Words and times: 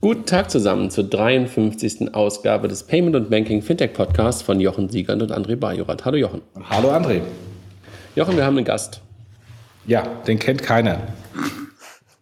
Guten 0.00 0.26
Tag 0.26 0.48
zusammen 0.48 0.92
zur 0.92 1.10
53. 1.10 2.14
Ausgabe 2.14 2.68
des 2.68 2.84
Payment 2.84 3.16
und 3.16 3.30
Banking 3.30 3.62
Fintech 3.62 3.94
Podcasts 3.94 4.42
von 4.42 4.60
Jochen 4.60 4.88
Siegand 4.88 5.22
und 5.22 5.32
André 5.32 5.56
Bajorat. 5.56 6.04
Hallo 6.04 6.16
Jochen. 6.16 6.40
Hallo 6.70 6.92
André. 6.92 7.20
Jochen, 8.14 8.36
wir 8.36 8.44
haben 8.44 8.56
einen 8.56 8.64
Gast. 8.64 9.00
Ja, 9.86 10.02
den 10.28 10.38
kennt 10.38 10.62
keiner. 10.62 11.00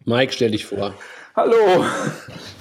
Mike, 0.05 0.33
stell 0.33 0.49
dich 0.49 0.65
vor. 0.65 0.95
Hallo. 1.35 1.85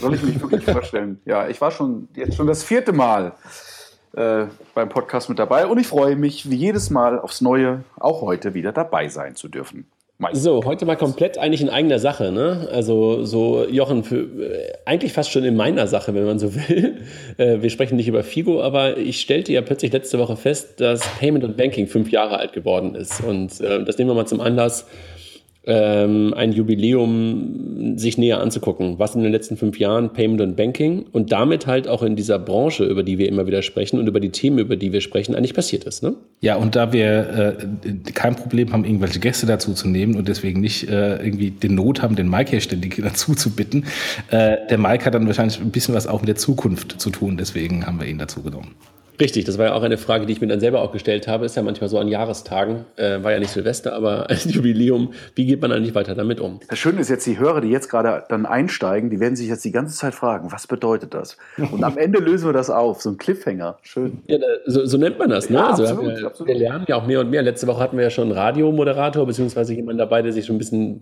Soll 0.00 0.16
ich 0.16 0.22
mich 0.22 0.38
wirklich 0.38 0.62
vorstellen? 0.62 1.18
Ja, 1.24 1.48
ich 1.48 1.62
war 1.62 1.70
schon 1.70 2.08
jetzt 2.14 2.36
schon 2.36 2.46
das 2.46 2.62
vierte 2.62 2.92
Mal 2.92 3.32
äh, 4.12 4.44
beim 4.74 4.90
Podcast 4.90 5.30
mit 5.30 5.38
dabei 5.38 5.66
und 5.66 5.78
ich 5.78 5.86
freue 5.86 6.16
mich 6.16 6.50
wie 6.50 6.56
jedes 6.56 6.90
Mal 6.90 7.18
aufs 7.18 7.40
Neue, 7.40 7.84
auch 7.98 8.20
heute 8.20 8.52
wieder 8.52 8.72
dabei 8.72 9.08
sein 9.08 9.34
zu 9.34 9.48
dürfen. 9.48 9.86
Meist. 10.18 10.42
So, 10.42 10.64
heute 10.64 10.86
mal 10.86 10.96
komplett 10.96 11.36
eigentlich 11.36 11.60
in 11.60 11.68
eigener 11.68 11.98
Sache, 11.98 12.32
ne? 12.32 12.68
Also 12.72 13.24
so, 13.26 13.66
Jochen, 13.68 14.02
für, 14.02 14.20
äh, 14.20 14.72
eigentlich 14.86 15.12
fast 15.12 15.30
schon 15.30 15.44
in 15.44 15.56
meiner 15.56 15.86
Sache, 15.88 16.14
wenn 16.14 16.24
man 16.24 16.38
so 16.38 16.54
will. 16.68 17.02
Äh, 17.36 17.60
wir 17.60 17.68
sprechen 17.68 17.96
nicht 17.96 18.08
über 18.08 18.24
Figo, 18.24 18.62
aber 18.62 18.96
ich 18.96 19.20
stellte 19.20 19.52
ja 19.52 19.60
plötzlich 19.60 19.92
letzte 19.92 20.18
Woche 20.18 20.36
fest, 20.36 20.80
dass 20.80 21.06
Payment 21.18 21.44
und 21.44 21.58
Banking 21.58 21.86
fünf 21.86 22.10
Jahre 22.10 22.38
alt 22.38 22.54
geworden 22.54 22.94
ist. 22.94 23.22
Und 23.22 23.60
äh, 23.60 23.84
das 23.84 23.98
nehmen 23.98 24.08
wir 24.08 24.14
mal 24.14 24.26
zum 24.26 24.40
Anlass, 24.40 24.86
ähm, 25.66 26.32
ein 26.34 26.52
Jubiläum 26.52 27.98
sich 27.98 28.18
näher 28.18 28.40
anzugucken, 28.40 28.98
was 28.98 29.14
in 29.14 29.22
den 29.22 29.32
letzten 29.32 29.56
fünf 29.56 29.78
Jahren 29.78 30.12
Payment 30.12 30.40
und 30.40 30.56
Banking 30.56 31.06
und 31.12 31.32
damit 31.32 31.66
halt 31.66 31.88
auch 31.88 32.02
in 32.02 32.14
dieser 32.14 32.38
Branche, 32.38 32.84
über 32.84 33.02
die 33.02 33.18
wir 33.18 33.28
immer 33.28 33.46
wieder 33.46 33.62
sprechen 33.62 33.98
und 33.98 34.06
über 34.06 34.20
die 34.20 34.30
Themen, 34.30 34.58
über 34.58 34.76
die 34.76 34.92
wir 34.92 35.00
sprechen, 35.00 35.34
eigentlich 35.34 35.54
passiert 35.54 35.84
ist. 35.84 36.02
Ne? 36.02 36.14
Ja, 36.40 36.56
und 36.56 36.76
da 36.76 36.92
wir 36.92 37.58
äh, 37.84 38.12
kein 38.12 38.36
Problem 38.36 38.72
haben, 38.72 38.84
irgendwelche 38.84 39.18
Gäste 39.18 39.46
dazu 39.46 39.74
zu 39.74 39.88
nehmen 39.88 40.14
und 40.14 40.28
deswegen 40.28 40.60
nicht 40.60 40.88
äh, 40.88 41.16
irgendwie 41.16 41.50
den 41.50 41.74
Not 41.74 42.00
haben, 42.00 42.14
den 42.14 42.30
Mike 42.30 42.50
hier 42.50 42.60
ständig 42.60 42.96
dazu 43.02 43.34
zu 43.34 43.50
bitten, 43.50 43.84
äh, 44.30 44.56
der 44.70 44.78
Mike 44.78 45.04
hat 45.04 45.14
dann 45.14 45.26
wahrscheinlich 45.26 45.60
ein 45.60 45.70
bisschen 45.70 45.94
was 45.94 46.06
auch 46.06 46.20
mit 46.20 46.28
der 46.28 46.36
Zukunft 46.36 47.00
zu 47.00 47.10
tun, 47.10 47.36
deswegen 47.36 47.86
haben 47.86 47.98
wir 47.98 48.06
ihn 48.06 48.18
dazu 48.18 48.42
genommen. 48.42 48.74
Richtig, 49.20 49.44
das 49.44 49.58
war 49.58 49.66
ja 49.66 49.74
auch 49.74 49.82
eine 49.82 49.98
Frage, 49.98 50.26
die 50.26 50.32
ich 50.32 50.40
mir 50.40 50.46
dann 50.46 50.60
selber 50.60 50.82
auch 50.82 50.92
gestellt 50.92 51.26
habe. 51.28 51.46
Ist 51.46 51.56
ja 51.56 51.62
manchmal 51.62 51.88
so 51.88 51.98
an 51.98 52.08
Jahrestagen, 52.08 52.84
äh, 52.96 53.22
war 53.22 53.32
ja 53.32 53.38
nicht 53.38 53.50
Silvester, 53.50 53.94
aber 53.94 54.28
ein 54.30 54.38
Jubiläum. 54.44 55.12
Wie 55.34 55.46
geht 55.46 55.60
man 55.60 55.72
eigentlich 55.72 55.94
weiter 55.94 56.14
damit 56.14 56.40
um? 56.40 56.60
Das 56.68 56.78
Schöne 56.78 57.00
ist 57.00 57.08
jetzt, 57.08 57.26
die 57.26 57.38
Hörer, 57.38 57.60
die 57.60 57.68
jetzt 57.68 57.88
gerade 57.88 58.24
dann 58.28 58.46
einsteigen, 58.46 59.10
die 59.10 59.20
werden 59.20 59.36
sich 59.36 59.48
jetzt 59.48 59.64
die 59.64 59.72
ganze 59.72 59.96
Zeit 59.96 60.14
fragen, 60.14 60.52
was 60.52 60.66
bedeutet 60.66 61.14
das? 61.14 61.36
Und 61.56 61.82
am 61.82 61.98
Ende 61.98 62.18
lösen 62.18 62.48
wir 62.48 62.52
das 62.52 62.70
auf, 62.70 63.02
so 63.02 63.10
ein 63.10 63.18
Cliffhanger. 63.18 63.78
Schön. 63.82 64.18
Ja, 64.26 64.38
so, 64.66 64.84
so 64.84 64.98
nennt 64.98 65.18
man 65.18 65.30
das, 65.30 65.50
ne? 65.50 65.56
Ja, 65.56 65.70
also 65.70 65.84
absolut, 65.84 66.18
wir, 66.18 66.26
absolut. 66.26 66.48
wir 66.48 66.58
lernen 66.58 66.84
ja 66.88 66.96
auch 66.96 67.06
mehr 67.06 67.20
und 67.20 67.30
mehr. 67.30 67.42
Letzte 67.42 67.66
Woche 67.66 67.80
hatten 67.80 67.96
wir 67.96 68.04
ja 68.04 68.10
schon 68.10 68.24
einen 68.24 68.32
Radiomoderator, 68.32 69.26
beziehungsweise 69.26 69.74
jemanden 69.74 69.98
dabei, 69.98 70.22
der 70.22 70.32
sich 70.32 70.46
schon 70.46 70.56
ein 70.56 70.58
bisschen 70.58 71.00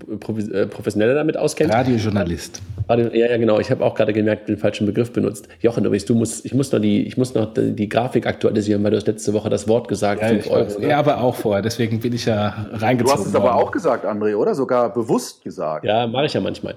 äh, 0.52 0.66
professioneller 0.66 1.14
damit 1.14 1.36
auskennt. 1.36 1.72
Radiojournalist. 1.72 2.62
Radio, 2.88 3.08
ja, 3.12 3.28
ja, 3.30 3.36
genau. 3.36 3.58
Ich 3.60 3.70
habe 3.70 3.84
auch 3.84 3.94
gerade 3.94 4.12
gemerkt, 4.12 4.48
den 4.48 4.58
falschen 4.58 4.86
Begriff 4.86 5.12
benutzt. 5.12 5.48
Jochen, 5.60 5.84
übrigens, 5.84 6.04
du 6.04 6.14
musst, 6.14 6.44
ich 6.44 6.54
muss 6.54 6.70
noch 6.72 6.80
die, 6.80 7.06
ich 7.06 7.16
muss 7.16 7.34
noch 7.34 7.52
die, 7.52 7.72
die 7.72 7.88
Grafik 8.04 8.26
aktualisieren, 8.26 8.84
weil 8.84 8.90
du 8.90 8.98
hast 8.98 9.06
letzte 9.06 9.32
Woche 9.32 9.48
das 9.48 9.66
Wort 9.66 9.88
gesagt, 9.88 10.20
ja, 10.20 10.28
5 10.28 10.50
Euro. 10.50 10.80
Ja, 10.80 10.98
aber 10.98 11.22
auch 11.22 11.34
vorher, 11.34 11.62
deswegen 11.62 12.00
bin 12.00 12.12
ich 12.12 12.26
ja 12.26 12.66
reingezogen. 12.72 12.98
Du 12.98 13.10
hast 13.12 13.26
es 13.26 13.34
aber 13.34 13.54
auch 13.54 13.70
gesagt, 13.70 14.04
André, 14.04 14.36
oder? 14.36 14.54
Sogar 14.54 14.92
bewusst 14.92 15.42
gesagt. 15.42 15.86
Ja, 15.86 16.06
mache 16.06 16.26
ich 16.26 16.34
ja 16.34 16.40
manchmal. 16.42 16.74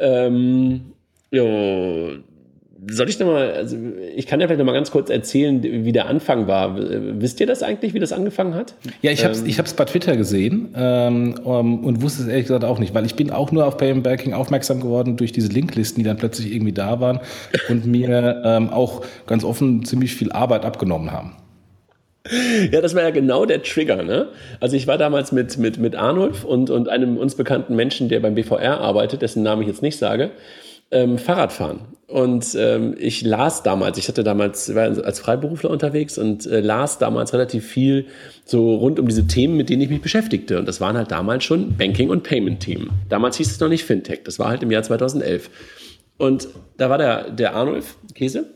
Ähm, 0.00 0.92
jo, 1.30 1.44
soll 2.86 3.08
ich 3.08 3.18
nochmal, 3.18 3.52
also 3.52 3.76
ich 4.14 4.26
kann 4.26 4.40
ja 4.40 4.46
vielleicht 4.46 4.58
nochmal 4.58 4.74
ganz 4.74 4.90
kurz 4.90 5.10
erzählen, 5.10 5.62
wie 5.62 5.92
der 5.92 6.06
Anfang 6.06 6.46
war. 6.46 6.76
Wisst 6.78 7.40
ihr 7.40 7.46
das 7.46 7.62
eigentlich, 7.62 7.92
wie 7.92 7.98
das 7.98 8.12
angefangen 8.12 8.54
hat? 8.54 8.74
Ja, 9.02 9.10
ich 9.10 9.24
habe 9.24 9.32
es 9.32 9.40
ähm, 9.40 9.46
ich 9.48 9.56
bei 9.56 9.84
Twitter 9.84 10.16
gesehen 10.16 10.74
ähm, 10.76 11.34
und 11.44 12.02
wusste 12.02 12.22
es 12.22 12.28
ehrlich 12.28 12.46
gesagt 12.46 12.64
auch 12.64 12.78
nicht, 12.78 12.94
weil 12.94 13.04
ich 13.04 13.16
bin 13.16 13.30
auch 13.30 13.50
nur 13.50 13.66
auf 13.66 13.76
Payment 13.78 14.04
Banking 14.04 14.32
aufmerksam 14.32 14.80
geworden 14.80 15.16
durch 15.16 15.32
diese 15.32 15.48
Linklisten, 15.48 16.02
die 16.02 16.08
dann 16.08 16.18
plötzlich 16.18 16.52
irgendwie 16.52 16.72
da 16.72 17.00
waren 17.00 17.20
und 17.68 17.86
mir 17.86 18.42
ähm, 18.44 18.70
auch 18.70 19.04
ganz 19.26 19.44
offen 19.44 19.84
ziemlich 19.84 20.14
viel 20.14 20.30
Arbeit 20.30 20.64
abgenommen 20.64 21.10
haben. 21.10 21.34
Ja, 22.70 22.80
das 22.80 22.94
war 22.94 23.02
ja 23.02 23.10
genau 23.10 23.46
der 23.46 23.62
Trigger. 23.62 24.02
Ne? 24.02 24.28
Also 24.60 24.76
ich 24.76 24.86
war 24.86 24.98
damals 24.98 25.32
mit, 25.32 25.56
mit, 25.58 25.78
mit 25.78 25.96
Arnulf 25.96 26.44
und, 26.44 26.70
und 26.70 26.88
einem 26.88 27.16
uns 27.16 27.34
bekannten 27.34 27.74
Menschen, 27.74 28.08
der 28.08 28.20
beim 28.20 28.34
BVR 28.34 28.80
arbeitet, 28.80 29.22
dessen 29.22 29.42
Namen 29.42 29.62
ich 29.62 29.68
jetzt 29.68 29.82
nicht 29.82 29.98
sage 29.98 30.30
ähm, 30.90 31.18
Fahrradfahren. 31.18 31.80
Und 32.06 32.54
ähm, 32.58 32.94
ich 32.98 33.20
las 33.20 33.62
damals, 33.62 33.98
ich 33.98 34.08
hatte 34.08 34.24
damals, 34.24 34.74
war 34.74 34.84
als 34.84 35.20
Freiberufler 35.20 35.68
unterwegs 35.68 36.16
und 36.16 36.46
äh, 36.46 36.60
las 36.60 36.96
damals 36.96 37.34
relativ 37.34 37.66
viel 37.66 38.06
so 38.46 38.76
rund 38.76 38.98
um 38.98 39.06
diese 39.06 39.26
Themen, 39.26 39.58
mit 39.58 39.68
denen 39.68 39.82
ich 39.82 39.90
mich 39.90 40.00
beschäftigte. 40.00 40.58
Und 40.58 40.66
das 40.66 40.80
waren 40.80 40.96
halt 40.96 41.10
damals 41.10 41.44
schon 41.44 41.76
Banking- 41.76 42.08
und 42.08 42.22
Payment-Themen. 42.22 42.90
Damals 43.10 43.36
hieß 43.36 43.50
es 43.50 43.60
noch 43.60 43.68
nicht 43.68 43.84
Fintech, 43.84 44.20
das 44.24 44.38
war 44.38 44.48
halt 44.48 44.62
im 44.62 44.70
Jahr 44.70 44.82
2011. 44.82 45.50
Und 46.16 46.48
da 46.78 46.88
war 46.88 46.96
der, 46.96 47.30
der 47.30 47.54
Arnulf 47.54 47.96
Käse, 48.14 48.46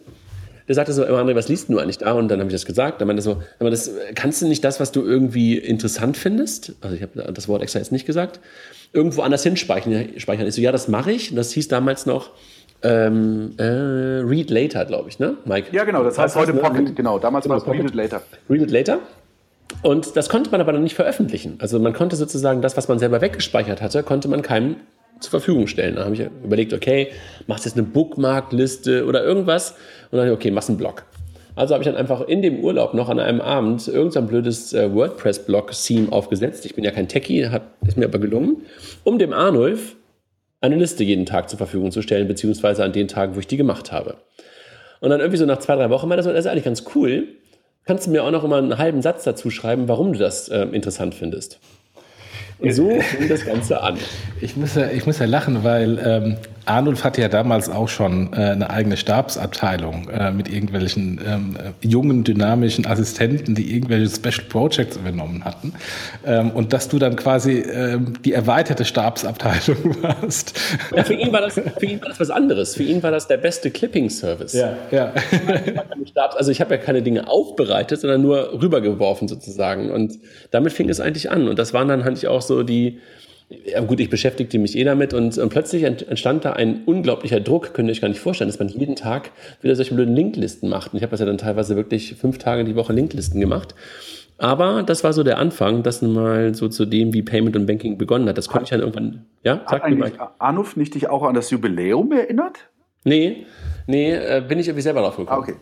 der 0.69 0.75
sagte 0.75 0.93
so, 0.93 1.05
André, 1.05 1.35
was 1.35 1.49
liest 1.49 1.69
du 1.69 1.79
eigentlich 1.79 1.99
da? 1.99 2.13
Und 2.13 2.29
dann 2.29 2.41
habe 2.41 2.49
ich 2.49 2.55
das 2.55 2.67
gesagt. 2.67 3.01
Dann 3.01 3.09
meinte 3.09 3.21
er 3.21 3.25
so, 3.25 3.43
aber 3.59 3.71
das, 3.71 3.91
kannst 4.15 4.43
du 4.43 4.49
nicht 4.49 4.65
das, 4.65 4.81
was 4.81 4.93
du 4.93 5.03
irgendwie 5.03 5.59
interessant 5.59 6.17
findest? 6.17 6.75
Also 6.81 6.97
ich 6.97 7.03
habe 7.03 7.33
das 7.33 7.49
Wort 7.49 7.63
extra 7.63 7.79
jetzt 7.79 7.93
nicht 7.93 8.07
gesagt 8.07 8.41
irgendwo 8.93 9.23
anders 9.23 9.43
hinspeichern. 9.43 10.19
Speichern. 10.19 10.47
Ich 10.47 10.55
so, 10.55 10.61
ja, 10.61 10.73
das 10.73 10.89
mache 10.89 11.13
ich. 11.13 11.31
Und 11.31 11.37
das 11.37 11.53
hieß 11.53 11.69
damals 11.69 12.07
noch 12.07 12.31
ähm, 12.83 13.53
äh, 13.59 13.65
Read 13.65 14.51
Later, 14.51 14.85
glaube 14.85 15.09
ich, 15.09 15.19
ne, 15.19 15.37
Mike? 15.45 15.69
Ja, 15.73 15.85
genau, 15.85 16.03
das 16.03 16.19
heißt 16.19 16.37
heute 16.37 16.53
Pocket, 16.53 16.85
ne? 16.85 16.93
genau. 16.93 17.19
Damals 17.19 17.49
war 17.49 17.57
es 17.57 17.67
Read 17.67 17.85
It 17.85 17.95
Later. 17.95 18.23
Read 18.51 18.63
It 18.63 18.71
Later. 18.71 18.99
Und 19.83 20.17
das 20.17 20.29
konnte 20.29 20.51
man 20.51 20.61
aber 20.61 20.73
dann 20.73 20.83
nicht 20.83 20.95
veröffentlichen. 20.97 21.57
Also 21.61 21.79
man 21.79 21.93
konnte 21.93 22.17
sozusagen 22.17 22.61
das, 22.61 22.77
was 22.77 22.89
man 22.89 22.99
selber 22.99 23.21
weggespeichert 23.21 23.81
hatte, 23.81 24.03
konnte 24.03 24.29
man 24.29 24.43
keinem 24.43 24.77
zur 25.23 25.31
Verfügung 25.31 25.67
stellen. 25.67 25.97
Da 25.97 26.05
habe 26.05 26.15
ich 26.15 26.23
überlegt, 26.45 26.73
okay, 26.73 27.09
machst 27.47 27.65
du 27.65 27.69
jetzt 27.69 27.79
eine 27.79 27.87
Bookmark-Liste 27.87 29.07
oder 29.07 29.25
irgendwas? 29.25 29.75
Und 30.11 30.19
dann, 30.19 30.31
okay, 30.31 30.51
machst 30.51 30.69
einen 30.69 30.79
Blog. 30.79 31.05
Also 31.55 31.75
habe 31.75 31.83
ich 31.85 31.89
dann 31.89 31.97
einfach 31.97 32.23
in 32.23 32.41
dem 32.41 32.61
Urlaub 32.61 32.95
noch 32.95 33.09
an 33.09 33.19
einem 33.19 33.41
Abend 33.41 33.87
irgendein 33.87 34.27
blödes 34.27 34.73
äh, 34.73 34.93
WordPress-Blog-Theme 34.95 36.11
aufgesetzt. 36.11 36.65
Ich 36.65 36.75
bin 36.75 36.85
ja 36.85 36.91
kein 36.91 37.09
Techie, 37.09 37.49
hat, 37.49 37.63
ist 37.87 37.99
mir 37.99 38.07
aber 38.07 38.19
gelungen, 38.19 38.63
um 39.05 39.19
dem 39.19 39.33
Arnulf 39.33 39.97
eine 40.63 40.77
Liste 40.77 41.05
jeden 41.05 41.27
Tag 41.27 41.51
zur 41.51 41.59
Verfügung 41.59 41.91
zu 41.91 42.01
stellen, 42.01 42.27
beziehungsweise 42.27 42.85
an 42.85 42.93
den 42.93 43.09
Tagen, 43.09 43.35
wo 43.35 43.41
ich 43.41 43.47
die 43.47 43.57
gemacht 43.57 43.93
habe. 43.93 44.17
Und 45.01 45.11
dann 45.11 45.21
irgendwie 45.21 45.37
so 45.37 45.45
nach 45.45 45.59
zwei, 45.59 45.75
drei 45.75 45.91
Wochen 45.91 46.09
meinte 46.09 46.25
das 46.25 46.39
ist 46.39 46.47
eigentlich 46.47 46.65
ganz 46.65 46.85
cool. 46.95 47.29
Kannst 47.85 48.07
du 48.07 48.13
mir 48.13 48.23
auch 48.23 48.31
noch 48.31 48.45
immer 48.45 48.57
einen 48.57 48.79
halben 48.79 49.03
Satz 49.03 49.25
dazu 49.25 49.51
schreiben, 49.51 49.89
warum 49.89 50.13
du 50.13 50.19
das 50.21 50.49
äh, 50.49 50.63
interessant 50.67 51.15
findest? 51.15 51.59
Und 52.63 52.73
so 52.73 53.01
fing 53.01 53.29
das 53.29 53.45
Ganze 53.45 53.83
an. 53.83 53.99
Ich 54.41 54.57
muss 54.57 54.75
ja, 54.75 54.89
ich 54.91 55.05
muss 55.05 55.19
ja 55.19 55.27
lachen, 55.27 55.65
weil 55.65 55.99
ähm, 56.05 56.37
Arnulf 56.65 57.05
hatte 57.05 57.21
ja 57.21 57.29
damals 57.29 57.69
auch 57.69 57.89
schon 57.89 58.33
äh, 58.33 58.37
eine 58.37 58.71
eigene 58.71 58.97
Stabsabteilung 58.97 60.09
äh, 60.09 60.31
mit 60.31 60.49
irgendwelchen 60.49 61.21
ähm, 61.27 61.57
äh, 61.57 61.87
jungen, 61.87 62.25
dynamischen 62.25 62.87
Assistenten, 62.87 63.55
die 63.55 63.75
irgendwelche 63.75 64.15
Special 64.15 64.47
Projects 64.49 64.97
übernommen 64.97 65.45
hatten. 65.45 65.75
Ähm, 66.25 66.51
und 66.51 66.73
dass 66.73 66.89
du 66.89 66.99
dann 66.99 67.17
quasi 67.17 67.61
ähm, 67.61 68.15
die 68.25 68.33
erweiterte 68.33 68.85
Stabsabteilung 68.85 70.03
warst. 70.03 70.59
Ja, 70.95 71.05
für 71.05 71.15
ihn, 71.15 71.33
war 71.33 71.41
das, 71.41 71.55
für 71.55 71.87
ihn 71.87 72.01
war 72.01 72.09
das 72.09 72.21
was 72.21 72.31
anderes. 72.31 72.77
Für 72.77 72.85
ihn 72.85 73.03
war 73.03 73.11
das 73.11 73.27
der 73.27 73.39
beste 73.39 73.71
Clipping-Service. 73.71 74.53
Ja, 74.53 74.77
ja. 74.91 75.13
Also 76.15 76.51
ich 76.51 76.61
habe 76.61 76.75
ja 76.75 76.81
keine 76.81 77.03
Dinge 77.03 77.29
aufbereitet, 77.29 78.01
sondern 78.01 78.23
nur 78.23 78.61
rübergeworfen 78.61 79.29
sozusagen. 79.29 79.91
Und 79.91 80.19
damit 80.51 80.73
fing 80.73 80.89
es 80.89 81.01
eigentlich 81.01 81.31
an. 81.31 81.49
Und 81.49 81.59
das 81.59 81.73
waren 81.73 81.89
dann 81.89 82.05
halt 82.05 82.25
auch 82.27 82.43
so 82.43 82.63
die 82.63 83.01
ja 83.65 83.81
gut, 83.81 84.01
ich 84.01 84.11
beschäftigte 84.11 84.59
mich 84.59 84.77
eh 84.77 84.85
damit 84.85 85.15
und, 85.15 85.37
und, 85.39 85.49
plötzlich 85.49 85.85
entstand 85.85 86.45
da 86.45 86.53
ein 86.53 86.83
unglaublicher 86.85 87.41
Druck, 87.41 87.75
könnt 87.75 87.89
ihr 87.89 87.93
euch 87.93 88.01
gar 88.01 88.09
nicht 88.09 88.21
vorstellen, 88.21 88.49
dass 88.49 88.59
man 88.59 88.69
jeden 88.69 88.97
Tag 88.97 89.31
wieder 89.61 89.75
solche 89.77 89.95
blöden 89.95 90.15
Linklisten 90.15 90.69
macht. 90.69 90.93
Und 90.93 90.99
ich 90.99 91.03
habe 91.03 91.11
das 91.11 91.21
ja 91.21 91.27
dann 91.27 91.39
teilweise 91.39 91.77
wirklich 91.77 92.15
fünf 92.15 92.39
Tage 92.39 92.65
die 92.65 92.77
Woche 92.77 92.93
Linklisten 92.93 93.41
gemacht. 93.41 93.75
Aber 94.39 94.83
das 94.83 95.05
war 95.05 95.13
so 95.13 95.23
der 95.23 95.39
Anfang, 95.39 95.83
das 95.83 96.03
mal 96.03 96.55
so 96.55 96.69
zu 96.69 96.85
dem, 96.85 97.13
wie 97.15 97.23
Payment 97.23 97.55
und 97.55 97.67
Banking 97.67 97.97
begonnen 97.97 98.29
hat. 98.29 98.39
Das 98.39 98.49
konnte 98.49 98.65
ich 98.65 98.71
dann 98.71 98.81
irgendwann, 98.81 99.27
ja, 99.45 99.63
sag 99.69 99.89
mir 99.89 99.97
mal. 99.97 100.13
Anuf 100.39 100.77
nicht 100.77 100.95
dich 100.95 101.09
auch 101.09 101.23
an 101.23 101.35
das 101.35 101.51
Jubiläum 101.51 102.11
erinnert? 102.11 102.71
Nee, 103.05 103.47
nee, 103.87 104.13
äh, 104.13 104.43
bin 104.47 104.59
ich 104.59 104.69
irgendwie 104.69 104.83
selber 104.83 105.01
drauf 105.01 105.17
gekommen. 105.17 105.29
Ah, 105.29 105.39
okay. 105.39 105.55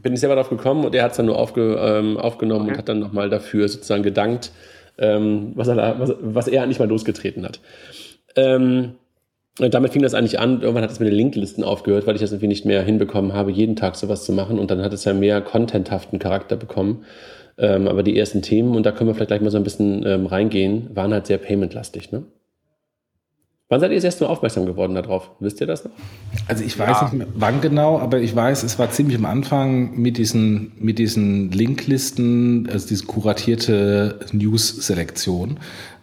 Bin 0.00 0.12
ich 0.12 0.20
selber 0.20 0.34
drauf 0.34 0.48
gekommen 0.48 0.84
und 0.84 0.94
er 0.94 1.04
hat 1.04 1.12
es 1.12 1.16
dann 1.16 1.26
nur 1.26 1.38
aufge, 1.38 1.76
ähm, 1.80 2.16
aufgenommen 2.16 2.62
okay. 2.62 2.72
und 2.72 2.78
hat 2.78 2.88
dann 2.88 2.98
nochmal 2.98 3.30
dafür 3.30 3.68
sozusagen 3.68 4.02
gedankt, 4.02 4.50
ähm, 4.98 5.52
was, 5.54 5.68
er 5.68 5.98
was, 5.98 6.14
was, 6.20 6.48
er 6.48 6.62
eigentlich 6.62 6.78
mal 6.78 6.88
losgetreten 6.88 7.44
hat. 7.44 7.60
Ähm, 8.36 8.94
damit 9.58 9.92
fing 9.92 10.02
das 10.02 10.14
eigentlich 10.14 10.40
an. 10.40 10.62
Irgendwann 10.62 10.82
hat 10.82 10.90
es 10.90 10.98
mit 10.98 11.08
den 11.08 11.14
Linklisten 11.14 11.62
aufgehört, 11.62 12.06
weil 12.06 12.16
ich 12.16 12.20
das 12.20 12.32
irgendwie 12.32 12.48
nicht 12.48 12.64
mehr 12.64 12.82
hinbekommen 12.82 13.32
habe, 13.32 13.52
jeden 13.52 13.76
Tag 13.76 13.94
sowas 13.94 14.24
zu 14.24 14.32
machen. 14.32 14.58
Und 14.58 14.70
dann 14.70 14.82
hat 14.82 14.92
es 14.92 15.04
ja 15.04 15.14
mehr 15.14 15.40
contenthaften 15.40 16.18
Charakter 16.18 16.56
bekommen. 16.56 17.04
Ähm, 17.56 17.86
aber 17.86 18.02
die 18.02 18.18
ersten 18.18 18.42
Themen, 18.42 18.74
und 18.74 18.84
da 18.84 18.90
können 18.90 19.08
wir 19.08 19.14
vielleicht 19.14 19.28
gleich 19.28 19.40
mal 19.40 19.50
so 19.50 19.56
ein 19.56 19.64
bisschen 19.64 20.04
ähm, 20.04 20.26
reingehen, 20.26 20.90
waren 20.94 21.12
halt 21.12 21.26
sehr 21.26 21.38
paymentlastig. 21.38 22.10
Ne? 22.10 22.24
Wann 23.70 23.80
seid 23.80 23.92
ihr 23.92 23.96
das 23.96 24.04
erste 24.04 24.24
Mal 24.24 24.30
aufmerksam 24.30 24.66
geworden 24.66 24.94
darauf? 24.94 25.30
Wisst 25.40 25.58
ihr 25.62 25.66
das 25.66 25.84
noch? 25.84 25.92
Also 26.48 26.62
ich 26.62 26.78
weiß 26.78 26.88
ja. 26.88 27.04
nicht 27.04 27.12
mehr, 27.14 27.26
wann 27.34 27.62
genau, 27.62 27.98
aber 27.98 28.18
ich 28.20 28.36
weiß, 28.36 28.62
es 28.62 28.78
war 28.78 28.90
ziemlich 28.90 29.16
am 29.16 29.24
Anfang 29.24 29.96
mit 29.96 30.18
diesen, 30.18 30.72
mit 30.78 30.98
diesen 30.98 31.50
Linklisten, 31.50 32.68
also 32.70 32.86
diese 32.86 33.06
kuratierte 33.06 34.20
News-Selektion. 34.32 35.60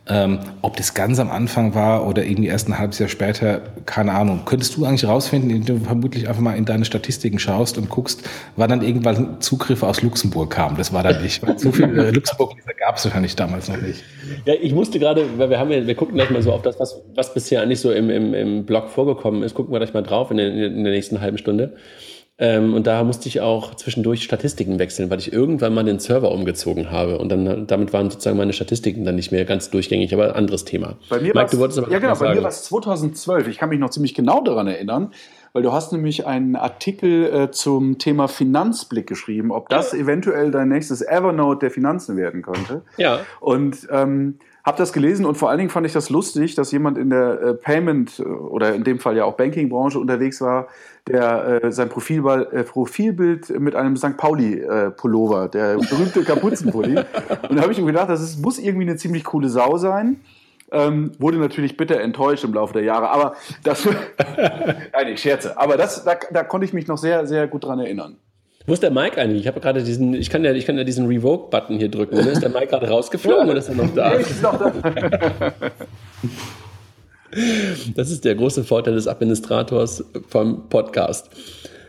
Ähm, 0.08 0.40
ob 0.64 0.78
das 0.78 0.96
ganz 0.96 1.20
am 1.20 1.30
Anfang 1.30 1.76
war 1.76 2.08
oder 2.08 2.26
irgendwie 2.26 2.48
erst 2.48 2.68
ein 2.68 2.80
halbes 2.80 2.98
Jahr 2.98 3.08
später, 3.08 3.62
keine 3.86 4.14
Ahnung. 4.14 4.42
Könntest 4.46 4.76
du 4.76 4.84
eigentlich 4.84 5.08
rausfinden, 5.08 5.52
indem 5.52 5.78
du 5.78 5.86
vermutlich 5.86 6.28
einfach 6.28 6.42
mal 6.42 6.58
in 6.58 6.66
deine 6.66 6.86
Statistiken 6.86 7.38
schaust 7.38 7.78
und 7.78 7.88
guckst, 7.88 8.28
wann 8.56 8.72
dann 8.72 8.82
irgendwann 8.82 9.40
Zugriffe 9.42 9.86
aus 9.86 10.02
Luxemburg 10.02 10.50
kamen? 10.50 10.76
Das 10.76 10.92
war 10.92 11.04
dann 11.04 11.22
nicht. 11.22 11.46
Weil 11.46 11.60
so 11.60 11.72
viel 11.72 11.98
äh, 11.98 12.10
luxemburg 12.10 12.56
gab 12.80 12.98
es 12.98 13.06
wahrscheinlich 13.06 13.36
damals 13.36 13.70
noch 13.70 13.80
nicht. 13.80 14.04
Ja, 14.46 14.56
ich 14.60 14.74
musste 14.74 14.98
gerade, 14.98 15.24
weil 15.38 15.52
wir 15.52 15.60
haben 15.60 15.70
ja, 15.72 15.86
wir 15.86 15.96
gucken 15.96 16.16
gleich 16.16 16.32
mal 16.32 16.42
so 16.42 16.52
auf 16.52 16.64
das, 16.64 16.80
was, 16.80 17.00
was 17.14 17.34
bisher 17.36 17.62
eigentlich 17.62 17.80
so 17.80 17.92
im, 17.92 18.10
im, 18.10 18.34
im 18.34 18.66
Blog 18.66 18.90
vorgekommen 18.90 19.44
ist, 19.44 19.54
gucken 19.54 19.72
wir 19.72 19.80
gleich 19.80 19.94
mal 19.94 20.02
drauf 20.02 20.32
in 20.32 20.38
der, 20.38 20.48
in 20.48 20.84
der 20.84 20.94
nächsten 20.94 21.22
halben 21.22 21.38
Stunde. 21.38 21.76
Ähm, 22.42 22.74
und 22.74 22.88
da 22.88 23.04
musste 23.04 23.28
ich 23.28 23.40
auch 23.40 23.76
zwischendurch 23.76 24.24
Statistiken 24.24 24.80
wechseln, 24.80 25.12
weil 25.12 25.20
ich 25.20 25.32
irgendwann 25.32 25.76
mal 25.76 25.84
den 25.84 26.00
Server 26.00 26.32
umgezogen 26.32 26.90
habe. 26.90 27.20
Und 27.20 27.30
dann 27.30 27.68
damit 27.68 27.94
waren 27.94 28.10
sozusagen 28.10 28.36
meine 28.36 28.52
Statistiken 28.52 29.06
dann 29.06 29.16
nicht 29.16 29.32
mehr 29.32 29.46
ganz 29.46 29.70
durchgängig, 29.70 30.12
aber 30.12 30.36
anderes 30.36 30.66
Thema. 30.66 30.96
Bei 31.08 31.20
mir 31.20 31.36
Mike, 31.36 31.52
du 31.52 31.60
wolltest 31.60 31.78
aber 31.78 31.92
Ja, 31.92 32.00
genau, 32.00 32.16
bei 32.16 32.34
mir 32.34 32.42
war 32.42 32.50
es 32.50 32.64
2012. 32.64 33.48
Ich 33.48 33.60
kann 33.60 33.70
mich 33.70 33.80
noch 33.80 33.92
ziemlich 33.92 34.16
genau 34.16 34.42
daran 34.42 34.66
erinnern, 34.66 35.12
weil 35.54 35.62
du 35.62 35.72
hast 35.72 35.92
nämlich 35.92 36.26
einen 36.26 36.56
Artikel 36.56 37.32
äh, 37.32 37.52
zum 37.52 38.00
Thema 38.00 38.28
Finanzblick 38.28 39.06
geschrieben, 39.06 39.52
ob 39.52 39.70
das 39.70 39.94
eventuell 39.94 40.50
dein 40.50 40.70
nächstes 40.70 41.04
Evernote 41.04 41.60
der 41.60 41.70
Finanzen 41.70 42.18
werden 42.18 42.42
könnte. 42.42 42.82
Ja. 42.98 43.20
Und 43.40 43.88
ähm, 43.92 44.40
habe 44.64 44.78
das 44.78 44.94
gelesen 44.94 45.26
und 45.26 45.36
vor 45.36 45.50
allen 45.50 45.58
Dingen 45.58 45.70
fand 45.70 45.88
ich 45.88 45.94
das 45.94 46.10
lustig, 46.10 46.56
dass 46.56 46.72
jemand 46.72 46.98
in 46.98 47.10
der 47.10 47.42
äh, 47.42 47.54
Payment 47.54 48.20
äh, 48.20 48.24
oder 48.24 48.74
in 48.74 48.84
dem 48.84 49.00
Fall 49.00 49.18
ja 49.18 49.26
auch 49.26 49.36
Banking-Branche 49.36 50.00
unterwegs 50.00 50.40
war, 50.42 50.68
der 51.08 51.64
äh, 51.64 51.72
sein 51.72 51.90
Profilball, 51.90 52.48
äh, 52.52 52.64
Profilbild 52.64 53.50
mit 53.60 53.76
einem 53.76 53.96
St. 53.98 54.18
Pauli-Pullover, 54.18 55.46
äh, 55.46 55.50
der 55.50 55.78
berühmte 55.90 56.24
Kapuzenpulli. 56.24 56.98
und 56.98 57.56
da 57.56 57.62
habe 57.62 57.72
ich 57.72 57.80
mir 57.80 57.88
gedacht, 57.88 58.10
das 58.10 58.22
ist, 58.22 58.42
muss 58.42 58.60
irgendwie 58.60 58.88
eine 58.88 58.98
ziemlich 58.98 59.24
coole 59.24 59.50
Sau 59.50 59.78
sein. 59.78 60.22
Ähm, 60.74 61.12
wurde 61.20 61.38
natürlich 61.38 61.76
bitter 61.76 62.00
enttäuscht 62.00 62.46
im 62.46 62.54
Laufe 62.54 62.72
der 62.72 62.84
Jahre, 62.84 63.10
aber 63.10 63.36
das, 63.62 63.86
nein, 64.94 65.08
ich 65.10 65.22
scherze, 65.22 65.58
aber 65.60 65.76
das, 65.76 66.06
da, 66.06 66.16
da 66.32 66.44
konnte 66.44 66.64
ich 66.64 66.72
mich 66.72 66.88
noch 66.88 66.98
sehr, 66.98 67.28
sehr 67.28 67.48
gut 67.48 67.66
dran 67.66 67.80
erinnern. 67.80 68.16
Wo 68.68 68.74
ist 68.74 68.84
der 68.84 68.92
Mike 68.92 69.20
eigentlich? 69.20 69.42
Ich 69.42 69.48
habe 69.48 69.60
gerade 69.60 69.84
diesen, 69.84 70.14
ich 70.14 70.30
kann 70.30 70.46
ja, 70.46 70.54
ich 70.54 70.66
kann 70.66 70.78
ja 70.78 70.84
diesen 70.84 71.08
Revoke-Button 71.08 71.78
hier 71.78 71.90
drücken. 71.90 72.16
Oder? 72.16 72.32
Ist 72.32 72.44
der 72.44 72.52
Mike 72.52 72.68
gerade 72.68 72.88
rausgeflogen 72.88 73.50
oder 73.50 73.58
ist 73.58 73.70
er 73.70 73.76
noch 73.76 73.94
da? 73.94 74.12
Nee, 74.12 74.22
ist 74.22 74.42
noch 74.42 74.58
da. 74.58 74.72
Das 77.96 78.12
ist 78.12 78.26
der 78.26 78.36
große 78.36 78.64
Vorteil 78.64 78.96
des 78.96 79.08
Administrators 79.08 80.04
vom 80.28 80.70
Podcast. 80.70 81.30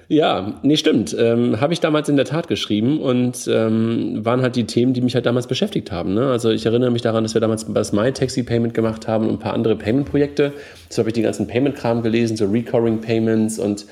Ja, 0.09 0.61
nee, 0.63 0.77
stimmt. 0.77 1.17
Ähm, 1.19 1.61
habe 1.61 1.73
ich 1.73 1.81
damals 1.81 2.09
in 2.09 2.17
der 2.17 2.27
Tat 2.27 2.47
geschrieben 2.47 3.01
und 3.01 3.49
ähm, 3.51 4.25
waren 4.25 4.43
halt 4.43 4.57
die 4.57 4.65
Themen, 4.65 4.93
die 4.93 5.01
mich 5.01 5.15
halt 5.15 5.25
damals 5.25 5.47
beschäftigt 5.47 5.91
haben. 5.91 6.13
Ne? 6.13 6.31
Also 6.31 6.51
ich 6.51 6.67
erinnere 6.67 6.91
mich 6.91 7.01
daran, 7.01 7.25
dass 7.25 7.33
wir 7.33 7.41
damals 7.41 7.65
das 7.73 7.93
MyTaxi-Payment 7.93 8.75
gemacht 8.75 9.09
haben 9.09 9.27
und 9.27 9.37
ein 9.37 9.39
paar 9.39 9.55
andere 9.55 9.75
Payment-Projekte. 9.75 10.53
So 10.91 10.99
habe 10.99 11.09
ich 11.09 11.15
die 11.15 11.23
ganzen 11.23 11.47
Payment-Kram 11.47 12.03
gelesen, 12.03 12.37
so 12.37 12.45
Recurring 12.45 13.01
Payments 13.01 13.59
und 13.59 13.87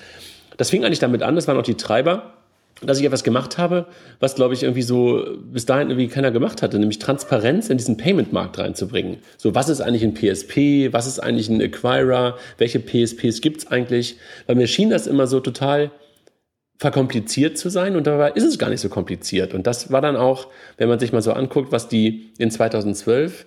das 0.58 0.69
fing 0.69 0.85
eigentlich 0.85 0.99
damit 0.99 1.23
an, 1.23 1.37
das 1.37 1.49
waren 1.49 1.56
auch 1.56 1.62
die 1.62 1.76
Treiber 1.76 2.35
dass 2.82 2.99
ich 2.99 3.05
etwas 3.05 3.25
gemacht 3.25 3.59
habe, 3.59 3.87
was, 4.21 4.35
glaube 4.35 4.55
ich, 4.55 4.62
irgendwie 4.62 4.82
so 4.82 5.25
bis 5.43 5.67
dahin 5.67 5.88
irgendwie 5.91 6.09
keiner 6.09 6.31
gemacht 6.31 6.62
hatte, 6.62 6.79
nämlich 6.79 6.99
Transparenz 6.99 7.69
in 7.69 7.77
diesen 7.77 7.97
Payment-Markt 7.97 8.59
reinzubringen. 8.59 9.19
So, 9.37 9.55
was 9.55 9.69
ist 9.69 9.81
eigentlich 9.81 10.03
ein 10.03 10.15
PSP? 10.15 10.93
Was 10.93 11.06
ist 11.06 11.19
eigentlich 11.19 11.49
ein 11.49 11.61
Acquirer? 11.61 12.37
Welche 12.59 12.81
PSPs 12.81 13.41
gibt's 13.41 13.67
eigentlich? 13.67 14.17
Weil 14.47 14.56
mir 14.56 14.67
schien 14.67 14.91
das 14.91 15.06
immer 15.06 15.27
so 15.27 15.41
total 15.41 15.91
verkompliziert 16.79 17.59
zu 17.59 17.69
sein 17.69 17.94
und 17.94 18.06
dabei 18.06 18.31
ist 18.31 18.44
es 18.44 18.59
gar 18.59 18.71
nicht 18.71 18.81
so 18.81 18.88
kompliziert. 18.88 19.53
Und 19.53 19.67
das 19.67 19.93
war 19.93 20.00
dann 20.00 20.17
auch, 20.17 20.49
wenn 20.79 20.88
man 20.88 20.99
sich 20.99 21.12
mal 21.12 21.21
so 21.21 21.35
anguckt, 21.35 21.73
was 21.73 21.88
die 21.88 22.33
in 22.38 22.50
2012 22.50 23.44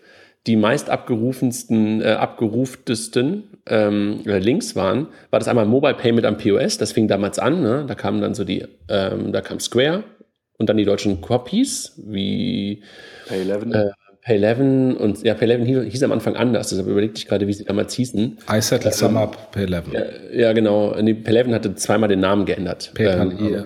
die 0.48 0.56
meist 0.56 0.90
abgerufensten, 0.90 2.02
äh, 2.02 2.12
abgeruftesten 2.12 3.44
ähm, 3.66 4.22
Links 4.26 4.76
waren, 4.76 5.08
war 5.30 5.40
das 5.40 5.48
einmal 5.48 5.66
Mobile 5.66 5.94
Payment 5.94 6.26
am 6.26 6.38
POS, 6.38 6.78
das 6.78 6.92
fing 6.92 7.08
damals 7.08 7.40
an, 7.40 7.62
ne? 7.62 7.86
da 7.88 7.96
kamen 7.96 8.22
dann 8.22 8.34
so 8.34 8.44
die, 8.44 8.66
ähm, 8.90 9.32
da 9.32 9.42
kam 9.42 9.60
Square 9.60 10.04
und 10.58 10.70
dann 10.70 10.78
die 10.78 10.86
deutschen 10.86 11.22
Copies, 11.22 11.94
wie 12.06 12.84
Pay11. 13.30 13.74
Äh, 13.74 13.92
Pay11 14.26 14.96
und 14.96 15.24
ja, 15.24 15.34
Pay11 15.34 15.64
hieß, 15.66 15.92
hieß, 15.92 16.04
am 16.04 16.12
Anfang 16.12 16.36
anders, 16.36 16.70
deshalb 16.70 16.88
überlegte 16.88 17.18
ich 17.18 17.28
gerade, 17.28 17.48
wie 17.48 17.54
sie 17.54 17.66
damals 17.66 17.94
hießen. 17.94 18.38
iSettle 18.50 18.92
ähm, 18.92 18.98
Sum 18.98 19.18
Up 19.18 19.54
Pay11. 19.54 19.84
Ja, 19.92 20.02
ja, 20.34 20.54
genau. 20.54 20.96
Nee, 21.02 21.12
Pay11 21.12 21.54
hatte 21.54 21.76
zweimal 21.76 22.10
den 22.10 22.22
Namen 22.22 22.46
geändert. 22.46 22.92
PayPal 22.96 23.32
ähm, 23.32 23.64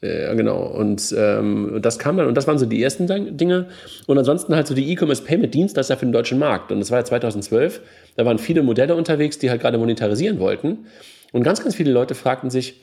ja, 0.00 0.34
genau. 0.34 0.62
Und 0.62 1.12
ähm, 1.16 1.80
das 1.82 1.98
kam 1.98 2.16
dann, 2.16 2.28
und 2.28 2.36
das 2.36 2.46
waren 2.46 2.58
so 2.58 2.66
die 2.66 2.82
ersten 2.82 3.06
Dinge. 3.36 3.66
Und 4.06 4.18
ansonsten 4.18 4.54
halt 4.54 4.66
so 4.66 4.74
die 4.74 4.92
E-Commerce 4.92 5.22
Payment 5.22 5.52
Dienstleister 5.52 5.96
für 5.96 6.06
den 6.06 6.12
deutschen 6.12 6.38
Markt. 6.38 6.70
Und 6.70 6.78
das 6.78 6.90
war 6.90 6.98
ja 6.98 7.04
2012. 7.04 7.80
Da 8.16 8.24
waren 8.24 8.38
viele 8.38 8.62
Modelle 8.62 8.94
unterwegs, 8.94 9.38
die 9.38 9.50
halt 9.50 9.60
gerade 9.60 9.76
monetarisieren 9.78 10.38
wollten. 10.38 10.86
Und 11.32 11.42
ganz, 11.42 11.62
ganz 11.62 11.74
viele 11.74 11.90
Leute 11.90 12.14
fragten 12.14 12.48
sich, 12.48 12.80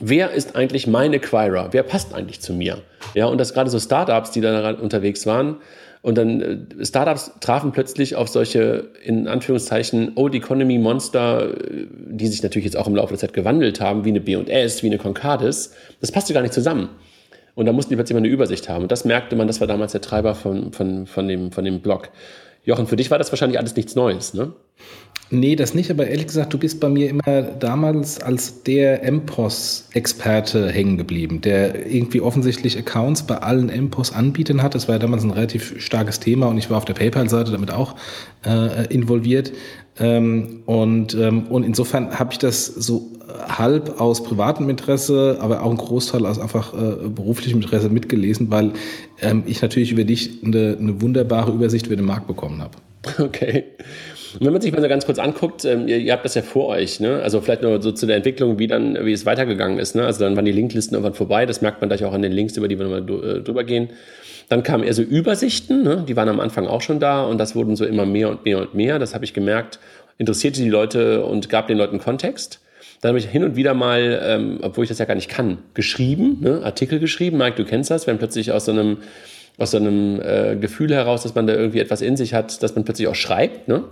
wer 0.00 0.32
ist 0.32 0.54
eigentlich 0.54 0.86
mein 0.86 1.14
Acquirer? 1.14 1.68
Wer 1.72 1.82
passt 1.82 2.14
eigentlich 2.14 2.40
zu 2.40 2.52
mir? 2.52 2.82
Ja, 3.14 3.26
und 3.26 3.38
das 3.38 3.54
gerade 3.54 3.70
so 3.70 3.78
Startups, 3.78 4.30
die 4.30 4.42
da 4.42 4.72
unterwegs 4.72 5.26
waren, 5.26 5.56
und 6.02 6.16
dann 6.16 6.40
äh, 6.40 6.84
Startups 6.84 7.32
trafen 7.40 7.72
plötzlich 7.72 8.16
auf 8.16 8.28
solche, 8.28 8.88
in 9.04 9.28
Anführungszeichen, 9.28 10.12
Old 10.14 10.34
Economy 10.34 10.78
Monster, 10.78 11.54
äh, 11.54 11.86
die 11.90 12.26
sich 12.26 12.42
natürlich 12.42 12.64
jetzt 12.64 12.76
auch 12.76 12.86
im 12.86 12.96
Laufe 12.96 13.10
der 13.10 13.18
Zeit 13.18 13.32
gewandelt 13.32 13.80
haben, 13.80 14.04
wie 14.04 14.10
eine 14.10 14.20
B&S, 14.20 14.82
wie 14.82 14.86
eine 14.86 14.98
Concardis. 14.98 15.74
Das 16.00 16.10
passte 16.10 16.32
gar 16.32 16.42
nicht 16.42 16.54
zusammen. 16.54 16.88
Und 17.54 17.66
da 17.66 17.72
mussten 17.72 17.90
die 17.90 17.96
plötzlich 17.96 18.14
mal 18.14 18.20
eine 18.20 18.28
Übersicht 18.28 18.68
haben. 18.68 18.82
Und 18.82 18.92
das 18.92 19.04
merkte 19.04 19.36
man, 19.36 19.46
das 19.46 19.60
war 19.60 19.66
damals 19.66 19.92
der 19.92 20.00
Treiber 20.00 20.34
von, 20.34 20.72
von, 20.72 21.06
von, 21.06 21.28
dem, 21.28 21.52
von 21.52 21.64
dem 21.64 21.80
Blog. 21.80 22.08
Jochen, 22.64 22.86
für 22.86 22.96
dich 22.96 23.10
war 23.10 23.18
das 23.18 23.32
wahrscheinlich 23.32 23.58
alles 23.58 23.76
nichts 23.76 23.94
Neues, 23.94 24.34
ne? 24.34 24.52
Nee, 25.32 25.54
das 25.54 25.74
nicht, 25.74 25.92
aber 25.92 26.08
ehrlich 26.08 26.26
gesagt, 26.26 26.52
du 26.52 26.58
bist 26.58 26.80
bei 26.80 26.88
mir 26.88 27.08
immer 27.08 27.42
damals 27.42 28.20
als 28.20 28.64
der 28.64 29.08
MPOS-Experte 29.10 30.68
hängen 30.68 30.96
geblieben, 30.96 31.40
der 31.40 31.86
irgendwie 31.86 32.20
offensichtlich 32.20 32.76
Accounts 32.76 33.22
bei 33.22 33.36
allen 33.36 33.68
MPOS-Anbietern 33.68 34.60
hat. 34.60 34.74
Das 34.74 34.88
war 34.88 34.96
ja 34.96 34.98
damals 34.98 35.22
ein 35.22 35.30
relativ 35.30 35.80
starkes 35.80 36.18
Thema 36.18 36.48
und 36.48 36.58
ich 36.58 36.68
war 36.68 36.78
auf 36.78 36.84
der 36.84 36.94
PayPal-Seite 36.94 37.52
damit 37.52 37.70
auch 37.70 37.94
äh, 38.44 38.92
involviert. 38.92 39.52
Ähm, 40.00 40.64
und, 40.66 41.14
ähm, 41.14 41.46
und 41.46 41.62
insofern 41.62 42.18
habe 42.18 42.32
ich 42.32 42.38
das 42.38 42.66
so 42.66 43.12
halb 43.48 44.00
aus 44.00 44.24
privatem 44.24 44.68
Interesse, 44.68 45.38
aber 45.40 45.62
auch 45.62 45.70
ein 45.70 45.76
Großteil 45.76 46.26
aus 46.26 46.40
einfach 46.40 46.74
äh, 46.74 47.08
beruflichem 47.08 47.60
Interesse 47.60 47.88
mitgelesen, 47.88 48.50
weil 48.50 48.72
ähm, 49.22 49.44
ich 49.46 49.62
natürlich 49.62 49.92
über 49.92 50.02
dich 50.02 50.42
eine, 50.44 50.76
eine 50.76 51.00
wunderbare 51.00 51.52
Übersicht 51.52 51.86
über 51.86 51.94
den 51.94 52.06
Markt 52.06 52.26
bekommen 52.26 52.60
habe. 52.60 52.72
Okay. 53.18 53.64
Und 54.34 54.46
wenn 54.46 54.52
man 54.52 54.62
sich 54.62 54.72
mal 54.72 54.80
so 54.80 54.88
ganz 54.88 55.06
kurz 55.06 55.18
anguckt, 55.18 55.64
ähm, 55.64 55.88
ihr, 55.88 55.98
ihr, 55.98 56.12
habt 56.12 56.24
das 56.24 56.34
ja 56.34 56.42
vor 56.42 56.68
euch, 56.68 57.00
ne? 57.00 57.20
Also 57.22 57.40
vielleicht 57.40 57.62
nur 57.62 57.80
so 57.82 57.92
zu 57.92 58.06
der 58.06 58.16
Entwicklung, 58.16 58.58
wie 58.58 58.66
dann, 58.66 59.04
wie 59.04 59.12
es 59.12 59.26
weitergegangen 59.26 59.78
ist, 59.78 59.94
ne? 59.94 60.04
Also 60.04 60.20
dann 60.20 60.36
waren 60.36 60.44
die 60.44 60.52
Linklisten 60.52 60.94
irgendwann 60.94 61.14
vorbei, 61.14 61.46
das 61.46 61.62
merkt 61.62 61.80
man 61.80 61.88
gleich 61.88 62.04
auch 62.04 62.12
an 62.12 62.22
den 62.22 62.32
Links, 62.32 62.56
über 62.56 62.68
die 62.68 62.78
wir 62.78 62.86
nochmal 62.86 63.02
äh, 63.02 63.40
drüber 63.40 63.64
gehen. 63.64 63.90
Dann 64.50 64.64
kamen 64.64 64.82
eher 64.82 64.94
so 64.94 65.02
Übersichten, 65.02 65.84
ne? 65.84 66.04
die 66.08 66.16
waren 66.16 66.28
am 66.28 66.40
Anfang 66.40 66.66
auch 66.66 66.82
schon 66.82 66.98
da 66.98 67.22
und 67.22 67.38
das 67.38 67.54
wurden 67.54 67.76
so 67.76 67.84
immer 67.84 68.04
mehr 68.04 68.28
und 68.30 68.44
mehr 68.44 68.58
und 68.58 68.74
mehr. 68.74 68.98
Das 68.98 69.14
habe 69.14 69.24
ich 69.24 69.32
gemerkt, 69.32 69.78
interessierte 70.18 70.60
die 70.60 70.68
Leute 70.68 71.24
und 71.24 71.48
gab 71.48 71.68
den 71.68 71.78
Leuten 71.78 72.00
Kontext. 72.00 72.60
Dann 73.00 73.10
habe 73.10 73.18
ich 73.20 73.26
hin 73.26 73.44
und 73.44 73.54
wieder 73.54 73.74
mal, 73.74 74.20
ähm, 74.24 74.58
obwohl 74.60 74.82
ich 74.84 74.88
das 74.88 74.98
ja 74.98 75.04
gar 75.04 75.14
nicht 75.14 75.30
kann, 75.30 75.58
geschrieben, 75.74 76.38
ne? 76.40 76.62
Artikel 76.64 76.98
geschrieben. 76.98 77.38
Mike, 77.38 77.56
du 77.56 77.64
kennst 77.64 77.92
das, 77.92 78.08
wenn 78.08 78.18
plötzlich 78.18 78.50
aus 78.50 78.64
so 78.64 78.72
einem 78.72 78.98
aus 79.56 79.70
so 79.70 79.76
einem 79.76 80.20
äh, 80.20 80.56
Gefühl 80.56 80.92
heraus, 80.92 81.22
dass 81.22 81.34
man 81.34 81.46
da 81.46 81.54
irgendwie 81.54 81.78
etwas 81.78 82.00
in 82.00 82.16
sich 82.16 82.34
hat, 82.34 82.62
dass 82.62 82.74
man 82.74 82.84
plötzlich 82.84 83.08
auch 83.08 83.14
schreibt, 83.14 83.68
ne? 83.68 83.84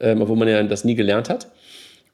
Ähm, 0.00 0.22
obwohl 0.22 0.36
man 0.36 0.48
ja 0.48 0.62
das 0.62 0.84
nie 0.84 0.94
gelernt 0.94 1.28
hat. 1.28 1.48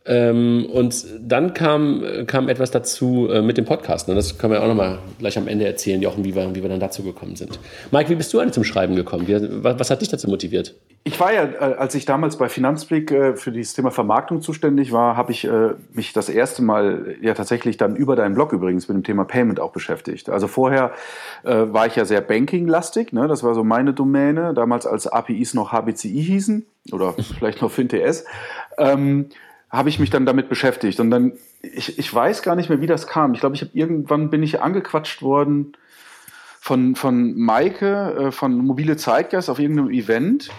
Ähm, 0.07 0.67
und 0.73 1.05
dann 1.21 1.53
kam, 1.53 2.03
kam 2.27 2.49
etwas 2.49 2.71
dazu 2.71 3.29
äh, 3.31 3.43
mit 3.43 3.59
dem 3.59 3.65
Podcast. 3.65 4.09
Ne? 4.09 4.15
Das 4.15 4.39
können 4.39 4.53
wir 4.53 4.63
auch 4.63 4.69
nochmal 4.69 4.99
gleich 5.19 5.37
am 5.37 5.49
Ende 5.49 5.67
erzählen, 5.67 6.01
Jochen, 6.01 6.25
wie 6.25 6.35
wir, 6.35 6.55
wie 6.55 6.63
wir 6.63 6.69
dann 6.69 6.81
dazu 6.81 7.03
gekommen 7.03 7.35
sind. 7.35 7.59
Mike, 7.91 8.09
wie 8.11 8.15
bist 8.15 8.33
du 8.33 8.39
eigentlich 8.39 8.53
zum 8.53 8.65
Schreiben 8.65 8.95
gekommen? 8.95 9.27
Wie, 9.27 9.35
was, 9.65 9.81
was, 9.81 9.91
hat 9.91 10.01
dich 10.01 10.09
dazu 10.09 10.29
motiviert? 10.29 10.77
Ich 11.03 11.19
war 11.19 11.33
ja, 11.33 11.45
äh, 11.45 11.75
als 11.75 11.95
ich 11.97 12.05
damals 12.05 12.37
bei 12.37 12.49
Finanzblick 12.49 13.11
äh, 13.11 13.35
für 13.35 13.51
dieses 13.51 13.75
Thema 13.75 13.91
Vermarktung 13.91 14.43
zuständig 14.43 14.93
war, 14.93 15.17
habe 15.17 15.33
ich 15.33 15.45
äh, 15.45 15.71
mich 15.93 16.13
das 16.13 16.29
erste 16.29 16.63
Mal 16.63 17.17
ja 17.21 17.35
tatsächlich 17.35 17.77
dann 17.77 17.97
über 17.97 18.15
deinen 18.15 18.35
Blog 18.35 18.53
übrigens 18.53 18.89
mit 18.89 18.97
dem 18.97 19.05
Thema 19.05 19.25
Payment 19.25 19.59
auch 19.59 19.73
beschäftigt. 19.73 20.29
Also 20.29 20.47
vorher 20.47 20.93
äh, 21.43 21.51
war 21.53 21.87
ich 21.87 21.97
ja 21.97 22.05
sehr 22.05 22.21
Banking-lastig. 22.21 23.13
Ne? 23.13 23.27
Das 23.27 23.43
war 23.43 23.55
so 23.55 23.65
meine 23.65 23.93
Domäne, 23.93 24.55
damals 24.55 24.87
als 24.87 25.09
APIs 25.09 25.55
noch 25.55 25.73
HBCI 25.73 26.23
hießen 26.23 26.67
oder 26.93 27.15
vielleicht 27.39 27.61
noch 27.61 27.73
FinTS. 27.73 28.25
Ähm, 28.79 29.31
habe 29.77 29.89
ich 29.89 29.99
mich 29.99 30.11
dann 30.11 30.27
damit 30.27 30.49
beschäftigt. 30.49 31.01
Und 31.01 31.11
dann, 31.11 31.33
ich, 31.63 31.99
ich 31.99 32.13
weiß 32.13 32.43
gar 32.43 32.57
nicht 32.57 32.69
mehr, 32.69 32.81
wie 32.81 32.87
das 32.87 33.07
kam. 33.07 33.35
Ich 33.35 33.41
glaube, 33.41 33.55
ich 33.55 33.63
habe 33.63 33.73
irgendwann 33.75 34.31
bin 34.31 34.43
ich 34.43 34.61
angequatscht 34.61 35.23
worden 35.23 35.77
von, 36.61 36.97
von 36.97 37.39
Maike, 37.39 38.17
äh, 38.19 38.33
von 38.33 38.57
Mobile 38.57 38.97
Zeitgeist 38.97 39.51
auf 39.51 39.59
irgendeinem 39.59 39.91
Event. 39.91 40.51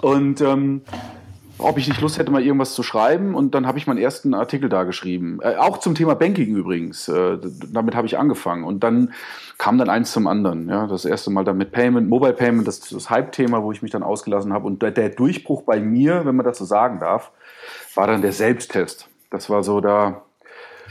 Und 0.00 0.40
ähm, 0.40 0.82
ob 1.58 1.76
ich 1.76 1.88
nicht 1.88 2.00
Lust 2.00 2.18
hätte, 2.18 2.30
mal 2.30 2.42
irgendwas 2.42 2.74
zu 2.74 2.82
schreiben. 2.82 3.34
Und 3.34 3.54
dann 3.54 3.66
habe 3.66 3.78
ich 3.78 3.86
meinen 3.86 3.98
ersten 3.98 4.34
Artikel 4.34 4.68
da 4.68 4.84
geschrieben. 4.84 5.38
Äh, 5.42 5.56
auch 5.56 5.78
zum 5.78 5.94
Thema 5.94 6.14
Banking 6.14 6.54
übrigens. 6.54 7.08
Äh, 7.08 7.38
damit 7.72 7.94
habe 7.94 8.06
ich 8.06 8.18
angefangen. 8.18 8.64
Und 8.64 8.84
dann 8.84 9.12
kam 9.58 9.78
dann 9.78 9.88
eins 9.88 10.12
zum 10.12 10.26
anderen. 10.26 10.68
Ja, 10.68 10.86
das 10.86 11.04
erste 11.04 11.30
Mal 11.30 11.44
dann 11.44 11.56
mit 11.56 11.72
Payment, 11.72 12.08
Mobile 12.08 12.32
Payment, 12.32 12.66
das, 12.66 12.80
das 12.80 13.10
Hype-Thema, 13.10 13.62
wo 13.62 13.72
ich 13.72 13.82
mich 13.82 13.90
dann 13.90 14.02
ausgelassen 14.02 14.52
habe. 14.52 14.66
Und 14.66 14.82
der, 14.82 14.90
der 14.90 15.08
Durchbruch 15.08 15.62
bei 15.62 15.80
mir, 15.80 16.24
wenn 16.24 16.36
man 16.36 16.44
das 16.44 16.58
so 16.58 16.64
sagen 16.64 17.00
darf, 17.00 17.32
war 17.98 18.06
dann 18.06 18.22
der 18.22 18.32
Selbsttest. 18.32 19.08
Das 19.30 19.50
war 19.50 19.64
so 19.64 19.80
da, 19.80 20.22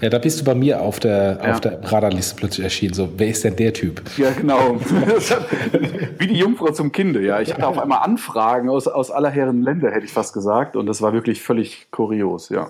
ja, 0.01 0.09
da 0.09 0.19
bist 0.19 0.39
du 0.39 0.43
bei 0.43 0.53
mir 0.53 0.81
auf 0.81 0.99
der, 0.99 1.39
ja. 1.41 1.53
auf 1.53 1.61
der 1.61 1.79
Radarliste 1.83 2.35
plötzlich 2.35 2.63
erschienen. 2.63 2.93
So, 2.93 3.09
wer 3.17 3.29
ist 3.29 3.43
denn 3.43 3.55
der 3.55 3.73
Typ? 3.73 4.01
Ja, 4.15 4.29
genau. 4.29 4.79
Wie 6.19 6.27
die 6.27 6.37
Jungfrau 6.37 6.69
zum 6.71 6.91
Kinde, 6.91 7.25
ja. 7.25 7.41
Ich 7.41 7.51
hatte 7.51 7.65
auf 7.65 7.79
einmal 7.79 8.03
Anfragen 8.03 8.69
aus, 8.69 8.87
aus 8.87 9.09
aller 9.09 9.31
Herren 9.31 9.63
Länder, 9.63 9.89
hätte 9.89 10.05
ich 10.05 10.11
fast 10.11 10.35
gesagt. 10.35 10.75
Und 10.75 10.85
das 10.85 11.01
war 11.01 11.13
wirklich 11.13 11.41
völlig 11.41 11.87
kurios, 11.89 12.49
ja. 12.49 12.69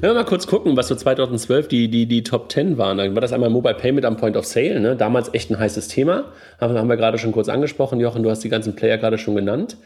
Wenn 0.00 0.10
wir 0.10 0.14
mal 0.14 0.24
kurz 0.26 0.46
gucken, 0.46 0.76
was 0.76 0.88
so 0.88 0.94
2012 0.94 1.68
die, 1.68 1.88
die, 1.88 2.04
die 2.04 2.22
Top 2.22 2.52
10 2.52 2.76
waren, 2.76 2.98
dann 2.98 3.14
war 3.14 3.22
das 3.22 3.32
einmal 3.32 3.48
Mobile 3.48 3.74
Payment 3.76 4.04
am 4.04 4.18
Point 4.18 4.36
of 4.36 4.44
Sale, 4.44 4.78
ne? 4.78 4.94
damals 4.94 5.32
echt 5.32 5.50
ein 5.50 5.58
heißes 5.58 5.88
Thema. 5.88 6.32
Haben, 6.60 6.76
haben 6.76 6.88
wir 6.88 6.98
gerade 6.98 7.16
schon 7.16 7.32
kurz 7.32 7.48
angesprochen. 7.48 7.98
Jochen, 7.98 8.22
du 8.22 8.28
hast 8.28 8.44
die 8.44 8.50
ganzen 8.50 8.76
Player 8.76 8.98
gerade 8.98 9.16
schon 9.16 9.36
genannt. 9.36 9.78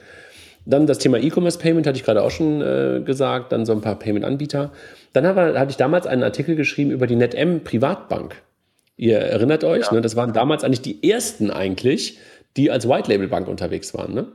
Dann 0.66 0.87
das 0.87 0.99
Thema 0.99 1.18
E-Commerce 1.18 1.58
Payment 1.58 1.87
hatte 1.87 1.96
ich 1.96 2.04
gerade 2.04 2.23
auch 2.23 2.30
schon 2.30 2.61
äh, 2.61 3.00
gesagt, 3.04 3.52
dann 3.52 3.64
so 3.64 3.73
ein 3.73 3.80
paar 3.80 3.99
Payment-Anbieter. 3.99 4.73
Dann 5.12 5.26
habe, 5.26 5.58
hatte 5.58 5.70
ich 5.70 5.76
damals 5.76 6.06
einen 6.06 6.25
Artikel 6.25 6.56
geschrieben 6.56 6.90
über 6.90 7.06
die 7.06 7.16
NetM 7.16 7.61
Privatbank. 7.61 8.42
Ihr 8.96 9.18
erinnert 9.18 9.62
euch, 9.62 9.87
ja. 9.87 9.92
ne? 9.92 10.00
das 10.00 10.16
waren 10.16 10.32
damals 10.32 10.64
eigentlich 10.64 10.82
die 10.82 11.08
ersten 11.08 11.50
eigentlich, 11.50 12.18
die 12.56 12.70
als 12.70 12.88
White 12.88 13.11
Label 13.11 13.28
Bank 13.28 13.46
unterwegs 13.46 13.94
waren. 13.94 14.12
Ne? 14.12 14.26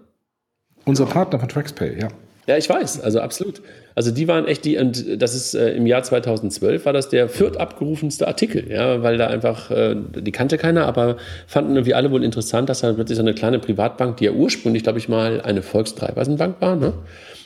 Unser 0.85 1.05
Partner 1.05 1.39
von 1.39 1.49
TraxPay, 1.49 1.99
ja. 1.99 2.07
Ja, 2.47 2.57
ich 2.57 2.67
weiß, 2.67 3.01
also 3.01 3.19
absolut. 3.19 3.61
Also 3.93 4.11
die 4.11 4.27
waren 4.27 4.47
echt 4.47 4.65
die, 4.65 4.77
und 4.77 5.21
das 5.21 5.35
ist 5.35 5.53
äh, 5.53 5.73
im 5.73 5.85
Jahr 5.85 6.01
2012 6.01 6.85
war 6.85 6.93
das 6.93 7.09
der 7.09 7.29
viert 7.29 7.57
abgerufenste 7.57 8.27
Artikel, 8.27 8.71
ja, 8.71 9.03
weil 9.03 9.17
da 9.17 9.27
einfach, 9.27 9.69
äh, 9.69 9.95
die 9.95 10.31
kannte 10.31 10.57
keiner, 10.57 10.85
aber 10.85 11.17
fanden 11.45 11.75
irgendwie 11.75 11.93
alle 11.93 12.09
wohl 12.11 12.23
interessant, 12.23 12.69
dass 12.69 12.81
da 12.81 12.93
plötzlich 12.93 13.17
so 13.17 13.23
eine 13.23 13.33
kleine 13.33 13.59
Privatbank, 13.59 14.17
die 14.17 14.25
ja 14.25 14.31
ursprünglich, 14.31 14.83
glaube 14.83 14.97
ich, 14.97 15.07
mal 15.07 15.41
eine 15.41 15.61
Volksdreibeisenbank 15.61 16.61
war, 16.61 16.75
ne? 16.75 16.93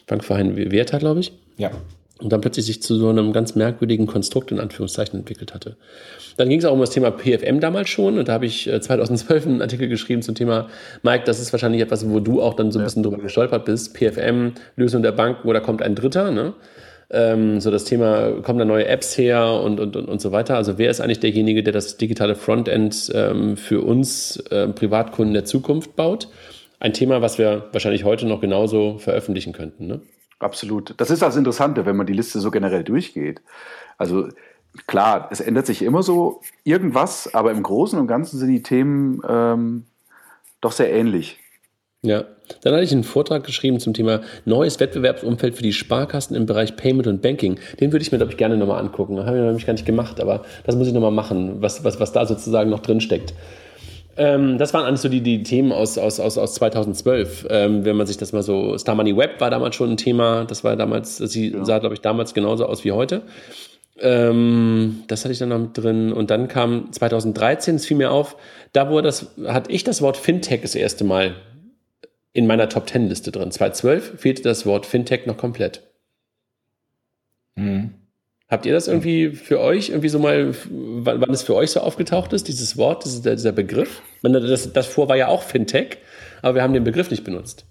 Bankverein 0.08 0.56
Werther, 0.72 1.00
glaube 1.00 1.20
ich. 1.20 1.34
Ja 1.58 1.72
und 2.20 2.32
dann 2.32 2.42
plötzlich 2.42 2.66
sich 2.66 2.82
zu 2.82 2.96
so 2.96 3.10
einem 3.10 3.34
ganz 3.34 3.56
merkwürdigen 3.56 4.08
Konstrukt 4.08 4.52
in 4.52 4.60
Anführungszeichen 4.60 5.20
entwickelt 5.20 5.54
hatte. 5.54 5.76
Dann 6.38 6.50
ging 6.50 6.60
es 6.60 6.66
auch 6.66 6.74
um 6.74 6.80
das 6.80 6.90
Thema 6.92 7.12
PFM 7.12 7.60
damals 7.60 7.90
schon 7.90 8.18
und 8.18 8.28
da 8.28 8.34
habe 8.34 8.46
ich 8.46 8.70
2012 8.80 9.46
äh, 9.46 9.50
einen 9.50 9.62
Artikel 9.62 9.88
geschrieben 9.88 10.22
zum 10.22 10.36
Thema, 10.36 10.70
Mike, 11.04 11.24
das 11.26 11.40
ist 11.40 11.52
wahrscheinlich 11.52 11.82
etwas, 11.82 12.10
wo 12.10 12.20
du 12.20 12.42
auch 12.42 12.54
dann 12.54 12.72
so 12.72 12.80
ein 12.80 12.86
bisschen 12.86 13.04
drüber 13.04 13.18
gestolpert 13.18 13.66
bist. 13.66 13.94
PFM, 13.94 14.54
Lösung 14.76 15.04
der 15.04 15.12
Bank, 15.12 15.40
wo 15.44 15.52
da 15.54 15.60
kommt 15.60 15.82
ein 15.82 15.96
Dritter, 15.96 16.32
ne? 16.32 16.54
Ähm, 17.12 17.60
so 17.60 17.70
das 17.70 17.86
Thema, 17.86 18.42
kommen 18.42 18.58
da 18.58 18.66
neue 18.66 18.88
Apps 18.88 19.16
her 19.18 19.62
und, 19.64 19.80
und, 19.80 19.96
und, 19.96 20.08
und 20.08 20.22
so 20.22 20.32
weiter. 20.32 20.56
Also 20.56 20.78
wer 20.80 20.90
ist 20.90 21.02
eigentlich 21.02 21.20
derjenige, 21.20 21.62
der 21.62 21.72
das 21.72 21.98
digitale 21.98 22.36
Frontend 22.36 23.12
ähm, 23.14 23.58
für 23.58 23.82
uns 23.82 24.38
äh, 24.50 24.68
Privatkunden 24.70 25.34
der 25.34 25.46
Zukunft 25.46 25.96
baut? 25.96 26.30
Ein 26.80 26.94
Thema, 26.94 27.22
was 27.22 27.38
wir 27.38 27.68
wahrscheinlich 27.72 28.04
heute 28.04 28.26
noch 28.26 28.42
genauso 28.42 28.98
veröffentlichen 28.98 29.54
könnten, 29.54 29.86
ne? 29.86 30.02
Absolut. 30.40 30.94
Das 30.98 31.10
ist 31.10 31.22
das 31.22 31.36
Interessante, 31.36 31.86
wenn 31.86 31.96
man 31.96 32.08
die 32.08 32.14
Liste 32.14 32.40
so 32.40 32.52
generell 32.52 32.84
durchgeht. 32.84 33.42
Also 33.98 34.28
klar, 34.88 35.30
es 35.32 35.40
ändert 35.40 35.66
sich 35.66 35.82
immer 35.82 36.04
so 36.04 36.42
irgendwas, 36.64 37.34
aber 37.34 37.52
im 37.52 37.64
Großen 37.64 37.98
und 37.98 38.08
Ganzen 38.08 38.38
sind 38.38 38.50
die 38.50 38.64
Themen 38.64 39.22
ähm, 39.28 39.86
doch 40.62 40.72
sehr 40.72 40.92
ähnlich. 40.92 41.40
Ja, 42.02 42.26
dann 42.62 42.74
hatte 42.74 42.84
ich 42.84 42.92
einen 42.92 43.04
Vortrag 43.04 43.44
geschrieben 43.44 43.80
zum 43.80 43.96
Thema 43.96 44.22
neues 44.46 44.80
Wettbewerbsumfeld 44.80 45.56
für 45.56 45.64
die 45.64 45.74
Sparkassen 45.74 46.36
im 46.36 46.46
Bereich 46.46 46.76
Payment 46.76 47.08
und 47.08 47.22
Banking. 47.24 47.60
Den 47.80 47.92
würde 47.92 48.04
ich 48.04 48.12
mir, 48.12 48.20
glaube 48.20 48.32
ich, 48.32 48.38
gerne 48.38 48.58
nochmal 48.58 48.80
angucken. 48.80 49.16
Das 49.16 49.26
habe 49.26 49.38
ich 49.38 49.44
nämlich 49.44 49.66
gar 49.66 49.74
nicht 49.74 49.88
gemacht, 49.88 50.20
aber 50.20 50.46
das 50.66 50.76
muss 50.76 50.88
ich 50.88 50.94
nochmal 50.94 51.12
machen, 51.12 51.62
was, 51.64 51.84
was, 51.84 52.00
was 52.00 52.12
da 52.12 52.28
sozusagen 52.28 52.70
noch 52.70 52.82
drin 52.82 53.02
steckt. 53.02 53.34
Ähm, 54.18 54.58
das 54.58 54.74
waren 54.74 54.86
eigentlich 54.86 55.02
so 55.02 55.10
die, 55.10 55.22
die 55.22 55.44
Themen 55.44 55.72
aus, 55.72 55.98
aus, 55.98 56.20
aus, 56.20 56.38
aus 56.38 56.56
2012. 56.56 57.48
Ähm, 57.50 57.86
wenn 57.86 57.96
man 57.96 58.08
sich 58.08 58.18
das 58.18 58.32
mal 58.32 58.44
so, 58.44 58.78
Star 58.78 58.96
Money 58.96 59.16
Web 59.16 59.42
war 59.42 59.50
damals 59.50 59.76
schon 59.76 59.92
ein 59.92 59.98
Thema. 59.98 60.46
Das 60.46 60.64
war 60.64 60.76
damals, 60.76 61.18
sie 61.18 61.52
ja. 61.52 61.66
sah, 61.66 61.80
glaube 61.80 61.96
ich, 61.96 62.02
damals 62.02 62.34
genauso 62.34 62.66
aus 62.66 62.84
wie 62.86 62.92
heute. 62.92 63.24
Ähm, 64.00 65.04
das 65.08 65.24
hatte 65.24 65.34
ich 65.34 65.40
dann 65.40 65.50
noch 65.50 65.60
mit 65.60 65.78
drin. 65.78 66.14
Und 66.14 66.30
dann 66.30 66.48
kam 66.48 66.92
2013, 66.92 67.76
es 67.76 67.86
fiel 67.86 67.98
mir 67.98 68.12
auf, 68.12 68.38
da 68.74 68.90
wurde 68.90 69.08
das, 69.08 69.34
hatte 69.46 69.72
ich 69.72 69.84
das 69.84 70.02
Wort 70.02 70.18
Fintech 70.18 70.62
das 70.62 70.76
erste 70.76 71.04
Mal 71.04 71.36
in 72.34 72.48
meiner 72.48 72.70
Top 72.70 72.88
Ten 72.88 73.08
Liste 73.08 73.32
drin. 73.32 73.52
2012 73.52 74.20
fehlte 74.20 74.44
das 74.44 74.66
Wort 74.66 74.86
Fintech 74.86 75.26
noch 75.26 75.38
komplett. 75.38 75.82
Mhm. 77.56 77.94
Habt 78.48 78.68
ihr 78.68 78.74
das 78.74 78.88
irgendwie 78.88 79.32
für 79.32 79.60
euch, 79.60 79.90
irgendwie 79.90 80.10
so 80.10 80.20
mal, 80.20 80.54
wann, 80.70 81.32
es 81.32 81.42
für 81.42 81.56
euch 81.56 81.72
so 81.72 81.80
aufgetaucht 81.80 82.32
ist, 82.32 82.48
dieses 82.48 82.78
Wort, 82.78 83.04
dieser, 83.04 83.36
dieser 83.36 83.52
Begriff? 83.52 84.04
Das, 84.22 84.72
das 84.72 84.86
vor 84.86 85.10
war 85.10 85.18
ja 85.18 85.30
auch 85.30 85.42
Fintech, 85.42 85.98
aber 86.44 86.56
wir 86.56 86.62
haben 86.62 86.74
den 86.74 86.84
Begriff 86.84 87.10
nicht 87.10 87.24
benutzt. 87.24 87.66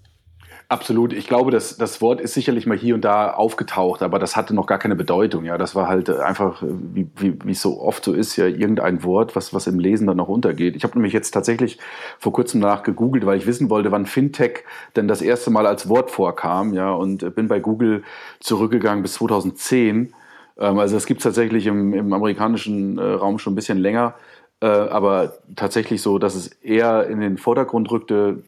Absolut. 0.67 1.13
Ich 1.13 1.27
glaube, 1.27 1.51
das, 1.51 1.77
das 1.77 2.01
Wort 2.01 2.19
ist 2.19 2.33
sicherlich 2.33 2.65
mal 2.65 2.75
hier 2.75 2.95
und 2.95 3.05
da 3.05 3.31
aufgetaucht, 3.31 4.01
aber 4.01 4.17
das 4.17 4.35
hatte 4.35 4.55
noch 4.55 4.65
gar 4.65 4.79
keine 4.79 4.95
Bedeutung. 4.95 5.45
Ja, 5.45 5.59
das 5.59 5.75
war 5.75 5.87
halt 5.87 6.09
einfach, 6.09 6.63
wie, 6.63 7.07
wie, 7.17 7.37
wie 7.43 7.51
es 7.51 7.61
so 7.61 7.79
oft 7.79 8.03
so 8.03 8.13
ist, 8.13 8.35
ja 8.35 8.47
irgendein 8.47 9.03
Wort, 9.03 9.35
was, 9.35 9.53
was 9.53 9.67
im 9.67 9.79
Lesen 9.79 10.07
dann 10.07 10.17
noch 10.17 10.27
untergeht. 10.27 10.75
Ich 10.75 10.83
habe 10.83 10.95
nämlich 10.95 11.13
jetzt 11.13 11.31
tatsächlich 11.31 11.77
vor 12.17 12.33
kurzem 12.33 12.61
danach 12.61 12.81
gegoogelt, 12.81 13.27
weil 13.27 13.37
ich 13.37 13.45
wissen 13.45 13.69
wollte, 13.69 13.91
wann 13.91 14.07
Fintech 14.07 14.63
denn 14.95 15.07
das 15.07 15.21
erste 15.21 15.51
Mal 15.51 15.67
als 15.67 15.87
Wort 15.87 16.09
vorkam. 16.09 16.73
Ja, 16.73 16.91
und 16.91 17.35
bin 17.35 17.47
bei 17.47 17.59
Google 17.59 18.03
zurückgegangen 18.39 19.03
bis 19.03 19.13
2010 19.13 20.13
ähm, 20.57 20.79
also 20.79 20.97
es 20.97 21.05
gibt 21.05 21.21
tatsächlich 21.21 21.67
im, 21.67 21.93
im 21.93 22.13
amerikanischen 22.13 22.97
äh, 22.97 23.01
Raum 23.01 23.39
schon 23.39 23.53
ein 23.53 23.55
bisschen 23.55 23.77
länger, 23.77 24.15
äh, 24.61 24.67
aber 24.67 25.33
tatsächlich 25.55 26.01
so, 26.01 26.17
dass 26.17 26.35
es 26.35 26.47
eher 26.47 27.07
in 27.07 27.19
den 27.19 27.37
Vordergrund 27.37 27.91
rückte, 27.91 28.43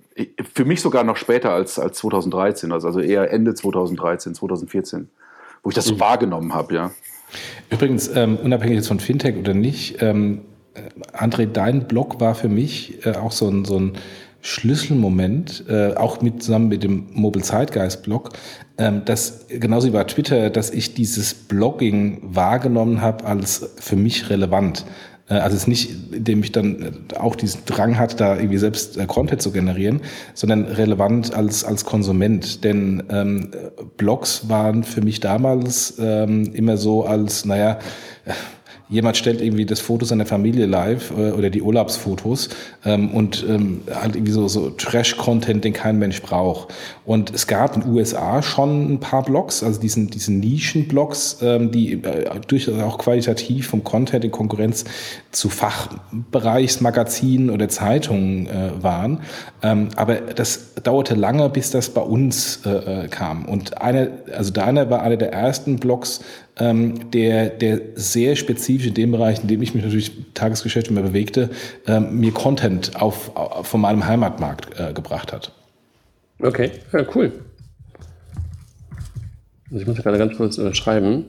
für 0.54 0.66
mich 0.66 0.82
sogar 0.82 1.04
noch 1.04 1.18
später 1.18 1.52
als, 1.52 1.78
als 1.80 1.98
2013, 1.98 2.72
also, 2.72 2.88
also 2.88 3.00
eher 3.00 3.32
Ende 3.32 3.54
2013, 3.54 4.34
2014, 4.34 5.10
wo 5.64 5.70
ich 5.70 5.76
das 5.76 5.86
so 5.86 5.96
mhm. 5.96 6.00
wahrgenommen 6.00 6.54
habe, 6.54 6.74
ja. 6.74 6.92
Übrigens, 7.70 8.10
ähm, 8.16 8.38
unabhängig 8.38 8.78
jetzt 8.78 8.88
von 8.88 9.00
Fintech 9.00 9.38
oder 9.38 9.54
nicht, 9.54 10.02
ähm, 10.02 10.42
André, 11.14 11.46
dein 11.48 11.88
Blog 11.88 12.20
war 12.20 12.36
für 12.36 12.50
mich 12.50 13.06
äh, 13.06 13.16
auch 13.16 13.32
so 13.32 13.50
ein, 13.50 13.66
so 13.66 13.80
ein 13.80 13.94
Schlüsselmoment, 14.48 15.66
äh, 15.68 15.94
auch 15.96 16.22
mit, 16.22 16.42
zusammen 16.42 16.70
mit 16.70 16.82
dem 16.82 17.08
Mobile 17.12 17.44
Zeitgeist 17.44 18.04
Blog, 18.04 18.30
ähm, 18.78 19.04
dass 19.04 19.46
genauso 19.50 19.88
wie 19.88 19.92
bei 19.92 20.06
Twitter, 20.06 20.50
dass 20.50 20.72
ich 20.72 20.94
dieses 20.94 21.34
Blogging 21.34 22.20
wahrgenommen 22.24 23.02
habe 23.02 23.26
als 23.26 23.72
für 23.76 23.98
mich 23.98 24.30
relevant. 24.30 24.86
Äh, 25.28 25.34
also 25.34 25.58
es 25.58 25.68
nicht, 25.68 26.14
indem 26.14 26.44
ich 26.44 26.54
dann 26.54 27.08
auch 27.20 27.36
diesen 27.36 27.66
Drang 27.66 27.98
hatte, 27.98 28.16
da 28.16 28.38
irgendwie 28.38 28.58
selbst 28.58 28.96
äh, 28.96 29.06
Content 29.06 29.42
zu 29.42 29.52
generieren, 29.52 30.00
sondern 30.34 30.64
relevant 30.64 31.34
als, 31.34 31.66
als 31.66 31.84
Konsument. 31.84 32.64
Denn 32.64 33.04
ähm, 33.10 33.52
Blogs 33.98 34.48
waren 34.48 34.86
für 34.86 35.02
mich 35.02 35.20
damals 35.20 35.96
ähm, 36.00 36.54
immer 36.54 36.78
so 36.78 37.04
als, 37.04 37.44
naja, 37.44 37.80
jemand 38.90 39.18
stellt 39.18 39.42
irgendwie 39.42 39.66
das 39.66 39.80
Foto 39.80 40.06
seiner 40.06 40.26
Familie 40.26 40.66
live 40.66 41.12
äh, 41.12 41.32
oder 41.32 41.50
die 41.50 41.62
Urlaubsfotos 41.62 42.50
ähm, 42.86 43.12
und 43.12 43.46
ähm, 43.48 43.82
halt 43.94 44.16
irgendwie 44.16 44.32
so, 44.32 44.48
so 44.48 44.70
Trash-Content, 44.70 45.64
den 45.64 45.74
kein 45.74 46.00
Mensch 46.00 46.22
braucht. 46.22 46.74
Und 47.06 47.34
es 47.34 47.48
gab 47.48 47.76
in 47.76 47.82
den 47.82 47.92
USA 47.92 48.42
schon 48.42 48.94
ein 48.94 49.00
paar 49.00 49.24
Blogs, 49.24 49.64
also 49.64 49.80
diesen, 49.80 50.10
diesen 50.10 50.40
Nischen-Blogs, 50.40 51.38
ähm, 51.42 51.72
die 51.72 51.94
äh, 51.94 52.30
durchaus 52.48 52.82
auch 52.82 52.98
qualitativ 52.98 53.68
vom 53.68 53.84
Content 53.84 54.24
in 54.24 54.32
Konkurrenz 54.32 54.86
zu 55.32 55.50
Fachbereichsmagazinen 55.50 57.50
oder 57.50 57.70
Zeitungen 57.70 58.48
äh, 58.48 58.72
waren. 58.82 59.22
Ähm, 59.62 59.90
aber 59.96 60.16
das 60.16 60.74
dauerte 60.84 61.16
lange, 61.16 61.50
bis 61.50 61.72
das 61.72 61.90
bei 61.90 62.02
uns 62.02 62.62
äh, 62.66 63.04
äh 63.04 63.08
kam. 63.08 63.46
Und 63.46 63.82
einer, 63.82 64.08
also 64.36 64.52
deiner 64.52 64.90
war 64.90 65.02
einer 65.02 65.18
der 65.18 65.34
ersten 65.34 65.78
Blogs, 65.78 66.22
ähm, 66.60 67.12
der, 67.12 67.50
der 67.50 67.82
sehr 67.96 68.36
spezifisch 68.36 68.88
in 68.88 68.94
dem 68.94 69.12
Bereich, 69.12 69.42
in 69.42 69.48
dem 69.48 69.62
ich 69.62 69.74
mich 69.74 69.84
natürlich 69.84 70.12
Tagesgeschäft 70.34 70.90
immer 70.90 71.02
bewegte, 71.02 71.50
ähm, 71.86 72.20
mir 72.20 72.32
Content 72.32 72.96
auf, 72.96 73.36
auf, 73.36 73.68
von 73.68 73.82
meinem 73.82 74.06
Heimatmarkt 74.06 74.80
äh, 74.80 74.94
gebracht 74.94 75.34
hat. 75.34 75.52
Okay, 76.40 76.72
ja, 76.94 77.06
cool. 77.16 77.32
Also 79.70 79.82
ich 79.82 79.88
muss 79.88 79.98
gerade 79.98 80.18
ganz 80.18 80.38
kurz 80.38 80.58
äh, 80.58 80.74
schreiben. 80.74 81.26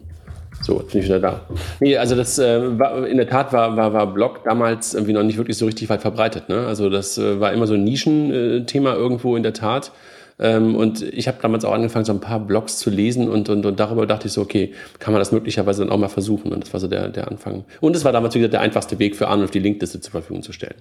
So, 0.63 0.81
jetzt 0.81 0.93
bin 0.93 1.01
ich 1.01 1.07
wieder 1.07 1.21
da. 1.21 1.47
Nee, 1.81 1.97
also 1.97 2.17
das 2.17 2.39
äh, 2.39 2.79
war, 2.79 3.07
in 3.07 3.17
der 3.17 3.29
Tat 3.29 3.53
war, 3.53 3.77
war, 3.77 3.93
war 3.93 4.13
Blog 4.13 4.43
damals 4.45 4.95
irgendwie 4.95 5.13
noch 5.13 5.23
nicht 5.23 5.37
wirklich 5.37 5.57
so 5.57 5.67
richtig 5.67 5.89
weit 5.89 6.01
verbreitet. 6.01 6.49
Ne? 6.49 6.67
Also 6.67 6.91
das 6.91 7.17
äh, 7.17 7.39
war 7.41 7.53
immer 7.53 7.67
so 7.67 7.75
ein 7.75 7.85
Nischenthema 7.85 8.95
irgendwo 8.95 9.37
in 9.37 9.43
der 9.43 9.53
Tat. 9.53 9.93
Ähm, 10.41 10.77
und 10.77 11.03
ich 11.03 11.27
habe 11.27 11.39
damals 11.43 11.65
auch 11.65 11.73
angefangen, 11.73 12.05
so 12.05 12.13
ein 12.13 12.21
paar 12.21 12.41
Blogs 12.41 12.79
zu 12.79 12.91
lesen 12.91 13.29
und, 13.29 13.49
und, 13.49 13.67
und 13.67 13.81
darüber 13.81 14.07
dachte 14.07 14.29
ich 14.29 14.33
so, 14.33 14.41
okay, 14.41 14.73
kann 14.99 15.13
man 15.13 15.21
das 15.21 15.33
möglicherweise 15.33 15.83
dann 15.83 15.91
auch 15.91 15.99
mal 15.99 16.09
versuchen? 16.09 16.53
Und 16.53 16.65
das 16.65 16.73
war 16.73 16.81
so 16.81 16.89
der, 16.89 17.09
der 17.09 17.29
Anfang. 17.29 17.65
Und 17.81 17.97
es 17.97 18.05
war 18.05 18.13
damals 18.13 18.35
wieder 18.35 18.49
der 18.49 18.61
einfachste 18.61 18.99
Weg 18.99 19.17
für 19.17 19.29
Arnulf, 19.29 19.51
die 19.51 19.59
Linkliste 19.59 20.01
zur 20.01 20.13
Verfügung 20.13 20.43
zu 20.43 20.53
stellen. 20.53 20.77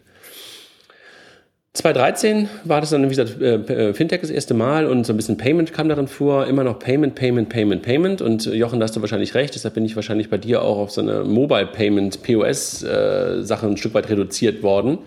2013 1.73 2.49
war 2.63 2.81
das 2.81 2.89
dann, 2.89 3.03
wie 3.03 3.09
gesagt, 3.09 3.39
äh, 3.39 3.55
äh, 3.89 3.93
Fintech 3.93 4.21
das 4.21 4.31
erste 4.31 4.55
Mal 4.55 4.87
und 4.87 5.05
so 5.05 5.13
ein 5.13 5.15
bisschen 5.15 5.37
Payment 5.37 5.73
kam 5.73 5.89
darin 5.89 6.07
vor. 6.07 6.47
Immer 6.47 6.63
noch 6.63 6.79
Payment, 6.79 7.13
Payment, 7.13 7.49
Payment, 7.49 7.83
Payment. 7.83 8.21
Und 8.21 8.45
Jochen, 8.45 8.79
da 8.79 8.85
hast 8.85 8.95
du 8.95 9.01
wahrscheinlich 9.01 9.35
recht. 9.35 9.53
Deshalb 9.53 9.75
bin 9.75 9.85
ich 9.85 9.95
wahrscheinlich 9.95 10.29
bei 10.29 10.37
dir 10.37 10.63
auch 10.63 10.77
auf 10.77 10.91
so 10.91 11.01
eine 11.01 11.23
Mobile 11.23 11.67
Payment, 11.67 12.23
POS-Sache 12.23 13.67
ein 13.67 13.77
Stück 13.77 13.93
weit 13.93 14.09
reduziert 14.09 14.63
worden. 14.63 14.99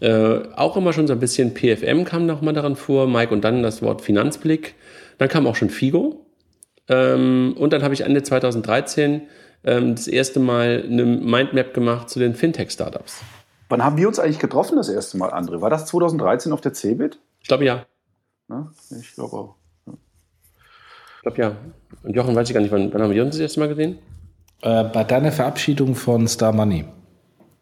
Äh, 0.00 0.40
auch 0.54 0.76
immer 0.76 0.92
schon 0.92 1.06
so 1.06 1.12
ein 1.12 1.18
bisschen 1.18 1.54
PFM 1.54 2.04
kam 2.04 2.26
nochmal 2.26 2.54
daran 2.54 2.76
vor, 2.76 3.08
Mike, 3.08 3.32
und 3.32 3.42
dann 3.42 3.62
das 3.62 3.82
Wort 3.82 4.02
Finanzblick. 4.02 4.74
Dann 5.18 5.28
kam 5.28 5.46
auch 5.46 5.56
schon 5.56 5.70
Figo. 5.70 6.24
Ähm, 6.88 7.54
und 7.58 7.72
dann 7.72 7.82
habe 7.82 7.94
ich 7.94 8.02
Ende 8.02 8.22
2013 8.22 9.22
ähm, 9.64 9.94
das 9.94 10.06
erste 10.06 10.40
Mal 10.40 10.84
eine 10.86 11.04
Mindmap 11.04 11.74
gemacht 11.74 12.08
zu 12.08 12.18
den 12.18 12.34
Fintech-Startups. 12.34 13.22
Wann 13.68 13.84
haben 13.84 13.96
wir 13.98 14.08
uns 14.08 14.18
eigentlich 14.18 14.38
getroffen 14.38 14.76
das 14.76 14.88
erste 14.88 15.18
Mal, 15.18 15.30
André? 15.30 15.60
War 15.60 15.68
das 15.68 15.86
2013 15.86 16.52
auf 16.52 16.60
der 16.60 16.72
CeBIT? 16.72 17.18
Ich 17.42 17.48
glaube 17.48 17.64
ja. 17.64 17.84
ja. 18.48 18.72
Ich 18.98 19.14
glaube 19.14 19.36
auch. 19.36 19.54
Ja. 19.86 19.92
Ich 21.16 21.22
glaube 21.22 21.42
ja. 21.42 21.56
Und 22.02 22.14
Jochen, 22.14 22.34
weiß 22.34 22.48
ich 22.48 22.54
gar 22.54 22.60
nicht, 22.60 22.72
wann, 22.72 22.92
wann 22.92 23.02
haben 23.02 23.12
wir 23.12 23.22
uns 23.22 23.32
das 23.32 23.40
erste 23.40 23.60
Mal 23.60 23.68
gesehen? 23.68 23.98
Äh, 24.62 24.84
bei 24.84 25.04
deiner 25.04 25.32
Verabschiedung 25.32 25.94
von 25.94 26.26
Star 26.26 26.52
Money. 26.52 26.84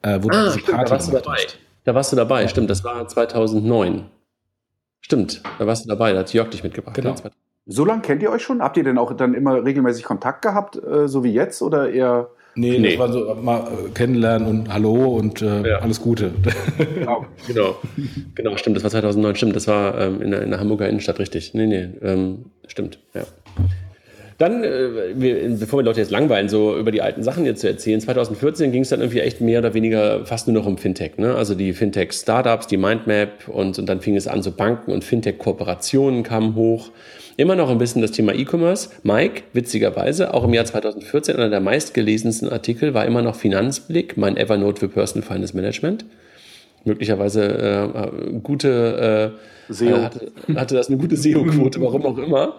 Äh, 0.02 0.18
wo 0.22 0.28
ah, 0.30 0.50
stimmt, 0.50 0.68
da 0.68 0.88
warst 0.90 1.08
du 1.08 1.12
dabei. 1.12 1.34
Hast. 1.44 1.58
Da 1.86 1.94
warst 1.94 2.10
du 2.10 2.16
dabei, 2.16 2.42
ja. 2.42 2.48
stimmt, 2.48 2.68
das 2.68 2.82
war 2.82 3.06
2009. 3.06 4.06
Stimmt, 5.00 5.40
da 5.60 5.68
warst 5.68 5.84
du 5.84 5.88
dabei, 5.88 6.12
da 6.12 6.18
hat 6.18 6.32
Jörg 6.32 6.50
dich 6.50 6.64
mitgebracht. 6.64 6.96
Genau. 6.96 7.14
So 7.64 7.84
lange 7.84 8.02
kennt 8.02 8.22
ihr 8.22 8.30
euch 8.30 8.42
schon? 8.42 8.60
Habt 8.60 8.76
ihr 8.76 8.82
denn 8.82 8.98
auch 8.98 9.12
dann 9.12 9.34
immer 9.34 9.64
regelmäßig 9.64 10.02
Kontakt 10.02 10.42
gehabt, 10.42 10.76
äh, 10.76 11.06
so 11.06 11.22
wie 11.22 11.32
jetzt, 11.32 11.62
oder 11.62 11.88
eher 11.88 12.28
Nee, 12.56 12.78
nee, 12.78 12.96
das 12.96 12.98
war 12.98 13.12
so 13.12 13.34
mal 13.34 13.60
äh, 13.60 13.90
kennenlernen 13.90 14.48
und 14.48 14.72
Hallo 14.72 15.14
und 15.14 15.42
äh, 15.42 15.68
ja. 15.68 15.78
alles 15.78 16.00
Gute. 16.00 16.32
Genau. 16.78 17.26
genau. 17.46 17.76
genau, 18.34 18.56
stimmt, 18.56 18.76
das 18.76 18.82
war 18.82 18.90
2009, 18.90 19.36
stimmt, 19.36 19.54
das 19.56 19.68
war 19.68 19.96
ähm, 20.00 20.22
in, 20.22 20.30
der, 20.32 20.42
in, 20.42 20.50
der, 20.50 20.58
Hamburger 20.58 20.88
Innenstadt, 20.88 21.20
richtig. 21.20 21.54
Nee, 21.54 21.66
nee, 21.66 21.88
ähm, 22.02 22.46
stimmt, 22.66 22.98
ja. 23.14 23.22
Dann, 24.38 24.62
äh, 24.62 25.14
wir, 25.14 25.56
bevor 25.58 25.78
wir 25.78 25.84
Leute 25.84 26.00
jetzt 26.00 26.10
langweilen, 26.10 26.48
so 26.48 26.76
über 26.76 26.90
die 26.90 27.00
alten 27.00 27.22
Sachen 27.22 27.46
jetzt 27.46 27.60
zu 27.60 27.68
erzählen, 27.68 28.00
2014 28.00 28.70
ging 28.70 28.82
es 28.82 28.90
dann 28.90 29.00
irgendwie 29.00 29.20
echt 29.20 29.40
mehr 29.40 29.60
oder 29.60 29.72
weniger 29.72 30.26
fast 30.26 30.46
nur 30.46 30.54
noch 30.54 30.66
um 30.66 30.76
Fintech. 30.76 31.16
Ne? 31.16 31.34
Also 31.34 31.54
die 31.54 31.72
Fintech-Startups, 31.72 32.66
die 32.66 32.76
Mindmap 32.76 33.48
und, 33.48 33.78
und 33.78 33.86
dann 33.86 34.00
fing 34.00 34.16
es 34.16 34.26
an, 34.26 34.42
so 34.42 34.50
Banken 34.50 34.92
und 34.92 35.04
Fintech-Kooperationen 35.04 36.22
kamen 36.22 36.54
hoch. 36.54 36.90
Immer 37.38 37.54
noch 37.54 37.70
ein 37.70 37.78
bisschen 37.78 38.02
das 38.02 38.12
Thema 38.12 38.34
E-Commerce. 38.34 38.90
Mike, 39.02 39.42
witzigerweise, 39.52 40.32
auch 40.32 40.44
im 40.44 40.54
Jahr 40.54 40.64
2014 40.64 41.36
einer 41.36 41.50
der 41.50 41.60
meistgelesensten 41.60 42.48
Artikel 42.48 42.94
war 42.94 43.04
immer 43.04 43.22
noch 43.22 43.36
Finanzblick, 43.36 44.16
mein 44.16 44.36
Evernote 44.36 44.80
für 44.80 44.88
Personal 44.88 45.26
Finance 45.26 45.54
Management. 45.54 46.04
Möglicherweise 46.84 47.92
äh, 47.92 48.38
gute 48.42 49.32
äh, 49.68 49.72
SEO. 49.72 49.96
Äh, 49.96 50.02
hatte, 50.02 50.32
hatte 50.54 50.74
das 50.76 50.88
eine 50.88 50.96
gute 50.98 51.16
SEO-Quote, 51.16 51.80
warum 51.80 52.06
auch 52.06 52.18
immer. 52.18 52.54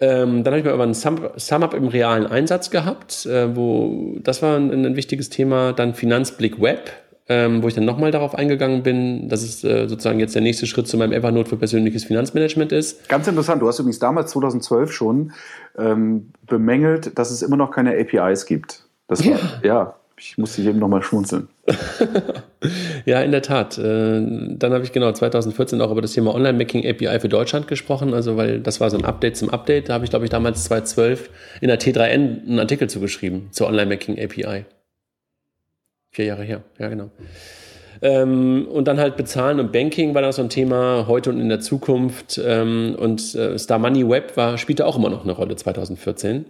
Ähm, 0.00 0.44
dann 0.44 0.52
habe 0.52 0.60
ich 0.60 0.64
mal 0.64 0.74
über 0.74 0.84
einen 0.84 0.94
Sum-Up 0.94 1.74
im 1.74 1.88
realen 1.88 2.26
Einsatz 2.26 2.70
gehabt, 2.70 3.26
äh, 3.26 3.56
wo 3.56 4.16
das 4.22 4.42
war 4.42 4.56
ein, 4.56 4.70
ein, 4.70 4.96
wichtiges 4.96 5.28
Thema. 5.28 5.72
Dann 5.72 5.94
Finanzblick 5.94 6.60
Web, 6.60 6.92
ähm, 7.28 7.62
wo 7.62 7.68
ich 7.68 7.74
dann 7.74 7.84
nochmal 7.84 8.12
darauf 8.12 8.36
eingegangen 8.36 8.84
bin, 8.84 9.28
dass 9.28 9.42
es 9.42 9.64
äh, 9.64 9.88
sozusagen 9.88 10.20
jetzt 10.20 10.36
der 10.36 10.42
nächste 10.42 10.66
Schritt 10.66 10.86
zu 10.86 10.96
meinem 10.96 11.12
Evernote 11.12 11.50
für 11.50 11.56
persönliches 11.56 12.04
Finanzmanagement 12.04 12.70
ist. 12.70 13.08
Ganz 13.08 13.26
interessant, 13.26 13.60
du 13.60 13.66
hast 13.66 13.80
übrigens 13.80 13.98
damals 13.98 14.30
2012 14.30 14.92
schon 14.92 15.32
ähm, 15.76 16.32
bemängelt, 16.46 17.18
dass 17.18 17.32
es 17.32 17.42
immer 17.42 17.56
noch 17.56 17.72
keine 17.72 17.98
APIs 17.98 18.46
gibt. 18.46 18.84
Das 19.08 19.26
war, 19.26 19.32
ja. 19.32 19.38
ja, 19.62 19.94
ich 20.18 20.38
musste 20.38 20.62
eben 20.62 20.78
nochmal 20.78 21.02
schmunzeln. 21.02 21.48
ja, 23.04 23.20
in 23.20 23.30
der 23.30 23.42
Tat. 23.42 23.78
Äh, 23.78 24.22
dann 24.56 24.72
habe 24.72 24.84
ich 24.84 24.92
genau 24.92 25.12
2014 25.12 25.80
auch 25.80 25.90
über 25.90 26.02
das 26.02 26.12
Thema 26.12 26.34
Online-Making 26.34 26.88
API 26.88 27.20
für 27.20 27.28
Deutschland 27.28 27.68
gesprochen, 27.68 28.14
also 28.14 28.36
weil 28.36 28.60
das 28.60 28.80
war 28.80 28.90
so 28.90 28.98
ein 28.98 29.04
Update 29.04 29.36
zum 29.36 29.50
Update. 29.50 29.88
Da 29.88 29.94
habe 29.94 30.04
ich, 30.04 30.10
glaube 30.10 30.24
ich, 30.24 30.30
damals 30.30 30.64
2012 30.64 31.30
in 31.60 31.68
der 31.68 31.80
T3N 31.80 32.46
einen 32.46 32.58
Artikel 32.58 32.88
zugeschrieben 32.88 33.48
zur 33.52 33.68
Online-Making 33.68 34.18
API. 34.18 34.64
Vier 36.10 36.24
Jahre 36.24 36.42
her, 36.42 36.62
ja 36.78 36.88
genau. 36.88 37.10
Ähm, 38.00 38.66
und 38.70 38.86
dann 38.86 38.98
halt 38.98 39.16
Bezahlen 39.16 39.60
und 39.60 39.72
Banking 39.72 40.14
war 40.14 40.22
da 40.22 40.32
so 40.32 40.42
ein 40.42 40.48
Thema 40.48 41.06
heute 41.08 41.30
und 41.30 41.40
in 41.40 41.48
der 41.48 41.60
Zukunft. 41.60 42.40
Ähm, 42.44 42.96
und 42.98 43.34
äh, 43.34 43.58
Star 43.58 43.78
Money 43.78 44.08
Web 44.08 44.36
war, 44.36 44.58
spielte 44.58 44.86
auch 44.86 44.96
immer 44.96 45.10
noch 45.10 45.24
eine 45.24 45.32
Rolle 45.32 45.56
2014. 45.56 46.46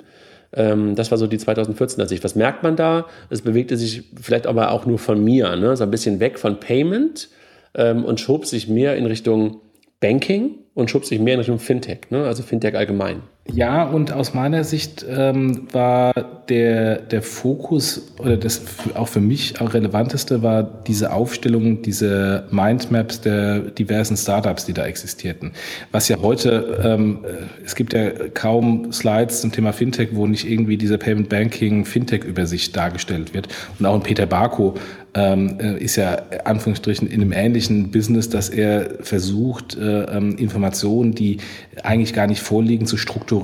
Ähm, 0.53 0.95
das 0.95 1.11
war 1.11 1.19
so 1.19 1.27
die 1.27 1.39
2014er 1.39 2.07
Sicht. 2.07 2.25
Was 2.25 2.35
merkt 2.35 2.63
man 2.63 2.77
da? 2.77 3.07
Es 3.31 3.43
bewegte 3.43 3.77
sich 3.77 4.05
vielleicht 4.21 4.47
aber 4.47 4.71
auch 4.71 4.87
nur 4.87 4.99
von 4.99 5.23
mir, 5.23 5.57
ne? 5.57 5.77
so 5.77 5.85
ein 5.85 5.91
bisschen 5.91 6.21
weg 6.21 6.39
von 6.39 6.61
Payment 6.61 7.29
ähm, 7.75 8.05
und 8.05 8.21
schob 8.21 8.47
sich 8.47 8.69
mehr 8.69 8.97
in 8.97 9.07
Richtung 9.07 9.61
Banking 10.01 10.55
und 10.75 10.91
schob 10.91 11.05
sich 11.05 11.19
mehr 11.19 11.35
in 11.35 11.41
Richtung 11.41 11.59
Fintech, 11.59 12.11
ne? 12.11 12.25
also 12.25 12.43
Fintech 12.43 12.77
allgemein. 12.77 13.23
Ja, 13.55 13.85
und 13.85 14.13
aus 14.13 14.35
meiner 14.35 14.63
Sicht 14.63 15.07
ähm, 15.09 15.69
war 15.73 16.13
der, 16.49 16.99
der 16.99 17.23
Fokus 17.23 18.13
oder 18.19 18.37
das 18.37 18.63
auch 18.95 19.09
für 19.09 19.21
mich 19.21 19.61
auch 19.61 19.73
relevanteste 19.75 20.43
war 20.43 20.63
diese 20.63 21.13
Aufstellung, 21.13 21.83
diese 21.83 22.45
Mindmaps 22.51 23.21
der 23.23 23.61
diversen 23.61 24.17
Startups, 24.17 24.67
die 24.67 24.75
da 24.75 24.87
existierten. 24.87 25.53
Was 25.93 26.09
ja 26.09 26.19
heute, 26.21 26.79
ähm, 26.85 27.25
es 27.65 27.75
gibt 27.75 27.95
ja 27.95 28.11
kaum 28.35 28.93
Slides 28.93 29.41
zum 29.41 29.51
Thema 29.51 29.73
Fintech, 29.73 30.11
wo 30.13 30.27
nicht 30.27 30.49
irgendwie 30.49 30.77
diese 30.77 30.99
Payment 30.99 31.29
Banking 31.29 31.85
Fintech-Übersicht 31.85 32.77
dargestellt 32.77 33.35
wird. 33.35 33.49
Und 33.79 33.87
auch 33.87 33.97
in 33.97 34.03
Peter 34.03 34.27
Barco 34.27 34.75
ähm, 35.15 35.59
äh, 35.59 35.83
ist 35.83 35.97
ja 35.97 36.23
Anführungsstrichen 36.45 37.09
in 37.09 37.23
einem 37.23 37.33
ähnlichen 37.33 37.91
Business, 37.91 38.29
dass 38.29 38.49
er 38.51 38.99
versucht, 39.01 39.77
äh, 39.77 40.03
ähm, 40.05 40.37
Informationen, 40.37 41.15
die 41.15 41.39
eigentlich 41.83 42.13
gar 42.13 42.27
nicht 42.27 42.41
vorliegen, 42.41 42.87
zu 42.87 42.97
strukturieren 42.97 43.38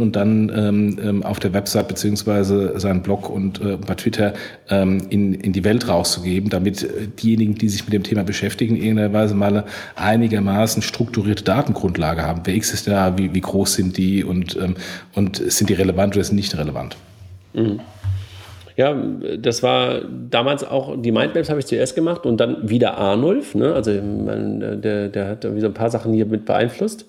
und 0.00 0.16
dann 0.16 0.50
ähm, 0.54 0.98
ähm 1.02 1.22
auf 1.22 1.38
der 1.38 1.52
Website 1.52 1.88
beziehungsweise 1.88 2.78
seinen 2.78 3.02
Blog 3.02 3.28
und 3.30 3.60
äh, 3.60 3.76
bei 3.76 3.94
Twitter 3.94 4.34
ähm, 4.68 5.02
in, 5.10 5.34
in 5.34 5.52
die 5.52 5.64
Welt 5.64 5.88
rauszugeben, 5.88 6.50
damit 6.50 6.82
äh, 6.82 7.08
diejenigen, 7.08 7.54
die 7.54 7.68
sich 7.68 7.84
mit 7.84 7.92
dem 7.92 8.02
Thema 8.02 8.24
beschäftigen, 8.24 8.76
in 8.76 8.82
irgendeiner 8.82 9.12
Weise 9.12 9.34
mal 9.34 9.48
eine 9.48 9.64
einigermaßen 9.96 10.82
strukturierte 10.82 11.44
Datengrundlage 11.44 12.22
haben. 12.22 12.42
Wer 12.44 12.54
ist 12.54 12.86
da, 12.86 13.16
wie, 13.18 13.34
wie 13.34 13.40
groß 13.40 13.74
sind 13.74 13.96
die 13.96 14.24
und, 14.24 14.56
ähm, 14.56 14.74
und 15.14 15.36
sind 15.36 15.70
die 15.70 15.74
relevant 15.74 16.14
oder 16.14 16.24
sind 16.24 16.36
nicht 16.36 16.56
relevant? 16.56 16.96
Mhm. 17.54 17.80
Ja, 18.76 18.96
das 19.38 19.62
war 19.62 20.00
damals 20.30 20.64
auch, 20.64 20.96
die 20.96 21.12
Mindmaps 21.12 21.50
habe 21.50 21.60
ich 21.60 21.66
zuerst 21.66 21.94
gemacht 21.94 22.24
und 22.24 22.38
dann 22.38 22.68
wieder 22.70 22.96
Arnulf, 22.96 23.54
ne? 23.54 23.74
also 23.74 23.90
man, 23.90 24.80
der, 24.80 25.08
der 25.08 25.28
hat 25.28 25.44
irgendwie 25.44 25.60
so 25.60 25.66
ein 25.66 25.74
paar 25.74 25.90
Sachen 25.90 26.14
hier 26.14 26.24
mit 26.24 26.46
beeinflusst. 26.46 27.04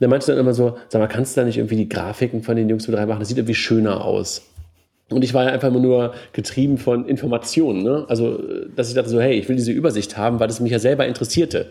Der 0.00 0.08
meinte 0.08 0.26
dann 0.26 0.38
immer 0.38 0.54
so, 0.54 0.76
sag 0.88 1.00
mal, 1.00 1.06
kannst 1.06 1.36
du 1.36 1.40
da 1.40 1.46
nicht 1.46 1.58
irgendwie 1.58 1.76
die 1.76 1.88
Grafiken 1.88 2.42
von 2.42 2.56
den 2.56 2.68
Jungs 2.68 2.88
mit 2.88 2.96
reinmachen? 2.96 3.20
Das 3.20 3.28
sieht 3.28 3.38
irgendwie 3.38 3.54
schöner 3.54 4.04
aus. 4.04 4.42
Und 5.10 5.24
ich 5.24 5.34
war 5.34 5.44
ja 5.44 5.50
einfach 5.50 5.68
immer 5.68 5.80
nur 5.80 6.14
getrieben 6.32 6.78
von 6.78 7.06
Informationen. 7.06 7.82
Ne? 7.82 8.04
Also, 8.08 8.40
dass 8.76 8.88
ich 8.88 8.94
dachte 8.94 9.10
so, 9.10 9.20
hey, 9.20 9.34
ich 9.38 9.48
will 9.48 9.56
diese 9.56 9.72
Übersicht 9.72 10.16
haben, 10.16 10.40
weil 10.40 10.48
das 10.48 10.60
mich 10.60 10.72
ja 10.72 10.78
selber 10.78 11.06
interessierte. 11.06 11.66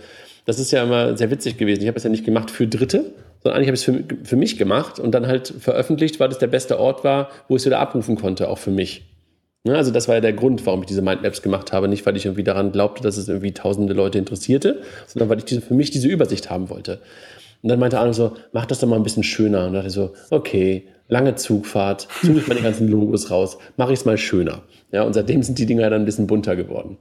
Das 0.46 0.60
ist 0.60 0.72
ja 0.72 0.84
immer 0.84 1.18
sehr 1.18 1.32
witzig 1.32 1.58
gewesen. 1.58 1.82
Ich 1.82 1.88
habe 1.88 1.98
es 1.98 2.04
ja 2.04 2.10
nicht 2.10 2.26
gemacht 2.26 2.52
für 2.52 2.68
Dritte, 2.68 3.14
sondern 3.42 3.58
eigentlich 3.58 3.68
habe 3.68 3.76
ich 3.76 3.82
es 3.82 3.84
für, 3.86 4.04
für 4.26 4.36
mich 4.36 4.58
gemacht 4.58 5.00
und 5.00 5.12
dann 5.12 5.28
halt 5.28 5.54
veröffentlicht, 5.60 6.20
weil 6.20 6.30
das 6.30 6.40
der 6.40 6.48
beste 6.48 6.80
Ort 6.80 7.04
war, 7.04 7.30
wo 7.48 7.56
ich 7.56 7.62
es 7.62 7.66
wieder 7.66 7.80
abrufen 7.80 8.16
konnte, 8.16 8.50
auch 8.50 8.58
für 8.58 8.72
mich. 8.72 9.04
Ne, 9.66 9.76
also 9.76 9.92
das 9.92 10.08
war 10.08 10.16
ja 10.16 10.22
der 10.22 10.34
Grund, 10.34 10.66
warum 10.66 10.82
ich 10.82 10.88
diese 10.88 11.02
Mindmaps 11.02 11.42
gemacht 11.42 11.74
habe. 11.74 11.88
Nicht, 11.88 12.06
weil 12.06 12.16
ich 12.16 12.26
irgendwie 12.26 12.44
daran 12.44 12.72
glaubte, 12.72 13.04
dass 13.04 13.18
es 13.18 13.28
irgendwie 13.28 13.54
tausende 13.54 13.94
Leute 13.94 14.18
interessierte, 14.18 14.82
sondern 15.08 15.30
weil 15.30 15.40
ich 15.40 15.46
diese, 15.46 15.62
für 15.62 15.74
mich 15.74 15.92
diese 15.92 16.08
Übersicht 16.08 16.50
haben 16.50 16.70
wollte. 16.70 17.00
Und 17.62 17.70
dann 17.70 17.80
meinte 17.80 18.00
Arno 18.00 18.14
so, 18.14 18.36
mach 18.54 18.66
das 18.66 18.80
doch 18.80 18.88
mal 18.88 18.96
ein 18.96 19.04
bisschen 19.04 19.24
schöner. 19.24 19.68
Und 19.68 19.74
dachte 19.74 19.88
ich 19.88 19.94
so, 19.94 20.14
okay, 20.30 20.88
lange 21.08 21.36
Zugfahrt, 21.36 22.08
suche 22.22 22.40
ich 22.40 22.48
meine 22.48 22.62
ganzen 22.62 22.88
Logos 22.88 23.32
raus, 23.32 23.58
mache 23.76 23.94
ich 23.94 24.00
es 24.00 24.06
mal 24.06 24.18
schöner. 24.18 24.62
Ja, 24.92 25.04
und 25.04 25.14
seitdem 25.14 25.44
sind 25.44 25.60
die 25.60 25.66
Dinger 25.66 25.90
dann 25.90 26.04
ein 26.04 26.06
bisschen 26.06 26.28
bunter 26.28 26.56
geworden. 26.56 26.98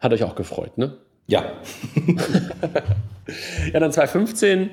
Hat 0.00 0.12
euch 0.12 0.24
auch 0.24 0.34
gefreut, 0.34 0.78
ne? 0.78 0.96
Ja. 1.28 1.52
ja, 3.72 3.80
dann 3.80 3.92
2015 3.92 4.70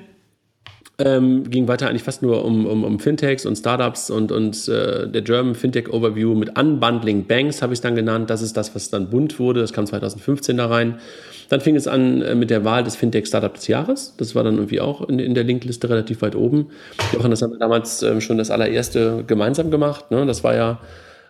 ähm, 0.99 1.49
ging 1.49 1.67
weiter 1.67 1.87
eigentlich 1.87 2.03
fast 2.03 2.21
nur 2.21 2.43
um, 2.43 2.65
um, 2.65 2.83
um 2.83 2.99
Fintechs 2.99 3.45
und 3.45 3.55
Startups 3.55 4.09
und, 4.09 4.31
und 4.31 4.67
äh, 4.67 5.07
der 5.07 5.21
German 5.21 5.55
Fintech 5.55 5.91
Overview 5.91 6.35
mit 6.35 6.59
Unbundling 6.59 7.25
Banks 7.25 7.61
habe 7.61 7.73
ich 7.73 7.77
es 7.77 7.81
dann 7.81 7.95
genannt. 7.95 8.29
Das 8.29 8.41
ist 8.41 8.57
das, 8.57 8.75
was 8.75 8.89
dann 8.89 9.09
bunt 9.09 9.39
wurde. 9.39 9.61
Das 9.61 9.71
kam 9.71 9.85
2015 9.85 10.57
da 10.57 10.67
rein. 10.67 10.99
Dann 11.47 11.61
fing 11.61 11.75
es 11.75 11.87
an 11.87 12.21
äh, 12.21 12.35
mit 12.35 12.49
der 12.49 12.65
Wahl 12.65 12.83
des 12.83 12.97
Fintech 12.97 13.27
Startup 13.27 13.53
des 13.53 13.67
Jahres. 13.67 14.13
Das 14.17 14.35
war 14.35 14.43
dann 14.43 14.55
irgendwie 14.55 14.81
auch 14.81 15.07
in, 15.07 15.19
in 15.19 15.33
der 15.33 15.45
Linkliste 15.45 15.89
relativ 15.89 16.21
weit 16.21 16.35
oben. 16.35 16.67
Jochen, 17.13 17.31
das 17.31 17.41
haben 17.41 17.51
wir 17.51 17.59
damals 17.59 18.03
ähm, 18.03 18.19
schon 18.19 18.37
das 18.37 18.51
allererste 18.51 19.23
gemeinsam 19.25 19.71
gemacht. 19.71 20.11
Ne? 20.11 20.25
Das 20.25 20.43
war 20.43 20.55
ja 20.55 20.79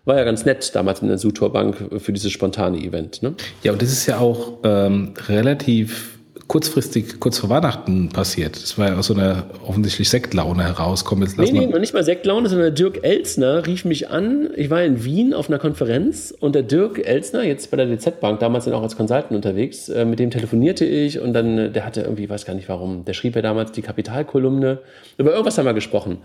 war 0.06 0.18
ja 0.18 0.24
ganz 0.24 0.46
nett 0.46 0.74
damals 0.74 1.02
in 1.02 1.10
der 1.10 1.20
Sutor 1.20 1.54
Bank 1.54 1.76
für 2.00 2.14
dieses 2.14 2.32
spontane 2.32 2.80
Event. 2.80 3.22
Ne? 3.22 3.36
Ja, 3.64 3.74
und 3.74 3.82
das 3.82 3.92
ist 3.92 4.08
ja 4.08 4.18
auch 4.18 4.60
ähm, 4.64 5.14
relativ 5.28 6.19
kurzfristig, 6.50 7.20
kurz 7.20 7.38
vor 7.38 7.50
Weihnachten 7.52 8.10
passiert. 8.10 8.56
Das 8.56 8.78
war 8.80 8.90
ja 8.90 8.98
aus 8.98 9.06
so 9.06 9.14
einer 9.14 9.46
offensichtlich 9.68 10.10
Sektlaune 10.10 10.64
heraus. 10.64 11.06
Komm, 11.06 11.22
jetzt 11.22 11.38
lass 11.38 11.52
nee, 11.52 11.60
nee, 11.60 11.66
noch 11.68 11.80
nicht 11.80 11.94
mal 11.94 12.04
Sektlaune, 12.04 12.50
sondern 12.50 12.74
Dirk 12.74 13.04
Elsner 13.04 13.68
rief 13.68 13.86
mich 13.86 14.10
an. 14.10 14.50
Ich 14.56 14.72
war 14.72 14.84
in 14.84 15.06
Wien 15.06 15.36
auf 15.36 15.48
einer 15.48 15.60
Konferenz 15.60 16.34
und 16.38 16.56
der 16.56 16.64
Dirk 16.64 17.06
Elsner, 17.08 17.44
jetzt 17.44 17.70
bei 17.70 17.78
der 17.78 17.86
DZ 17.86 18.20
Bank, 18.20 18.40
damals 18.40 18.66
dann 18.66 18.74
auch 18.74 18.82
als 18.82 18.98
Consultant 18.98 19.32
unterwegs, 19.32 19.90
äh, 19.90 20.06
mit 20.06 20.18
dem 20.18 20.32
telefonierte 20.32 20.86
ich 20.86 21.20
und 21.20 21.34
dann, 21.34 21.58
äh, 21.60 21.72
der 21.72 21.86
hatte 21.86 22.02
irgendwie, 22.02 22.28
weiß 22.28 22.46
gar 22.46 22.56
nicht 22.56 22.68
warum, 22.68 23.06
der 23.06 23.14
schrieb 23.14 23.36
ja 23.36 23.44
damals 23.44 23.72
die 23.72 23.84
Kapitalkolumne. 23.84 24.80
Über 25.20 25.30
irgendwas 25.30 25.60
haben 25.60 25.66
wir 25.66 25.76
gesprochen. 25.76 26.18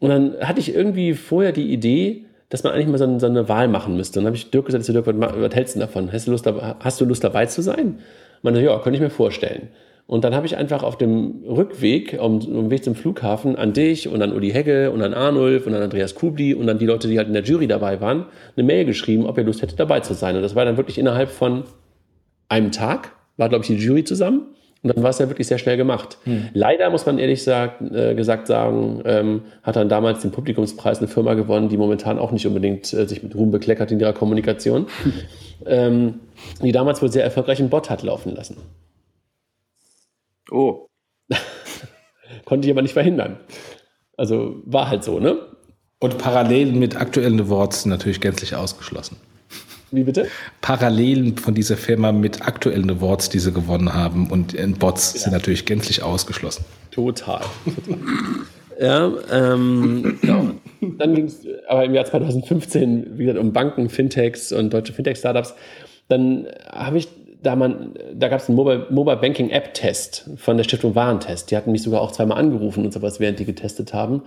Und 0.00 0.08
dann 0.08 0.34
hatte 0.40 0.60
ich 0.60 0.74
irgendwie 0.74 1.12
vorher 1.12 1.52
die 1.52 1.70
Idee, 1.70 2.24
dass 2.48 2.64
man 2.64 2.72
eigentlich 2.72 2.88
mal 2.88 2.96
so 2.96 3.04
eine, 3.04 3.20
so 3.20 3.26
eine 3.26 3.50
Wahl 3.50 3.68
machen 3.68 3.98
müsste. 3.98 4.18
Und 4.18 4.24
dann 4.24 4.30
habe 4.30 4.36
ich 4.36 4.50
Dirk 4.50 4.64
gesagt, 4.64 4.88
Dirk, 4.88 5.06
was, 5.06 5.14
was 5.36 5.54
hältst 5.54 5.76
du 5.76 5.80
davon? 5.80 6.10
Hast 6.10 6.26
du, 6.26 6.30
Lust, 6.30 6.50
hast 6.80 7.00
du 7.02 7.04
Lust 7.04 7.22
dabei 7.22 7.44
zu 7.44 7.60
sein? 7.60 7.98
Man 8.42 8.56
ja, 8.56 8.78
könnte 8.78 8.96
ich 8.96 9.02
mir 9.02 9.10
vorstellen. 9.10 9.68
Und 10.06 10.24
dann 10.24 10.34
habe 10.34 10.46
ich 10.46 10.56
einfach 10.56 10.82
auf 10.82 10.98
dem 10.98 11.44
Rückweg, 11.46 12.18
um, 12.20 12.40
um 12.40 12.70
Weg 12.70 12.84
zum 12.84 12.94
Flughafen, 12.94 13.56
an 13.56 13.72
dich 13.72 14.08
und 14.08 14.20
an 14.20 14.32
Uli 14.32 14.50
Hegge 14.50 14.90
und 14.90 15.00
an 15.00 15.14
Arnulf 15.14 15.66
und 15.66 15.74
an 15.74 15.82
Andreas 15.82 16.14
Kubli 16.14 16.54
und 16.54 16.68
an 16.68 16.78
die 16.78 16.86
Leute, 16.86 17.08
die 17.08 17.16
halt 17.16 17.28
in 17.28 17.34
der 17.34 17.44
Jury 17.44 17.66
dabei 17.66 18.00
waren, 18.00 18.26
eine 18.56 18.66
Mail 18.66 18.84
geschrieben, 18.84 19.24
ob 19.26 19.38
ihr 19.38 19.44
Lust 19.44 19.62
hättet, 19.62 19.80
dabei 19.80 20.00
zu 20.00 20.14
sein. 20.14 20.36
Und 20.36 20.42
das 20.42 20.54
war 20.54 20.64
dann 20.64 20.76
wirklich 20.76 20.98
innerhalb 20.98 21.30
von 21.30 21.64
einem 22.48 22.72
Tag, 22.72 23.12
war, 23.36 23.48
glaube 23.48 23.64
ich, 23.64 23.68
die 23.68 23.76
Jury 23.76 24.04
zusammen. 24.04 24.48
Und 24.82 24.94
dann 24.94 25.02
war 25.02 25.10
es 25.10 25.18
ja 25.18 25.28
wirklich 25.28 25.46
sehr 25.46 25.58
schnell 25.58 25.76
gemacht. 25.76 26.18
Hm. 26.24 26.48
Leider 26.54 26.90
muss 26.90 27.06
man 27.06 27.18
ehrlich 27.18 27.44
sagt, 27.44 27.80
äh, 27.92 28.16
gesagt 28.16 28.48
sagen, 28.48 29.00
ähm, 29.04 29.42
hat 29.62 29.76
dann 29.76 29.88
damals 29.88 30.22
den 30.22 30.32
Publikumspreis 30.32 30.98
eine 30.98 31.06
Firma 31.06 31.34
gewonnen, 31.34 31.68
die 31.68 31.76
momentan 31.76 32.18
auch 32.18 32.32
nicht 32.32 32.46
unbedingt 32.48 32.92
äh, 32.92 33.06
sich 33.06 33.22
mit 33.22 33.34
Ruhm 33.36 33.52
bekleckert 33.52 33.92
in 33.92 34.00
ihrer 34.00 34.12
Kommunikation, 34.12 34.86
hm. 35.02 35.12
ähm, 35.66 36.20
die 36.60 36.72
damals 36.72 37.00
wohl 37.00 37.12
sehr 37.12 37.22
erfolgreich 37.22 37.60
einen 37.60 37.70
Bot 37.70 37.90
hat 37.90 38.02
laufen 38.02 38.34
lassen. 38.34 38.56
Oh. 40.50 40.86
Konnte 42.44 42.66
ich 42.66 42.72
aber 42.72 42.82
nicht 42.82 42.94
verhindern. 42.94 43.38
Also 44.16 44.62
war 44.64 44.88
halt 44.88 45.04
so, 45.04 45.20
ne? 45.20 45.38
Und 46.00 46.18
parallel 46.18 46.72
mit 46.72 46.96
aktuellen 46.96 47.40
Awards 47.40 47.86
natürlich 47.86 48.20
gänzlich 48.20 48.56
ausgeschlossen. 48.56 49.16
Wie 49.92 50.04
bitte? 50.04 50.26
Parallelen 50.62 51.36
von 51.36 51.54
dieser 51.54 51.76
Firma 51.76 52.12
mit 52.12 52.46
aktuellen 52.46 52.90
Awards, 52.90 53.28
die 53.28 53.38
sie 53.38 53.52
gewonnen 53.52 53.92
haben 53.92 54.30
und 54.30 54.54
in 54.54 54.74
Bots 54.74 55.12
ja. 55.14 55.20
sind 55.20 55.32
natürlich 55.32 55.66
gänzlich 55.66 56.02
ausgeschlossen. 56.02 56.64
Total. 56.90 57.42
ja, 58.80 59.12
ähm, 59.30 60.18
ja. 60.22 60.54
Dann 60.98 61.14
ging 61.14 61.26
es 61.26 61.46
aber 61.68 61.84
im 61.84 61.94
Jahr 61.94 62.06
2015 62.06 63.18
wieder 63.18 63.38
um 63.38 63.52
Banken, 63.52 63.90
Fintechs 63.90 64.50
und 64.50 64.72
deutsche 64.72 64.94
Fintech-Startups. 64.94 65.54
Dann 66.08 66.46
habe 66.70 66.98
ich 66.98 67.08
da 67.42 67.56
man, 67.56 67.94
da 68.14 68.28
gab 68.28 68.40
es 68.40 68.48
einen 68.48 68.56
Mobile, 68.56 68.86
Mobile 68.90 69.16
Banking 69.16 69.50
App 69.50 69.74
Test 69.74 70.30
von 70.36 70.56
der 70.56 70.64
Stiftung 70.64 70.94
Warentest. 70.94 71.50
Die 71.50 71.56
hatten 71.56 71.72
mich 71.72 71.82
sogar 71.82 72.00
auch 72.00 72.12
zweimal 72.12 72.38
angerufen 72.38 72.84
und 72.84 72.92
sowas, 72.92 73.20
während 73.20 73.38
die 73.40 73.44
getestet 73.44 73.92
haben. 73.92 74.22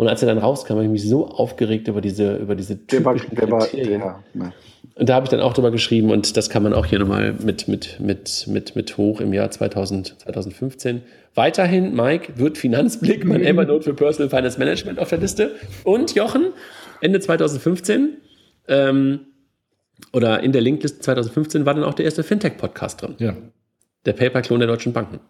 Und 0.00 0.08
als 0.08 0.22
er 0.22 0.28
dann 0.28 0.38
rauskam, 0.38 0.76
habe 0.76 0.84
ich 0.84 0.88
mich 0.88 1.06
so 1.06 1.28
aufgeregt 1.28 1.86
über 1.86 2.00
diese, 2.00 2.36
über 2.36 2.54
diese 2.54 2.86
typischen 2.86 3.36
der 3.36 3.50
war, 3.50 3.66
der 3.66 4.00
war, 4.00 4.24
ja. 4.32 4.52
Und 4.94 5.08
da 5.10 5.14
habe 5.14 5.24
ich 5.24 5.30
dann 5.30 5.40
auch 5.40 5.52
drüber 5.52 5.70
geschrieben 5.70 6.10
und 6.10 6.38
das 6.38 6.48
kann 6.48 6.62
man 6.62 6.72
auch 6.72 6.86
hier 6.86 6.98
nochmal 6.98 7.34
mit, 7.34 7.68
mit, 7.68 8.00
mit, 8.00 8.46
mit, 8.46 8.76
mit 8.76 8.96
hoch 8.96 9.20
im 9.20 9.34
Jahr 9.34 9.50
2000, 9.50 10.20
2015. 10.20 11.02
Weiterhin, 11.34 11.94
Mike, 11.94 12.32
wird 12.38 12.56
Finanzblick 12.56 13.26
mein 13.26 13.42
Evernote 13.44 13.84
für 13.84 13.92
Personal 13.92 14.30
Finance 14.30 14.58
Management 14.58 14.98
auf 14.98 15.10
der 15.10 15.18
Liste. 15.18 15.50
Und 15.84 16.14
Jochen, 16.14 16.46
Ende 17.02 17.20
2015, 17.20 18.16
ähm, 18.68 19.20
oder 20.14 20.42
in 20.42 20.52
der 20.52 20.62
Linkliste 20.62 21.00
2015 21.00 21.66
war 21.66 21.74
dann 21.74 21.84
auch 21.84 21.92
der 21.92 22.06
erste 22.06 22.22
Fintech-Podcast 22.22 23.02
drin. 23.02 23.16
Ja. 23.18 23.36
Der 24.06 24.14
Paper-Klon 24.14 24.60
der 24.60 24.68
deutschen 24.68 24.94
Banken. 24.94 25.20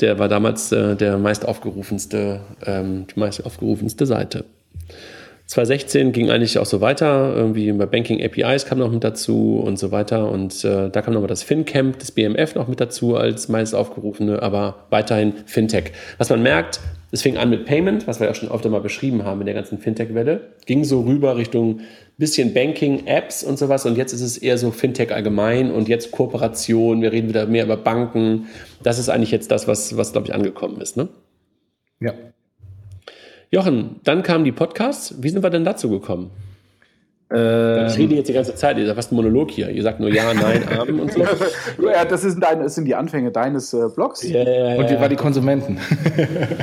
Der 0.00 0.18
war 0.18 0.28
damals 0.28 0.72
äh, 0.72 0.96
der 0.96 1.18
meist 1.18 1.46
aufgerufenste, 1.46 2.40
ähm, 2.64 3.06
die 3.06 3.18
meist 3.18 3.44
aufgerufenste 3.44 4.06
Seite. 4.06 4.44
2016 5.48 6.12
ging 6.12 6.30
eigentlich 6.30 6.58
auch 6.58 6.66
so 6.66 6.82
weiter, 6.82 7.34
irgendwie 7.34 7.72
bei 7.72 7.86
Banking 7.86 8.22
APIs 8.22 8.66
kam 8.66 8.78
noch 8.78 8.92
mit 8.92 9.02
dazu 9.02 9.58
und 9.64 9.78
so 9.78 9.90
weiter. 9.90 10.30
Und 10.30 10.62
äh, 10.62 10.90
da 10.90 11.00
kam 11.00 11.14
nochmal 11.14 11.28
das 11.28 11.42
FinCamp, 11.42 11.98
das 11.98 12.12
BMF 12.12 12.54
noch 12.54 12.68
mit 12.68 12.80
dazu 12.80 13.16
als 13.16 13.48
meist 13.48 13.74
aufgerufene, 13.74 14.42
aber 14.42 14.84
weiterhin 14.90 15.32
Fintech. 15.46 15.92
Was 16.18 16.28
man 16.28 16.42
merkt, 16.42 16.80
es 17.12 17.22
fing 17.22 17.38
an 17.38 17.48
mit 17.48 17.64
Payment, 17.64 18.06
was 18.06 18.20
wir 18.20 18.26
ja 18.26 18.34
schon 18.34 18.50
öfter 18.50 18.68
mal 18.68 18.82
beschrieben 18.82 19.24
haben 19.24 19.40
in 19.40 19.46
der 19.46 19.54
ganzen 19.54 19.78
Fintech-Welle, 19.78 20.52
ging 20.66 20.84
so 20.84 21.00
rüber 21.00 21.38
Richtung 21.38 21.80
bisschen 22.18 22.52
Banking, 22.52 23.06
Apps 23.06 23.42
und 23.42 23.58
sowas 23.58 23.86
und 23.86 23.96
jetzt 23.96 24.12
ist 24.12 24.20
es 24.20 24.36
eher 24.36 24.58
so 24.58 24.70
Fintech 24.70 25.14
allgemein 25.14 25.70
und 25.70 25.88
jetzt 25.88 26.10
Kooperation, 26.10 27.00
wir 27.00 27.10
reden 27.10 27.28
wieder 27.28 27.46
mehr 27.46 27.64
über 27.64 27.78
Banken. 27.78 28.48
Das 28.82 28.98
ist 28.98 29.08
eigentlich 29.08 29.30
jetzt 29.30 29.50
das, 29.50 29.66
was, 29.66 29.96
was 29.96 30.12
glaube 30.12 30.26
ich, 30.26 30.34
angekommen 30.34 30.78
ist, 30.82 30.98
ne? 30.98 31.08
Ja. 32.00 32.12
Jochen, 33.50 34.00
dann 34.04 34.22
kamen 34.22 34.44
die 34.44 34.52
Podcasts. 34.52 35.22
Wie 35.22 35.30
sind 35.30 35.42
wir 35.42 35.48
denn 35.48 35.64
dazu 35.64 35.88
gekommen? 35.88 36.30
Ähm, 37.30 37.86
ich 37.88 37.98
rede 37.98 38.14
jetzt 38.14 38.28
die 38.28 38.32
ganze 38.32 38.54
Zeit, 38.54 38.78
ihr 38.78 38.86
seid 38.86 38.96
fast 38.96 39.12
ein 39.12 39.16
Monolog 39.16 39.50
hier. 39.50 39.68
Ihr 39.68 39.82
sagt 39.82 40.00
nur 40.00 40.10
Ja, 40.10 40.32
Nein, 40.32 40.62
Arm 40.78 41.00
und 41.00 41.12
so. 41.12 41.20
ja, 41.82 42.04
das, 42.06 42.24
ist 42.24 42.38
dein, 42.40 42.60
das 42.60 42.74
sind 42.74 42.86
die 42.86 42.94
Anfänge 42.94 43.30
deines 43.30 43.74
äh, 43.74 43.88
Blogs. 43.94 44.22
Ja, 44.22 44.42
ja, 44.42 44.74
ja, 44.74 44.76
und 44.76 44.90
wie 44.90 44.98
war 44.98 45.10
die 45.10 45.16
Konsumenten? 45.16 45.78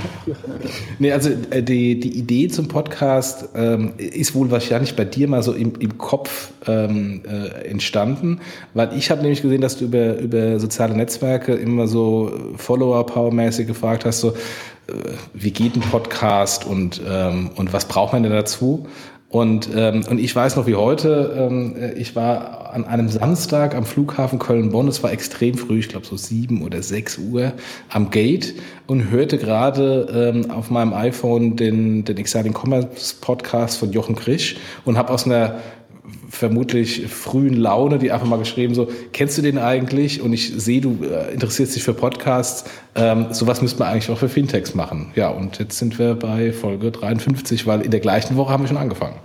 nee, 1.00 1.12
also 1.12 1.30
äh, 1.52 1.62
die, 1.62 2.00
die 2.00 2.18
Idee 2.18 2.48
zum 2.48 2.68
Podcast 2.68 3.50
ähm, 3.56 3.94
ist 3.98 4.34
wohl 4.34 4.50
wahrscheinlich 4.50 4.96
bei 4.96 5.06
dir 5.06 5.28
mal 5.28 5.44
so 5.44 5.54
im, 5.54 5.74
im 5.80 6.00
Kopf 6.00 6.52
ähm, 6.66 7.22
äh, 7.28 7.68
entstanden, 7.68 8.42
weil 8.74 8.90
ich 8.98 9.12
habe 9.12 9.22
nämlich 9.22 9.44
gesehen, 9.44 9.62
dass 9.62 9.78
du 9.78 9.86
über, 9.86 10.18
über 10.18 10.60
soziale 10.60 10.96
Netzwerke 10.96 11.54
immer 11.54 11.88
so 11.88 12.32
Follower-Power-mäßig 12.58 13.68
gefragt 13.68 14.04
hast, 14.06 14.22
so 14.22 14.30
äh, 14.88 14.94
wie 15.36 15.52
geht 15.52 15.76
ein 15.76 15.82
Podcast 15.82 16.66
und, 16.66 17.02
ähm, 17.08 17.52
und 17.56 17.72
was 17.72 17.86
braucht 17.86 18.14
man 18.14 18.24
denn 18.24 18.32
dazu? 18.32 18.88
Und, 19.30 19.70
ähm, 19.76 20.04
und 20.10 20.20
ich 20.20 20.36
weiß 20.36 20.56
noch 20.56 20.68
wie 20.68 20.76
heute, 20.76 21.36
ähm, 21.38 21.76
ich 21.98 22.16
war 22.16 22.74
an 22.74 22.86
einem 22.86 23.10
Samstag 23.10 23.74
am 23.74 23.86
Flughafen 23.86 24.38
Köln-Bonn, 24.38 24.88
es 24.88 25.02
war 25.02 25.12
extrem 25.12 25.56
früh, 25.56 25.80
ich 25.80 25.90
glaube 25.90 26.06
so 26.06 26.16
sieben 26.16 26.62
oder 26.62 26.84
sechs 26.84 27.18
Uhr, 27.18 27.54
am 27.90 28.12
Gate 28.12 28.54
und 28.86 29.10
hörte 29.10 29.38
gerade 29.38 30.34
ähm, 30.36 30.52
auf 30.52 30.70
meinem 30.70 30.94
iPhone 30.94 31.56
den, 31.56 32.06
den 32.06 32.18
Exciting 32.18 32.54
Commerce 32.54 33.16
Podcast 33.20 33.78
von 33.78 33.92
Jochen 33.92 34.16
Krisch 34.16 34.58
und 34.86 34.98
habe 34.98 35.12
aus 35.12 35.26
einer 35.26 35.56
vermutlich 36.30 37.08
frühen 37.08 37.56
Laune, 37.56 37.98
die 37.98 38.12
einfach 38.12 38.28
mal 38.28 38.38
geschrieben 38.38 38.76
so, 38.76 38.90
kennst 39.14 39.38
du 39.38 39.42
den 39.42 39.58
eigentlich? 39.58 40.22
Und 40.22 40.34
ich 40.34 40.54
sehe, 40.56 40.82
du 40.82 41.00
äh, 41.04 41.34
interessierst 41.34 41.76
dich 41.76 41.84
für 41.84 41.94
Podcasts. 41.94 42.66
Ähm, 42.96 43.28
sowas 43.32 43.62
müsste 43.62 43.80
man 43.80 43.90
eigentlich 43.90 44.10
auch 44.10 44.18
für 44.18 44.30
Fintechs 44.30 44.76
machen. 44.76 45.12
Ja, 45.16 45.30
und 45.30 45.60
jetzt 45.60 45.78
sind 45.78 45.98
wir 46.00 46.16
bei 46.16 46.52
Folge 46.52 46.92
53, 46.92 47.68
weil 47.68 47.82
in 47.82 47.92
der 47.92 48.00
gleichen 48.00 48.36
Woche 48.36 48.52
haben 48.52 48.64
wir 48.64 48.68
schon 48.68 48.78
angefangen. 48.78 49.16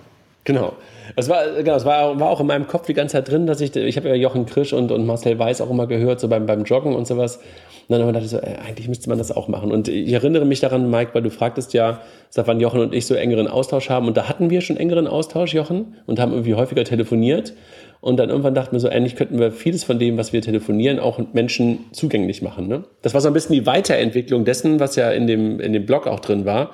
Genau. 0.45 0.75
Es 1.17 1.29
war, 1.29 1.45
genau, 1.63 1.77
es 1.77 1.85
war, 1.85 2.19
war 2.19 2.31
auch 2.31 2.41
in 2.41 2.47
meinem 2.47 2.67
Kopf 2.67 2.87
die 2.87 2.95
ganze 2.95 3.13
Zeit 3.15 3.31
drin, 3.31 3.47
dass 3.47 3.61
ich, 3.61 3.75
ich 3.75 3.97
habe 3.97 4.09
ja 4.09 4.15
Jochen 4.15 4.47
Krisch 4.47 4.73
und, 4.73 4.93
und 4.93 5.07
Marcel 5.07 5.39
Weiß 5.39 5.61
auch 5.61 5.71
immer 5.71 5.87
gehört, 5.87 6.21
so 6.21 6.29
beim, 6.29 6.47
beim 6.47 6.65
Joggen 6.65 6.95
und 6.95 7.07
sowas. 7.07 7.41
Und 7.89 7.99
dann 7.99 8.13
dachte 8.13 8.25
ich 8.25 8.31
so, 8.31 8.39
ey, 8.39 8.55
eigentlich 8.67 8.89
müsste 8.89 9.09
man 9.09 9.19
das 9.19 9.33
auch 9.33 9.49
machen. 9.49 9.73
Und 9.73 9.89
ich 9.89 10.13
erinnere 10.13 10.45
mich 10.45 10.61
daran, 10.61 10.91
Mike, 10.91 11.11
weil 11.13 11.23
du 11.23 11.31
fragtest 11.31 11.73
ja, 11.73 12.03
seit 12.29 12.47
wann 12.47 12.61
Jochen 12.61 12.81
und 12.81 12.95
ich 12.95 13.07
so 13.07 13.15
engeren 13.15 13.49
Austausch 13.49 13.91
haben. 13.91 14.07
Und 14.07 14.17
da 14.17 14.29
hatten 14.29 14.49
wir 14.49 14.61
schon 14.61 14.77
engeren 14.77 15.09
Austausch, 15.09 15.55
Jochen, 15.55 15.97
und 16.07 16.21
haben 16.21 16.31
irgendwie 16.31 16.55
häufiger 16.55 16.85
telefoniert. 16.85 17.53
Und 18.01 18.17
dann 18.17 18.31
irgendwann 18.31 18.55
dachten 18.55 18.73
wir 18.73 18.81
so, 18.81 18.89
eigentlich 18.89 19.17
könnten 19.17 19.39
wir 19.39 19.51
vieles 19.51 19.85
von 19.85 19.99
dem, 19.99 20.17
was 20.17 20.33
wir 20.33 20.41
telefonieren, 20.41 20.99
auch 20.99 21.21
Menschen 21.33 21.81
zugänglich 21.93 22.43
machen. 22.43 22.69
Ne? 22.69 22.85
Das 23.03 23.13
war 23.13 23.21
so 23.21 23.29
ein 23.29 23.35
bisschen 23.35 23.55
die 23.55 23.67
Weiterentwicklung 23.67 24.45
dessen, 24.45 24.81
was 24.81 24.97
ja 24.97 25.11
in 25.11 25.27
dem, 25.27 25.61
in 25.61 25.73
dem 25.73 25.85
Blog 25.85 26.07
auch 26.07 26.21
drin 26.21 26.45
war, 26.45 26.71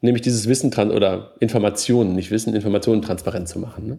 nämlich 0.00 0.22
dieses 0.22 0.48
Wissen 0.48 0.70
oder 0.90 1.32
Informationen, 1.40 2.14
nicht 2.14 2.30
Wissen, 2.30 2.54
Informationen 2.54 3.02
transparent 3.02 3.48
zu 3.48 3.58
machen. 3.58 3.86
Ne? 3.86 3.98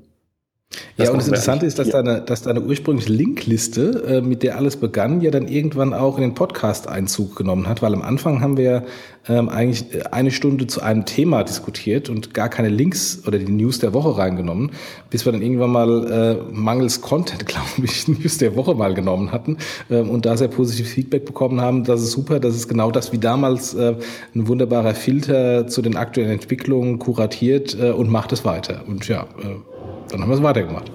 Das 0.97 1.05
ja, 1.05 1.11
und 1.11 1.19
das 1.19 1.27
Interessante 1.27 1.65
ist, 1.65 1.79
dass, 1.79 1.87
ja. 1.87 2.01
deine, 2.01 2.21
dass 2.21 2.41
deine 2.41 2.61
ursprüngliche 2.61 3.13
Linkliste, 3.13 4.03
äh, 4.07 4.21
mit 4.21 4.43
der 4.43 4.57
alles 4.57 4.75
begann, 4.75 5.21
ja 5.21 5.31
dann 5.31 5.47
irgendwann 5.47 5.93
auch 5.93 6.17
in 6.17 6.23
den 6.23 6.33
Podcast 6.33 6.89
Einzug 6.89 7.35
genommen 7.35 7.67
hat, 7.67 7.81
weil 7.81 7.93
am 7.93 8.01
Anfang 8.01 8.41
haben 8.41 8.57
wir 8.57 8.83
ähm, 9.29 9.47
eigentlich 9.47 9.85
eine 10.11 10.31
Stunde 10.31 10.67
zu 10.67 10.81
einem 10.81 11.05
Thema 11.05 11.43
diskutiert 11.43 12.09
und 12.09 12.33
gar 12.33 12.49
keine 12.49 12.69
Links 12.69 13.23
oder 13.27 13.37
die 13.37 13.51
News 13.51 13.79
der 13.79 13.93
Woche 13.93 14.17
reingenommen, 14.17 14.71
bis 15.09 15.25
wir 15.25 15.31
dann 15.31 15.41
irgendwann 15.41 15.71
mal 15.71 16.11
äh, 16.11 16.53
mangels 16.53 16.99
Content, 17.01 17.45
glaube 17.45 17.67
ich, 17.83 18.07
News 18.07 18.37
der 18.37 18.55
Woche 18.55 18.73
mal 18.73 18.93
genommen 18.93 19.31
hatten 19.31 19.57
ähm, 19.89 20.09
und 20.09 20.25
da 20.25 20.35
sehr 20.35 20.47
positives 20.49 20.91
Feedback 20.91 21.25
bekommen 21.25 21.61
haben. 21.61 21.85
Das 21.85 22.01
ist 22.01 22.11
super, 22.11 22.39
das 22.39 22.55
ist 22.55 22.67
genau 22.67 22.91
das 22.91 23.13
wie 23.13 23.19
damals 23.19 23.73
äh, 23.73 23.95
ein 24.35 24.47
wunderbarer 24.47 24.95
Filter 24.95 25.67
zu 25.67 25.81
den 25.81 25.95
aktuellen 25.95 26.31
Entwicklungen 26.31 26.99
kuratiert 26.99 27.77
äh, 27.79 27.91
und 27.91 28.09
macht 28.09 28.33
es 28.33 28.43
weiter. 28.43 28.81
Und 28.87 29.07
ja, 29.07 29.27
äh, 29.41 29.76
dann 30.09 30.21
haben 30.21 30.29
wir 30.29 30.35
es 30.35 30.43
weitergemacht. 30.43 30.91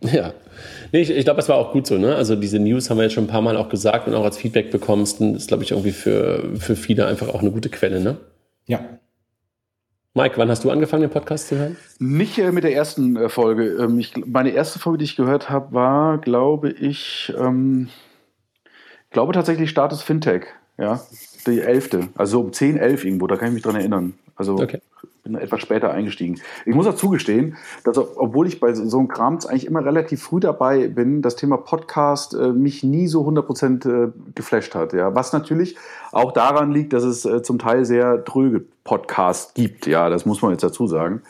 Ja. 0.00 0.32
Nee, 0.92 1.00
ich, 1.00 1.10
ich 1.10 1.24
glaube, 1.24 1.40
es 1.40 1.48
war 1.48 1.56
auch 1.56 1.72
gut 1.72 1.86
so. 1.86 1.96
Ne? 1.96 2.14
Also 2.14 2.36
diese 2.36 2.58
News 2.58 2.90
haben 2.90 2.98
wir 2.98 3.04
jetzt 3.04 3.14
schon 3.14 3.24
ein 3.24 3.28
paar 3.28 3.42
Mal 3.42 3.56
auch 3.56 3.68
gesagt 3.68 4.06
und 4.06 4.14
auch 4.14 4.24
als 4.24 4.36
Feedback 4.36 4.70
bekommst. 4.70 5.20
Das 5.20 5.36
ist, 5.36 5.48
glaube 5.48 5.62
ich, 5.64 5.70
irgendwie 5.70 5.92
für, 5.92 6.44
für 6.58 6.76
viele 6.76 7.06
einfach 7.06 7.28
auch 7.28 7.40
eine 7.40 7.50
gute 7.50 7.68
Quelle. 7.68 8.00
Ne? 8.00 8.18
Ja. 8.66 8.80
Mike, 10.16 10.34
wann 10.36 10.48
hast 10.48 10.62
du 10.62 10.70
angefangen, 10.70 11.02
den 11.02 11.10
Podcast 11.10 11.48
zu 11.48 11.56
hören? 11.56 11.76
Nicht 11.98 12.38
äh, 12.38 12.52
mit 12.52 12.62
der 12.62 12.72
ersten 12.72 13.16
äh, 13.16 13.28
Folge. 13.28 13.76
Ähm, 13.80 13.98
ich, 13.98 14.14
meine 14.24 14.50
erste 14.50 14.78
Folge, 14.78 14.98
die 14.98 15.04
ich 15.06 15.16
gehört 15.16 15.50
habe, 15.50 15.74
war, 15.74 16.18
glaube 16.18 16.70
ich, 16.70 17.32
ähm, 17.36 17.88
glaube 19.10 19.32
tatsächlich 19.32 19.70
Status 19.70 20.02
Fintech, 20.02 20.44
ja. 20.78 21.00
Die 21.48 21.60
elfte, 21.60 22.08
also 22.14 22.40
um 22.40 22.52
10, 22.52 22.76
11 22.76 23.04
irgendwo, 23.04 23.26
da 23.26 23.36
kann 23.36 23.48
ich 23.48 23.54
mich 23.54 23.62
dran 23.64 23.74
erinnern. 23.74 24.14
Also 24.36 24.54
okay. 24.54 24.80
bin 25.22 25.36
etwas 25.36 25.60
später 25.60 25.90
eingestiegen. 25.90 26.40
Ich 26.66 26.74
muss 26.74 26.86
auch 26.86 26.96
zugestehen, 26.96 27.56
dass 27.84 27.98
obwohl 27.98 28.48
ich 28.48 28.60
bei 28.60 28.74
so 28.74 28.98
einem 28.98 29.08
Kram 29.08 29.38
eigentlich 29.46 29.66
immer 29.66 29.84
relativ 29.84 30.22
früh 30.22 30.40
dabei 30.40 30.88
bin, 30.88 31.22
das 31.22 31.36
Thema 31.36 31.56
Podcast 31.56 32.34
äh, 32.34 32.48
mich 32.48 32.82
nie 32.82 33.06
so 33.06 33.26
100% 33.26 34.08
äh, 34.08 34.12
geflasht 34.34 34.74
hat. 34.74 34.92
Ja. 34.92 35.14
Was 35.14 35.32
natürlich 35.32 35.76
auch 36.12 36.32
daran 36.32 36.72
liegt, 36.72 36.92
dass 36.92 37.04
es 37.04 37.24
äh, 37.24 37.42
zum 37.42 37.58
Teil 37.58 37.84
sehr 37.84 38.24
tröge 38.24 38.64
Podcasts 38.82 39.54
gibt. 39.54 39.86
Ja, 39.86 40.08
das 40.08 40.26
muss 40.26 40.42
man 40.42 40.50
jetzt 40.50 40.64
dazu 40.64 40.86
sagen. 40.86 41.22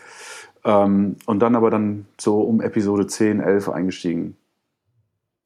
Ähm, 0.64 1.16
und 1.26 1.40
dann 1.40 1.56
aber 1.56 1.70
dann 1.70 2.06
so 2.18 2.40
um 2.40 2.60
Episode 2.60 3.06
10, 3.06 3.40
11 3.40 3.68
eingestiegen. 3.68 4.36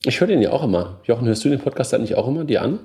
Ich 0.05 0.21
höre 0.21 0.29
den 0.29 0.41
ja 0.41 0.53
auch 0.53 0.63
immer. 0.63 1.01
Jochen, 1.05 1.27
hörst 1.27 1.45
du 1.45 1.49
den 1.49 1.59
Podcast 1.59 1.93
eigentlich 1.93 2.15
auch 2.15 2.29
immer 2.29 2.45
dir 2.45 2.63
an? 2.63 2.79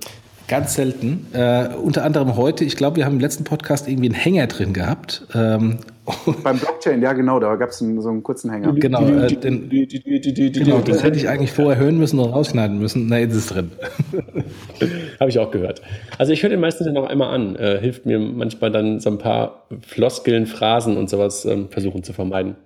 Ganz 0.48 0.76
selten. 0.76 1.28
Äh, 1.34 1.70
unter 1.82 2.04
anderem 2.04 2.36
heute, 2.36 2.66
ich 2.66 2.76
glaube, 2.76 2.98
wir 2.98 3.06
haben 3.06 3.14
im 3.14 3.20
letzten 3.20 3.44
Podcast 3.46 3.88
irgendwie 3.88 4.10
einen 4.10 4.16
Hänger 4.16 4.48
drin 4.48 4.74
gehabt. 4.74 5.26
Ähm, 5.34 5.80
Beim 6.44 6.60
Blockchain, 6.60 7.02
ja 7.02 7.14
genau, 7.14 7.40
da 7.40 7.56
gab 7.56 7.70
es 7.70 7.78
so 7.80 7.86
einen 7.86 8.24
kurzen 8.24 8.52
Hänger. 8.52 8.74
Genau, 8.74 9.08
äh, 9.08 9.28
den, 9.28 9.70
genau 9.70 10.80
das 10.80 11.02
hätte 11.02 11.18
ich 11.18 11.30
eigentlich 11.30 11.54
vorher 11.54 11.82
hören 11.82 11.98
müssen 11.98 12.20
und 12.20 12.30
rausschneiden 12.30 12.78
müssen. 12.78 13.08
Na, 13.08 13.20
jetzt 13.20 13.32
ist 13.32 13.46
es 13.46 13.48
drin. 13.48 13.72
Habe 15.20 15.30
ich 15.30 15.40
auch 15.40 15.50
gehört. 15.50 15.82
Also 16.18 16.34
ich 16.34 16.44
höre 16.44 16.50
den 16.50 16.60
meistens 16.60 16.88
noch 16.88 17.08
einmal 17.08 17.34
an. 17.34 17.56
Äh, 17.56 17.80
hilft 17.80 18.06
mir 18.06 18.20
manchmal 18.20 18.70
dann 18.70 19.00
so 19.00 19.10
ein 19.12 19.18
paar 19.18 19.66
Floskeln, 19.82 20.46
Phrasen 20.46 20.98
und 20.98 21.10
sowas 21.10 21.46
ähm, 21.46 21.70
versuchen 21.70 22.04
zu 22.04 22.12
vermeiden. 22.12 22.58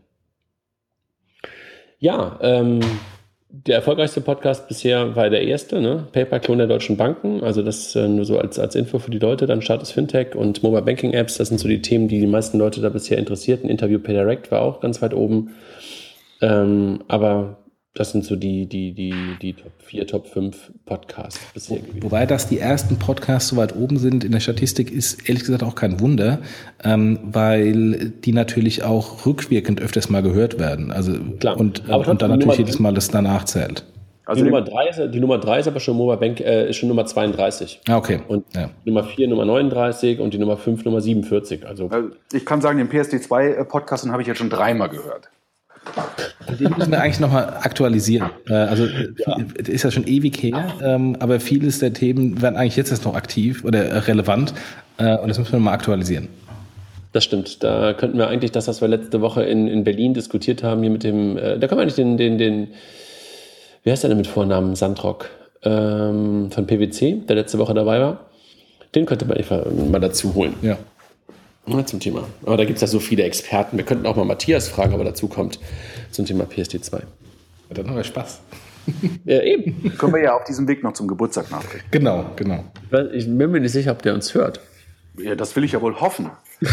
Ja, 1.99 2.39
ähm, 2.41 2.79
der 3.65 3.75
erfolgreichste 3.75 4.21
Podcast 4.21 4.67
bisher 4.67 5.15
war 5.15 5.29
der 5.29 5.41
erste, 5.41 5.81
ne? 5.81 6.07
Paperclone 6.11 6.59
der 6.59 6.67
deutschen 6.67 6.95
Banken. 6.95 7.43
Also 7.43 7.63
das 7.63 7.95
äh, 7.95 8.07
nur 8.07 8.25
so 8.25 8.37
als, 8.37 8.59
als 8.59 8.75
Info 8.75 8.99
für 8.99 9.09
die 9.09 9.19
Leute. 9.19 9.47
Dann 9.47 9.61
Status 9.61 9.91
Fintech 9.91 10.35
und 10.35 10.61
Mobile 10.61 10.83
Banking 10.83 11.13
Apps. 11.13 11.37
Das 11.37 11.47
sind 11.47 11.59
so 11.59 11.67
die 11.67 11.81
Themen, 11.81 12.07
die 12.07 12.19
die 12.19 12.27
meisten 12.27 12.59
Leute 12.59 12.81
da 12.81 12.89
bisher 12.89 13.17
interessierten. 13.17 13.69
Interview 13.69 13.99
per 13.99 14.13
Direct 14.13 14.51
war 14.51 14.61
auch 14.61 14.79
ganz 14.79 15.01
weit 15.01 15.13
oben. 15.13 15.55
Ähm, 16.41 16.99
aber 17.07 17.57
das 17.99 18.11
sind 18.11 18.25
so 18.25 18.35
die, 18.35 18.65
die, 18.65 18.91
die, 18.93 19.13
die 19.41 19.53
Top 19.53 19.71
4, 19.79 20.07
Top 20.07 20.27
5 20.27 20.71
Podcasts 20.85 21.39
bisher 21.53 21.79
gewesen. 21.79 22.03
Wobei 22.03 22.25
das 22.25 22.47
die 22.47 22.59
ersten 22.59 22.97
Podcasts 22.97 23.49
so 23.49 23.57
weit 23.57 23.75
oben 23.75 23.97
sind 23.97 24.23
in 24.23 24.31
der 24.31 24.39
Statistik, 24.39 24.91
ist 24.91 25.27
ehrlich 25.27 25.43
gesagt 25.43 25.63
auch 25.63 25.75
kein 25.75 25.99
Wunder, 25.99 26.39
ähm, 26.83 27.19
weil 27.23 28.09
die 28.23 28.33
natürlich 28.33 28.83
auch 28.83 29.25
rückwirkend 29.25 29.81
öfters 29.81 30.09
mal 30.09 30.21
gehört 30.21 30.59
werden. 30.59 30.91
Also 30.91 31.13
Klar. 31.39 31.59
Und, 31.59 31.89
aber 31.89 32.07
und 32.07 32.21
dann 32.21 32.31
natürlich 32.31 32.57
jedes 32.57 32.79
Mal 32.79 32.93
das 32.93 33.09
danach 33.09 33.45
zählt. 33.45 33.83
Also 34.27 34.43
die, 34.43 34.49
Nummer 34.49 34.61
drei 34.61 34.89
ist, 34.89 34.99
die 35.13 35.19
Nummer 35.21 35.37
3 35.37 35.59
ist 35.59 35.67
aber 35.69 35.79
schon 35.79 35.95
Mobile 35.95 36.17
Bank, 36.17 36.41
äh, 36.41 36.69
ist 36.69 36.75
schon 36.75 36.89
Nummer 36.89 37.05
32. 37.05 37.79
Ah, 37.87 37.95
okay. 37.95 38.19
Und 38.27 38.43
ja. 38.53 38.69
Nummer 38.83 39.05
4 39.05 39.29
Nummer 39.29 39.45
39 39.45 40.19
und 40.19 40.33
die 40.33 40.37
Nummer 40.37 40.57
5 40.57 40.83
Nummer 40.83 40.99
47. 40.99 41.65
Also, 41.65 41.87
also 41.87 42.09
ich 42.33 42.45
kann 42.45 42.59
sagen, 42.59 42.77
den 42.77 42.89
PSD2-Podcast 42.89 44.05
äh, 44.05 44.09
habe 44.09 44.21
ich 44.21 44.27
jetzt 44.27 44.39
schon 44.39 44.49
dreimal 44.49 44.89
gehört. 44.89 45.29
Den 46.59 46.73
müssen 46.77 46.91
wir 46.91 47.01
eigentlich 47.01 47.19
nochmal 47.19 47.57
aktualisieren. 47.61 48.29
Äh, 48.47 48.53
also 48.53 48.85
ja. 48.85 49.37
ist 49.67 49.83
ja 49.83 49.91
schon 49.91 50.07
ewig 50.07 50.41
her, 50.41 50.73
ähm, 50.81 51.15
aber 51.19 51.39
vieles 51.39 51.79
der 51.79 51.93
Themen 51.93 52.41
werden 52.41 52.55
eigentlich 52.55 52.77
jetzt 52.77 52.91
erst 52.91 53.05
noch 53.05 53.15
aktiv 53.15 53.63
oder 53.65 54.07
relevant 54.07 54.53
äh, 54.97 55.17
und 55.17 55.27
das 55.27 55.37
müssen 55.37 55.51
wir 55.51 55.59
mal 55.59 55.73
aktualisieren. 55.73 56.29
Das 57.13 57.23
stimmt. 57.23 57.63
Da 57.63 57.93
könnten 57.93 58.17
wir 58.17 58.27
eigentlich 58.27 58.51
das, 58.51 58.67
was 58.67 58.81
wir 58.81 58.87
letzte 58.87 59.21
Woche 59.21 59.43
in, 59.43 59.67
in 59.67 59.83
Berlin 59.83 60.13
diskutiert 60.13 60.63
haben, 60.63 60.81
hier 60.81 60.91
mit 60.91 61.03
dem, 61.03 61.37
äh, 61.37 61.57
da 61.57 61.67
können 61.67 61.79
wir 61.79 61.83
eigentlich 61.83 61.95
den, 61.95 62.17
den, 62.17 62.37
den, 62.37 62.67
wie 63.83 63.91
heißt 63.91 64.03
der 64.03 64.09
denn 64.09 64.17
mit 64.17 64.27
Vornamen? 64.27 64.75
Sandrock 64.75 65.29
ähm, 65.63 66.49
von 66.51 66.67
PwC, 66.67 67.23
der 67.27 67.35
letzte 67.35 67.57
Woche 67.57 67.73
dabei 67.73 67.99
war. 67.99 68.19
Den 68.95 69.05
könnte 69.05 69.25
man 69.25 69.91
mal 69.91 69.99
dazu 69.99 70.33
holen. 70.33 70.53
Ja. 70.61 70.77
Ja, 71.67 71.85
zum 71.85 71.99
Thema. 71.99 72.27
Aber 72.45 72.57
da 72.57 72.65
gibt 72.65 72.77
es 72.77 72.81
ja 72.81 72.87
so 72.87 72.99
viele 72.99 73.23
Experten. 73.23 73.77
Wir 73.77 73.85
könnten 73.85 74.05
auch 74.05 74.15
mal 74.15 74.25
Matthias 74.25 74.67
fragen, 74.69 74.93
ob 74.93 74.99
er 74.99 75.05
dazu 75.05 75.27
kommt 75.27 75.59
zum 76.11 76.25
Thema 76.25 76.45
PSD2. 76.45 77.01
Dann 77.69 77.87
haben 77.87 77.95
wir 77.95 78.03
Spaß. 78.03 78.39
Ja, 79.25 79.41
eben. 79.41 79.97
Können 79.97 80.13
wir 80.13 80.21
ja 80.21 80.35
auf 80.35 80.45
diesem 80.45 80.67
Weg 80.67 80.81
noch 80.81 80.93
zum 80.93 81.07
Geburtstag 81.07 81.51
nachdenken. 81.51 81.85
Genau, 81.91 82.25
genau. 82.37 82.63
Ich 83.13 83.25
bin 83.25 83.51
mir 83.51 83.59
nicht 83.59 83.73
sicher, 83.73 83.91
ob 83.91 84.01
der 84.01 84.13
uns 84.13 84.33
hört. 84.33 84.61
Ja, 85.17 85.35
das 85.35 85.55
will 85.55 85.65
ich 85.65 85.73
ja 85.73 85.81
wohl 85.81 85.99
hoffen. 85.99 86.29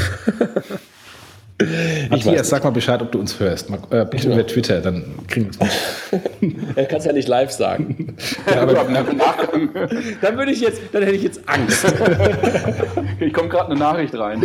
Matthias, 2.11 2.49
sag 2.49 2.64
mal 2.64 2.71
Bescheid, 2.71 3.01
ob 3.01 3.12
du 3.12 3.21
uns 3.21 3.38
hörst. 3.38 3.71
Mal, 3.71 3.79
äh, 3.90 4.05
bitte 4.05 4.25
genau. 4.25 4.35
über 4.35 4.47
Twitter, 4.47 4.81
dann 4.81 5.05
kriegen 5.29 5.51
wir 5.55 5.67
es 5.67 6.12
mit. 6.43 6.77
er 6.77 6.85
kann 6.87 6.99
es 6.99 7.05
ja 7.05 7.12
nicht 7.12 7.29
live 7.29 7.53
sagen. 7.53 8.17
ja, 8.51 8.62
aber 8.62 8.75
dann 8.75 10.37
würde 10.37 10.51
ich 10.51 10.61
jetzt, 10.61 10.83
dann 10.93 11.05
hätte 11.05 11.14
ich 11.14 11.23
jetzt 11.23 11.49
Angst. 11.49 11.85
ich 13.21 13.33
komme 13.33 13.49
gerade 13.49 13.71
eine 13.71 13.79
Nachricht 13.79 14.19
rein. 14.19 14.43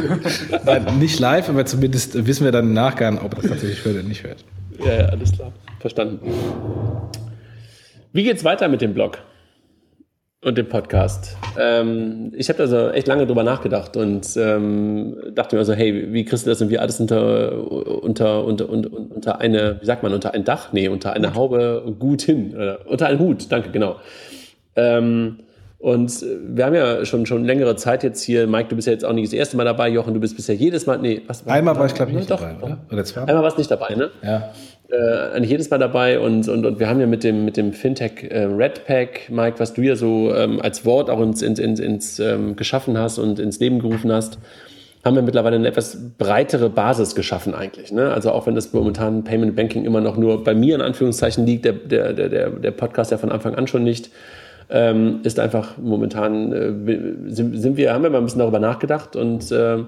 Nein, 0.65 0.99
nicht 0.99 1.19
live, 1.19 1.49
aber 1.49 1.65
zumindest 1.65 2.27
wissen 2.27 2.45
wir 2.45 2.51
dann 2.51 2.65
im 2.65 2.73
Nachgang, 2.73 3.17
ob 3.17 3.33
er 3.33 3.41
das 3.41 3.51
tatsächlich 3.51 3.83
hört 3.83 3.95
oder 3.95 4.07
nicht 4.07 4.23
hört. 4.23 4.45
Ja, 4.77 4.93
ja, 4.93 5.05
alles 5.07 5.31
klar. 5.31 5.51
Verstanden. 5.79 6.19
Wie 8.13 8.23
geht's 8.23 8.43
weiter 8.43 8.67
mit 8.67 8.81
dem 8.81 8.93
Blog? 8.93 9.17
Und 10.41 10.57
dem 10.57 10.69
Podcast. 10.69 11.35
Ähm, 11.59 12.31
ich 12.33 12.47
habe 12.47 12.59
da 12.59 12.67
so 12.67 12.91
echt 12.91 13.07
lange 13.07 13.27
drüber 13.27 13.43
nachgedacht 13.43 13.97
und 13.97 14.25
ähm, 14.37 15.17
dachte 15.33 15.57
mir 15.57 15.65
so, 15.65 15.73
hey, 15.73 16.13
wie 16.13 16.23
kriegst 16.23 16.45
du 16.45 16.49
das 16.49 16.61
irgendwie 16.61 16.79
alles 16.79 16.97
unter, 17.01 17.69
unter, 18.03 18.45
unter, 18.45 18.69
unter, 18.69 18.89
unter 18.93 19.41
eine, 19.41 19.81
wie 19.81 19.85
sagt 19.85 20.01
man, 20.01 20.13
unter 20.13 20.33
ein 20.33 20.45
Dach? 20.45 20.71
Nee, 20.71 20.87
unter 20.87 21.11
eine 21.11 21.35
Haube 21.35 21.93
gut 21.99 22.21
hin. 22.21 22.55
Oder 22.55 22.79
unter 22.87 23.07
einen 23.07 23.19
Hut, 23.19 23.51
danke, 23.51 23.71
genau. 23.71 23.97
Ähm, 24.77 25.39
und 25.77 26.25
wir 26.47 26.65
haben 26.65 26.75
ja 26.75 27.03
schon, 27.03 27.25
schon 27.25 27.43
längere 27.43 27.75
Zeit 27.75 28.03
jetzt 28.03 28.23
hier, 28.23 28.47
Mike, 28.47 28.69
du 28.69 28.77
bist 28.77 28.87
ja 28.87 28.93
jetzt 28.93 29.03
auch 29.03 29.11
nicht 29.11 29.27
das 29.27 29.33
erste 29.33 29.57
Mal 29.57 29.65
dabei, 29.65 29.89
Jochen, 29.89 30.13
du 30.13 30.21
bist 30.21 30.37
bisher 30.37 30.55
jedes 30.55 30.85
Mal, 30.85 30.99
nee, 30.99 31.21
was 31.27 31.45
Einmal 31.47 31.77
war 31.77 31.85
ich, 31.85 31.93
glaube 31.93 32.11
ich, 32.11 32.17
nicht 32.17 32.31
doch, 32.31 32.39
dabei, 32.39 32.63
oder? 32.63 32.77
oder 32.89 33.03
zwei? 33.03 33.23
Einmal 33.23 33.43
warst 33.43 33.57
du 33.57 33.59
nicht 33.59 33.71
dabei, 33.71 33.93
ne? 33.93 34.09
Ja 34.23 34.53
äh, 34.91 35.35
eigentlich 35.35 35.51
jedes 35.51 35.69
Mal 35.69 35.77
dabei 35.77 36.19
und, 36.19 36.47
und, 36.47 36.65
und 36.65 36.79
wir 36.79 36.89
haben 36.89 36.99
ja 36.99 37.07
mit 37.07 37.23
dem, 37.23 37.45
mit 37.45 37.57
dem 37.57 37.73
Fintech 37.73 38.23
äh, 38.23 38.43
Redpack, 38.45 39.29
Mike, 39.29 39.59
was 39.59 39.73
du 39.73 39.81
ja 39.81 39.95
so 39.95 40.33
ähm, 40.33 40.59
als 40.61 40.83
Wort 40.85 41.09
auch 41.09 41.21
ins, 41.21 41.41
ins, 41.41 41.59
ins, 41.59 41.79
ins 41.79 42.19
ähm, 42.19 42.55
geschaffen 42.55 42.97
hast 42.97 43.19
und 43.19 43.39
ins 43.39 43.59
Leben 43.59 43.79
gerufen 43.79 44.11
hast, 44.11 44.39
haben 45.05 45.15
wir 45.15 45.21
mittlerweile 45.21 45.55
eine 45.55 45.67
etwas 45.67 45.97
breitere 46.17 46.69
Basis 46.69 47.15
geschaffen 47.15 47.53
eigentlich. 47.53 47.91
Ne? 47.91 48.11
Also 48.11 48.31
auch 48.31 48.47
wenn 48.47 48.55
das 48.55 48.73
momentan 48.73 49.23
Payment 49.23 49.55
Banking 49.55 49.85
immer 49.85 50.01
noch 50.01 50.17
nur 50.17 50.43
bei 50.43 50.53
mir 50.53 50.75
in 50.75 50.81
Anführungszeichen 50.81 51.45
liegt, 51.45 51.65
der, 51.65 51.73
der, 51.73 52.13
der, 52.13 52.49
der 52.49 52.71
Podcast 52.71 53.11
ja 53.11 53.17
von 53.17 53.31
Anfang 53.31 53.55
an 53.55 53.67
schon 53.67 53.83
nicht, 53.83 54.09
ähm, 54.69 55.21
ist 55.23 55.39
einfach 55.39 55.77
momentan, 55.77 56.51
äh, 56.51 57.31
sind, 57.31 57.59
sind, 57.59 57.77
wir, 57.77 57.93
haben 57.93 58.03
wir 58.03 58.09
mal 58.09 58.17
ein 58.17 58.25
bisschen 58.25 58.39
darüber 58.39 58.59
nachgedacht 58.59 59.15
und 59.15 59.51
äh, 59.51 59.83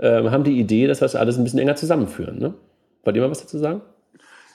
haben 0.00 0.44
die 0.44 0.58
Idee, 0.58 0.86
dass 0.86 1.00
wir 1.00 1.06
das 1.06 1.16
alles 1.16 1.38
ein 1.38 1.44
bisschen 1.44 1.58
enger 1.58 1.76
zusammenführen. 1.76 2.38
Ne? 2.38 2.54
Wollt 3.04 3.16
ihr 3.16 3.22
mal 3.22 3.30
was 3.30 3.40
dazu 3.40 3.58
sagen? 3.58 3.80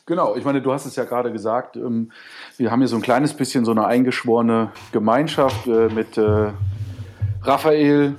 Genau, 0.05 0.35
ich 0.35 0.43
meine, 0.43 0.61
du 0.61 0.71
hast 0.73 0.85
es 0.85 0.95
ja 0.95 1.03
gerade 1.03 1.31
gesagt, 1.31 1.75
ähm, 1.75 2.11
wir 2.57 2.71
haben 2.71 2.79
hier 2.79 2.87
so 2.87 2.95
ein 2.95 3.01
kleines 3.01 3.33
bisschen 3.33 3.65
so 3.65 3.71
eine 3.71 3.85
eingeschworene 3.85 4.71
Gemeinschaft 4.91 5.67
äh, 5.67 5.89
mit 5.89 6.17
äh, 6.17 6.51
Raphael 7.43 8.15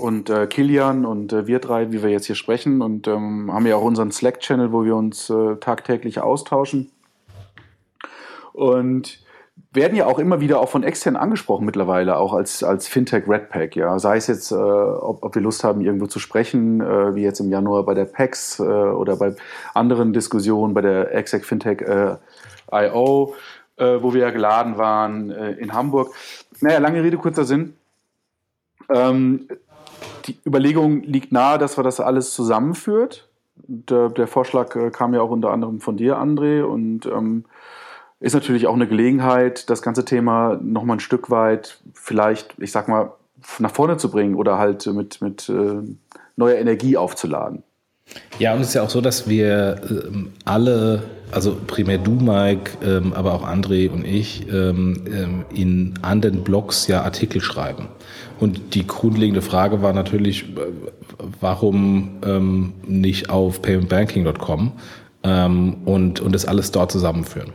und 0.00 0.28
äh, 0.30 0.46
Kilian 0.46 1.04
und 1.04 1.32
wir 1.32 1.58
drei, 1.58 1.90
wie 1.90 2.02
wir 2.02 2.10
jetzt 2.10 2.26
hier 2.26 2.34
sprechen 2.34 2.82
und 2.82 3.08
ähm, 3.08 3.52
haben 3.52 3.66
ja 3.66 3.76
auch 3.76 3.82
unseren 3.82 4.12
Slack-Channel, 4.12 4.72
wo 4.72 4.84
wir 4.84 4.94
uns 4.94 5.32
tagtäglich 5.60 6.20
austauschen. 6.20 6.90
Und 8.52 9.25
werden 9.72 9.96
ja 9.96 10.06
auch 10.06 10.18
immer 10.18 10.40
wieder 10.40 10.60
auch 10.60 10.68
von 10.68 10.82
extern 10.82 11.16
angesprochen 11.16 11.64
mittlerweile, 11.64 12.18
auch 12.18 12.32
als, 12.32 12.62
als 12.62 12.88
Fintech 12.88 13.28
Redpack, 13.28 13.76
ja. 13.76 13.98
Sei 13.98 14.16
es 14.16 14.26
jetzt, 14.26 14.50
äh, 14.50 14.54
ob, 14.54 15.22
ob 15.22 15.34
wir 15.34 15.42
Lust 15.42 15.64
haben, 15.64 15.80
irgendwo 15.80 16.06
zu 16.06 16.18
sprechen, 16.18 16.80
äh, 16.80 17.14
wie 17.14 17.22
jetzt 17.22 17.40
im 17.40 17.50
Januar 17.50 17.84
bei 17.84 17.94
der 17.94 18.06
PAX 18.06 18.58
äh, 18.58 18.62
oder 18.62 19.16
bei 19.16 19.34
anderen 19.74 20.12
Diskussionen 20.12 20.74
bei 20.74 20.80
der 20.80 21.14
Exec 21.14 21.44
Fintech 21.44 21.80
äh, 21.82 22.16
IO, 22.72 23.34
äh, 23.76 23.98
wo 24.00 24.12
wir 24.12 24.22
ja 24.22 24.30
geladen 24.30 24.78
waren 24.78 25.30
äh, 25.30 25.52
in 25.52 25.72
Hamburg. 25.72 26.12
Naja, 26.60 26.78
lange 26.78 27.02
Rede, 27.02 27.16
kurzer 27.16 27.44
Sinn. 27.44 27.74
Ähm, 28.88 29.48
die 30.26 30.38
Überlegung 30.44 31.02
liegt 31.02 31.32
nahe, 31.32 31.58
dass 31.58 31.78
wir 31.78 31.84
das 31.84 32.00
alles 32.00 32.32
zusammenführt. 32.32 33.28
Der, 33.56 34.10
der 34.10 34.26
Vorschlag 34.26 34.92
kam 34.92 35.14
ja 35.14 35.20
auch 35.20 35.30
unter 35.30 35.50
anderem 35.50 35.80
von 35.80 35.96
dir, 35.96 36.18
André, 36.18 36.62
und 36.62 37.06
ähm, 37.06 37.44
ist 38.20 38.34
natürlich 38.34 38.66
auch 38.66 38.74
eine 38.74 38.86
Gelegenheit, 38.86 39.68
das 39.68 39.82
ganze 39.82 40.04
Thema 40.04 40.58
nochmal 40.62 40.96
ein 40.96 41.00
Stück 41.00 41.30
weit 41.30 41.80
vielleicht, 41.92 42.54
ich 42.58 42.72
sag 42.72 42.88
mal, 42.88 43.12
nach 43.58 43.70
vorne 43.70 43.96
zu 43.98 44.10
bringen 44.10 44.34
oder 44.34 44.58
halt 44.58 44.86
mit, 44.86 45.20
mit 45.20 45.48
äh, 45.48 45.82
neuer 46.36 46.56
Energie 46.56 46.96
aufzuladen. 46.96 47.62
Ja, 48.38 48.54
und 48.54 48.60
es 48.60 48.68
ist 48.68 48.74
ja 48.74 48.82
auch 48.82 48.90
so, 48.90 49.00
dass 49.00 49.28
wir 49.28 49.80
ähm, 49.90 50.32
alle, 50.44 51.02
also 51.32 51.56
primär 51.66 51.98
du, 51.98 52.12
Mike, 52.12 52.70
ähm, 52.82 53.12
aber 53.12 53.34
auch 53.34 53.46
André 53.46 53.90
und 53.90 54.04
ich, 54.04 54.46
ähm, 54.48 55.04
ähm 55.12 55.44
in 55.52 55.94
anderen 56.02 56.44
Blogs 56.44 56.86
ja 56.86 57.02
Artikel 57.02 57.40
schreiben. 57.40 57.88
Und 58.38 58.74
die 58.74 58.86
grundlegende 58.86 59.42
Frage 59.42 59.82
war 59.82 59.92
natürlich, 59.92 60.44
äh, 60.56 60.68
warum 61.40 62.20
ähm, 62.24 62.74
nicht 62.86 63.28
auf 63.28 63.60
paymentbanking.com 63.60 64.72
ähm, 65.24 65.76
und, 65.84 66.20
und 66.20 66.32
das 66.32 66.46
alles 66.46 66.70
dort 66.70 66.92
zusammenführen. 66.92 67.52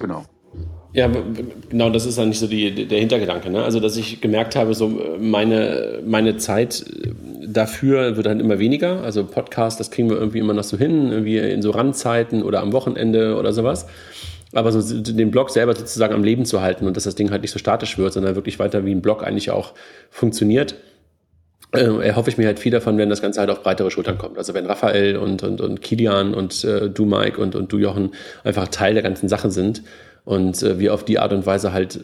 Genau. 0.00 0.24
Ja, 0.92 1.08
genau, 1.68 1.90
das 1.90 2.04
ist 2.04 2.18
nicht 2.18 2.40
so 2.40 2.48
die, 2.48 2.88
der 2.88 2.98
Hintergedanke. 2.98 3.48
Ne? 3.48 3.62
Also, 3.62 3.78
dass 3.78 3.96
ich 3.96 4.20
gemerkt 4.20 4.56
habe, 4.56 4.74
so 4.74 4.88
meine, 5.20 6.00
meine 6.04 6.36
Zeit 6.36 6.84
dafür 7.46 8.16
wird 8.16 8.26
dann 8.26 8.40
immer 8.40 8.58
weniger. 8.58 9.02
Also 9.02 9.24
Podcast, 9.24 9.78
das 9.78 9.90
kriegen 9.92 10.10
wir 10.10 10.16
irgendwie 10.16 10.38
immer 10.38 10.52
noch 10.52 10.64
so 10.64 10.76
hin, 10.76 11.10
irgendwie 11.10 11.38
in 11.38 11.62
so 11.62 11.70
Randzeiten 11.70 12.42
oder 12.42 12.60
am 12.60 12.72
Wochenende 12.72 13.36
oder 13.36 13.52
sowas. 13.52 13.86
Aber 14.52 14.72
so 14.72 15.00
den 15.00 15.30
Blog 15.30 15.50
selber 15.50 15.76
sozusagen 15.76 16.12
am 16.12 16.24
Leben 16.24 16.44
zu 16.44 16.60
halten 16.60 16.86
und 16.86 16.96
dass 16.96 17.04
das 17.04 17.14
Ding 17.14 17.30
halt 17.30 17.42
nicht 17.42 17.52
so 17.52 17.60
statisch 17.60 17.98
wird, 17.98 18.12
sondern 18.12 18.34
wirklich 18.34 18.58
weiter 18.58 18.84
wie 18.84 18.92
ein 18.92 19.02
Blog 19.02 19.22
eigentlich 19.22 19.52
auch 19.52 19.74
funktioniert, 20.10 20.74
äh, 21.72 22.06
erhoffe 22.06 22.30
ich 22.30 22.38
mir 22.38 22.46
halt 22.46 22.58
viel 22.58 22.72
davon, 22.72 22.98
wenn 22.98 23.08
das 23.08 23.22
Ganze 23.22 23.40
halt 23.40 23.50
auf 23.50 23.62
breitere 23.62 23.90
Schultern 23.90 24.18
kommt. 24.18 24.38
Also 24.38 24.54
wenn 24.54 24.66
Raphael 24.66 25.16
und, 25.16 25.42
und, 25.42 25.60
und 25.60 25.80
Kilian 25.82 26.34
und 26.34 26.64
äh, 26.64 26.90
du 26.90 27.04
Mike 27.04 27.40
und, 27.40 27.54
und 27.54 27.72
du 27.72 27.78
Jochen 27.78 28.10
einfach 28.44 28.68
Teil 28.68 28.94
der 28.94 29.02
ganzen 29.02 29.28
Sache 29.28 29.50
sind 29.50 29.82
und 30.24 30.62
äh, 30.62 30.78
wir 30.78 30.94
auf 30.94 31.04
die 31.04 31.18
Art 31.18 31.32
und 31.32 31.46
Weise 31.46 31.72
halt 31.72 31.96
äh, 31.96 32.00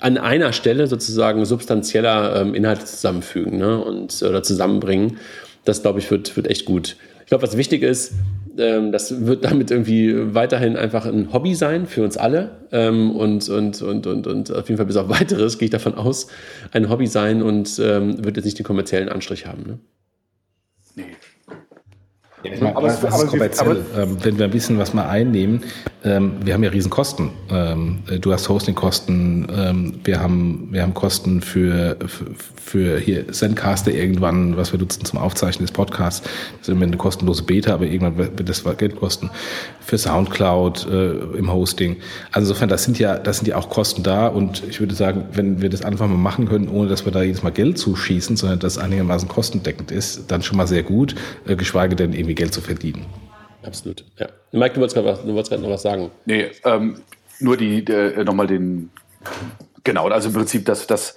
an 0.00 0.18
einer 0.18 0.52
Stelle 0.52 0.86
sozusagen 0.86 1.44
substanzieller 1.44 2.40
ähm, 2.40 2.54
Inhalte 2.54 2.84
zusammenfügen 2.84 3.58
ne? 3.58 3.82
und 3.82 4.22
oder 4.22 4.42
zusammenbringen. 4.42 5.18
Das 5.64 5.82
glaube 5.82 5.98
ich 5.98 6.10
wird, 6.10 6.36
wird 6.36 6.48
echt 6.48 6.64
gut. 6.64 6.96
Ich 7.28 7.30
glaube, 7.30 7.42
was 7.42 7.58
wichtig 7.58 7.82
ist, 7.82 8.14
ähm, 8.56 8.90
das 8.90 9.26
wird 9.26 9.44
damit 9.44 9.70
irgendwie 9.70 10.34
weiterhin 10.34 10.78
einfach 10.78 11.04
ein 11.04 11.30
Hobby 11.30 11.54
sein 11.54 11.84
für 11.86 12.02
uns 12.02 12.16
alle 12.16 12.52
ähm, 12.72 13.14
und, 13.14 13.46
und, 13.50 13.82
und, 13.82 14.06
und, 14.06 14.26
und 14.26 14.50
auf 14.50 14.66
jeden 14.66 14.78
Fall 14.78 14.86
bis 14.86 14.96
auf 14.96 15.08
weiteres 15.20 15.58
gehe 15.58 15.66
ich 15.66 15.70
davon 15.70 15.94
aus, 15.94 16.28
ein 16.72 16.88
Hobby 16.88 17.06
sein 17.06 17.42
und 17.42 17.78
ähm, 17.84 18.24
wird 18.24 18.36
jetzt 18.36 18.46
nicht 18.46 18.58
den 18.58 18.64
kommerziellen 18.64 19.10
Anstrich 19.10 19.44
haben. 19.44 19.62
Ne? 19.64 19.78
Ja, 22.44 22.52
ich 22.52 22.60
meine, 22.60 22.76
aber, 22.76 22.86
was, 22.86 23.02
was 23.02 23.22
ist 23.24 23.30
kommerziell? 23.30 23.84
Aber, 23.92 24.02
ähm, 24.02 24.16
wenn 24.22 24.38
wir 24.38 24.44
ein 24.44 24.50
bisschen 24.52 24.78
was 24.78 24.94
mal 24.94 25.08
einnehmen, 25.08 25.64
ähm, 26.04 26.34
wir 26.44 26.54
haben 26.54 26.62
ja 26.62 26.70
Riesenkosten. 26.70 27.30
Ähm, 27.50 27.98
du 28.20 28.32
hast 28.32 28.48
Hostingkosten, 28.48 29.48
ähm, 29.52 29.94
wir, 30.04 30.20
haben, 30.20 30.68
wir 30.70 30.82
haben 30.82 30.94
Kosten 30.94 31.40
für, 31.40 31.96
für, 32.06 32.26
für 32.56 32.98
hier 33.00 33.32
Zencaster 33.32 33.90
irgendwann, 33.90 34.56
was 34.56 34.72
wir 34.72 34.78
nutzen 34.78 35.04
zum 35.04 35.18
Aufzeichnen 35.18 35.66
des 35.66 35.72
Podcasts. 35.72 36.22
Das 36.58 36.68
ist 36.68 36.68
immer 36.68 36.84
eine 36.84 36.96
kostenlose 36.96 37.42
Beta, 37.42 37.74
aber 37.74 37.86
irgendwann 37.86 38.16
wird 38.16 38.48
das 38.48 38.62
Geld 38.78 38.94
kosten. 38.96 39.30
Für 39.80 39.98
Soundcloud 39.98 40.86
äh, 40.88 41.38
im 41.38 41.52
Hosting. 41.52 41.96
Also 42.30 42.50
insofern, 42.50 42.68
das 42.68 42.84
sind 42.84 43.00
ja, 43.00 43.18
das 43.18 43.38
sind 43.38 43.48
ja 43.48 43.56
auch 43.56 43.68
Kosten 43.68 44.04
da 44.04 44.28
und 44.28 44.62
ich 44.68 44.78
würde 44.78 44.94
sagen, 44.94 45.24
wenn 45.32 45.60
wir 45.60 45.70
das 45.70 45.82
einfach 45.82 46.06
mal 46.06 46.16
machen 46.16 46.46
können, 46.48 46.68
ohne 46.68 46.88
dass 46.88 47.04
wir 47.04 47.10
da 47.10 47.22
jedes 47.22 47.42
Mal 47.42 47.50
Geld 47.50 47.78
zuschießen, 47.78 48.36
sondern 48.36 48.60
das 48.60 48.78
einigermaßen 48.78 49.28
kostendeckend 49.28 49.90
ist, 49.90 50.30
dann 50.30 50.42
schon 50.42 50.56
mal 50.56 50.68
sehr 50.68 50.84
gut, 50.84 51.16
äh, 51.46 51.56
geschweige 51.56 51.96
denn 51.96 52.12
eben 52.12 52.27
irgendwie 52.28 52.34
Geld 52.34 52.52
zu 52.52 52.60
verdienen. 52.60 53.06
Absolut, 53.62 54.04
ja. 54.18 54.28
Mike, 54.52 54.74
du 54.74 54.80
wolltest 54.80 54.96
gerade 54.96 55.62
noch 55.62 55.70
was 55.70 55.82
sagen. 55.82 56.10
Nee, 56.26 56.50
ähm, 56.64 57.00
nur 57.40 57.56
die, 57.56 57.84
äh, 57.84 58.22
nochmal 58.24 58.46
den, 58.46 58.90
genau, 59.84 60.08
also 60.08 60.28
im 60.28 60.34
Prinzip, 60.34 60.66
dass 60.66 60.86
das, 60.86 61.16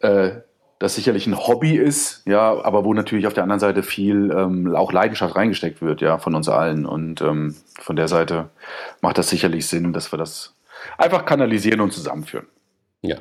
äh, 0.00 0.30
das 0.78 0.94
sicherlich 0.94 1.26
ein 1.26 1.36
Hobby 1.36 1.76
ist, 1.76 2.22
ja, 2.26 2.62
aber 2.62 2.84
wo 2.84 2.94
natürlich 2.94 3.26
auf 3.26 3.34
der 3.34 3.42
anderen 3.42 3.60
Seite 3.60 3.82
viel 3.82 4.30
ähm, 4.30 4.74
auch 4.74 4.92
Leidenschaft 4.92 5.34
reingesteckt 5.34 5.82
wird, 5.82 6.00
ja, 6.00 6.18
von 6.18 6.34
uns 6.34 6.48
allen. 6.48 6.86
Und 6.86 7.20
ähm, 7.22 7.56
von 7.80 7.96
der 7.96 8.08
Seite 8.08 8.50
macht 9.00 9.18
das 9.18 9.30
sicherlich 9.30 9.66
Sinn, 9.66 9.92
dass 9.92 10.12
wir 10.12 10.18
das 10.18 10.54
einfach 10.98 11.24
kanalisieren 11.24 11.80
und 11.80 11.92
zusammenführen. 11.92 12.46
Ja, 13.02 13.16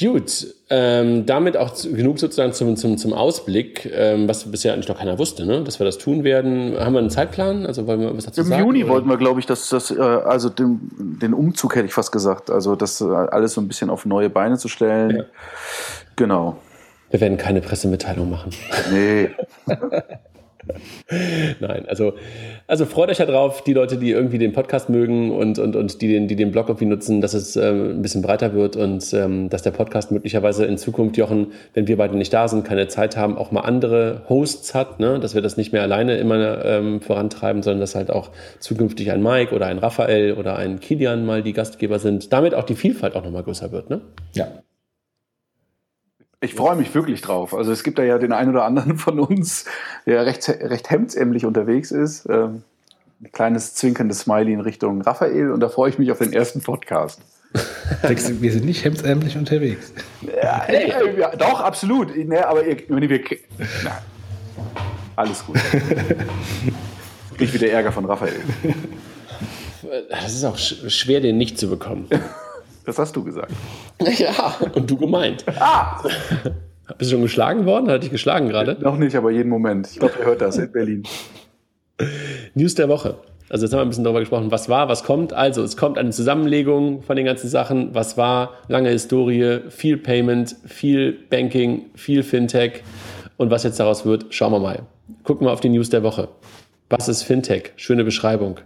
Gut, 0.00 0.46
ähm, 0.70 1.26
damit 1.26 1.56
auch 1.56 1.74
zu, 1.74 1.92
genug 1.92 2.20
sozusagen 2.20 2.52
zum, 2.52 2.76
zum, 2.76 2.98
zum 2.98 3.12
Ausblick, 3.12 3.90
ähm, 3.92 4.28
was 4.28 4.48
bisher 4.48 4.72
eigentlich 4.72 4.88
noch 4.88 4.98
keiner 4.98 5.18
wusste, 5.18 5.44
ne? 5.44 5.64
dass 5.64 5.80
wir 5.80 5.86
das 5.86 5.98
tun 5.98 6.22
werden. 6.22 6.78
Haben 6.78 6.92
wir 6.92 7.00
einen 7.00 7.10
Zeitplan? 7.10 7.66
Also 7.66 7.86
wollen 7.86 8.00
wir 8.00 8.16
was 8.16 8.26
dazu 8.26 8.42
Im 8.42 8.46
sagen? 8.46 8.60
Im 8.62 8.66
Juni 8.66 8.84
oder? 8.84 8.92
wollten 8.92 9.08
wir, 9.08 9.16
glaube 9.16 9.40
ich, 9.40 9.46
dass 9.46 9.68
das, 9.70 9.90
äh, 9.90 10.00
also 10.00 10.50
den, 10.50 10.80
den 10.98 11.34
Umzug 11.34 11.74
hätte 11.74 11.86
ich 11.86 11.94
fast 11.94 12.12
gesagt, 12.12 12.50
also 12.50 12.76
das 12.76 13.00
äh, 13.00 13.06
alles 13.06 13.54
so 13.54 13.60
ein 13.60 13.66
bisschen 13.66 13.90
auf 13.90 14.06
neue 14.06 14.30
Beine 14.30 14.56
zu 14.56 14.68
stellen. 14.68 15.16
Ja. 15.16 15.24
Genau. 16.14 16.58
Wir 17.10 17.20
werden 17.20 17.38
keine 17.38 17.60
Pressemitteilung 17.60 18.30
machen. 18.30 18.50
Nee. 18.92 19.30
Nein, 21.60 21.84
also, 21.88 22.14
also 22.66 22.86
freut 22.86 23.08
euch 23.10 23.18
darauf, 23.18 23.62
die 23.62 23.72
Leute, 23.72 23.96
die 23.96 24.10
irgendwie 24.10 24.38
den 24.38 24.52
Podcast 24.52 24.88
mögen 24.88 25.30
und, 25.30 25.58
und, 25.58 25.76
und 25.76 26.00
die, 26.00 26.08
den, 26.08 26.28
die 26.28 26.36
den 26.36 26.50
Blog 26.50 26.68
irgendwie 26.68 26.86
nutzen, 26.86 27.20
dass 27.20 27.34
es 27.34 27.56
ähm, 27.56 27.98
ein 27.98 28.02
bisschen 28.02 28.22
breiter 28.22 28.54
wird 28.54 28.76
und 28.76 29.12
ähm, 29.14 29.48
dass 29.48 29.62
der 29.62 29.70
Podcast 29.70 30.10
möglicherweise 30.12 30.64
in 30.66 30.78
Zukunft, 30.78 31.16
Jochen, 31.16 31.52
wenn 31.74 31.88
wir 31.88 31.96
beide 31.96 32.16
nicht 32.16 32.32
da 32.32 32.48
sind, 32.48 32.64
keine 32.64 32.88
Zeit 32.88 33.16
haben, 33.16 33.36
auch 33.36 33.52
mal 33.52 33.62
andere 33.62 34.22
Hosts 34.28 34.74
hat, 34.74 35.00
ne? 35.00 35.18
dass 35.18 35.34
wir 35.34 35.42
das 35.42 35.56
nicht 35.56 35.72
mehr 35.72 35.82
alleine 35.82 36.16
immer 36.16 36.64
ähm, 36.64 37.00
vorantreiben, 37.00 37.62
sondern 37.62 37.80
dass 37.80 37.94
halt 37.94 38.10
auch 38.10 38.30
zukünftig 38.58 39.10
ein 39.10 39.22
Mike 39.22 39.54
oder 39.54 39.66
ein 39.66 39.78
Raphael 39.78 40.34
oder 40.34 40.56
ein 40.56 40.80
Kilian 40.80 41.24
mal 41.24 41.42
die 41.42 41.52
Gastgeber 41.52 41.98
sind, 41.98 42.32
damit 42.32 42.54
auch 42.54 42.64
die 42.64 42.74
Vielfalt 42.74 43.16
auch 43.16 43.24
nochmal 43.24 43.42
größer 43.42 43.72
wird. 43.72 43.90
Ne? 43.90 44.00
Ja, 44.34 44.48
ich 46.40 46.54
freue 46.54 46.76
mich 46.76 46.94
wirklich 46.94 47.20
drauf. 47.20 47.54
Also 47.54 47.72
es 47.72 47.82
gibt 47.82 47.98
da 47.98 48.02
ja 48.02 48.18
den 48.18 48.32
einen 48.32 48.50
oder 48.50 48.64
anderen 48.64 48.96
von 48.96 49.18
uns, 49.18 49.64
der 50.06 50.24
recht, 50.26 50.48
recht 50.48 50.90
hemdsämlich 50.90 51.44
unterwegs 51.44 51.90
ist. 51.90 52.26
Ähm, 52.28 52.62
ein 53.20 53.32
kleines 53.32 53.74
zwinkerndes 53.74 54.20
Smiley 54.20 54.52
in 54.52 54.60
Richtung 54.60 55.02
Raphael 55.02 55.50
und 55.50 55.60
da 55.60 55.68
freue 55.68 55.90
ich 55.90 55.98
mich 55.98 56.12
auf 56.12 56.18
den 56.18 56.32
ersten 56.32 56.60
Podcast. 56.60 57.20
Wir 58.02 58.52
sind 58.52 58.64
nicht 58.64 58.84
hemdsämlich 58.84 59.36
unterwegs. 59.36 59.92
Ja, 60.20 60.64
äh, 60.66 61.18
ja, 61.18 61.34
doch, 61.34 61.60
absolut. 61.60 62.14
Ne, 62.16 62.46
aber 62.46 62.64
ihr, 62.64 62.76
wir, 62.88 63.20
na, 63.82 64.02
alles 65.16 65.44
gut. 65.44 65.56
Nicht 67.40 67.54
wieder 67.54 67.70
Ärger 67.70 67.90
von 67.92 68.04
Raphael. 68.04 68.40
Das 70.10 70.34
ist 70.34 70.44
auch 70.44 70.58
schwer, 70.58 71.20
den 71.20 71.38
nicht 71.38 71.58
zu 71.58 71.68
bekommen. 71.70 72.08
Das 72.88 72.98
hast 72.98 73.14
du 73.14 73.22
gesagt. 73.22 73.52
Ja, 74.18 74.56
und 74.72 74.90
du 74.90 74.96
gemeint. 74.96 75.44
Ah! 75.60 76.02
Bist 76.96 77.10
du 77.10 77.16
schon 77.16 77.22
geschlagen 77.22 77.66
worden? 77.66 77.90
Hatte 77.90 78.06
ich 78.06 78.10
geschlagen 78.10 78.48
gerade? 78.48 78.78
Noch 78.80 78.96
nicht, 78.96 79.14
aber 79.14 79.30
jeden 79.30 79.50
Moment. 79.50 79.88
Ich 79.90 79.98
glaube, 79.98 80.14
ihr 80.18 80.24
hört 80.24 80.40
das 80.40 80.56
in 80.56 80.72
Berlin. 80.72 81.02
News 82.54 82.76
der 82.76 82.88
Woche. 82.88 83.16
Also 83.50 83.66
jetzt 83.66 83.74
haben 83.74 83.80
wir 83.80 83.82
ein 83.82 83.88
bisschen 83.90 84.04
darüber 84.04 84.20
gesprochen, 84.20 84.50
was 84.50 84.70
war, 84.70 84.88
was 84.88 85.04
kommt. 85.04 85.34
Also 85.34 85.62
es 85.62 85.76
kommt 85.76 85.98
eine 85.98 86.10
Zusammenlegung 86.12 87.02
von 87.02 87.16
den 87.16 87.26
ganzen 87.26 87.48
Sachen. 87.50 87.94
Was 87.94 88.16
war, 88.16 88.54
lange 88.68 88.88
Historie, 88.88 89.60
viel 89.68 89.98
Payment, 89.98 90.56
viel 90.64 91.12
Banking, 91.12 91.90
viel 91.94 92.22
Fintech. 92.22 92.82
Und 93.36 93.50
was 93.50 93.64
jetzt 93.64 93.78
daraus 93.80 94.06
wird, 94.06 94.32
schauen 94.32 94.52
wir 94.52 94.60
mal. 94.60 94.86
Gucken 95.24 95.46
wir 95.46 95.52
auf 95.52 95.60
die 95.60 95.68
News 95.68 95.90
der 95.90 96.02
Woche. 96.02 96.30
Was 96.88 97.06
ist 97.06 97.22
Fintech? 97.22 97.72
Schöne 97.76 98.04
Beschreibung. 98.04 98.60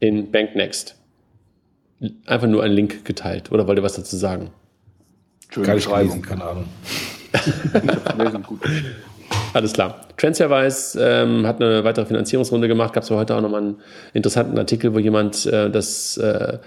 In 0.00 0.30
BankNext 0.30 0.97
einfach 2.26 2.46
nur 2.46 2.62
einen 2.62 2.74
Link 2.74 3.04
geteilt. 3.04 3.50
Oder 3.52 3.66
wollt 3.66 3.78
ihr 3.78 3.82
was 3.82 3.94
dazu 3.94 4.16
sagen? 4.16 4.50
Schöne 5.50 5.66
Keine 5.66 5.76
Beschreibung, 5.76 6.22
keine 6.22 6.44
Ahnung. 6.44 6.64
Alles 9.52 9.72
klar. 9.72 10.06
Transferwise 10.16 10.98
ähm, 11.00 11.46
hat 11.46 11.60
eine 11.60 11.84
weitere 11.84 12.06
Finanzierungsrunde 12.06 12.68
gemacht. 12.68 12.92
Gab 12.92 13.02
es 13.02 13.10
heute 13.10 13.34
auch 13.34 13.40
nochmal 13.40 13.62
einen 13.62 13.76
interessanten 14.12 14.58
Artikel, 14.58 14.94
wo 14.94 14.98
jemand 14.98 15.46
äh, 15.46 15.70
das 15.70 16.16
äh, 16.18 16.58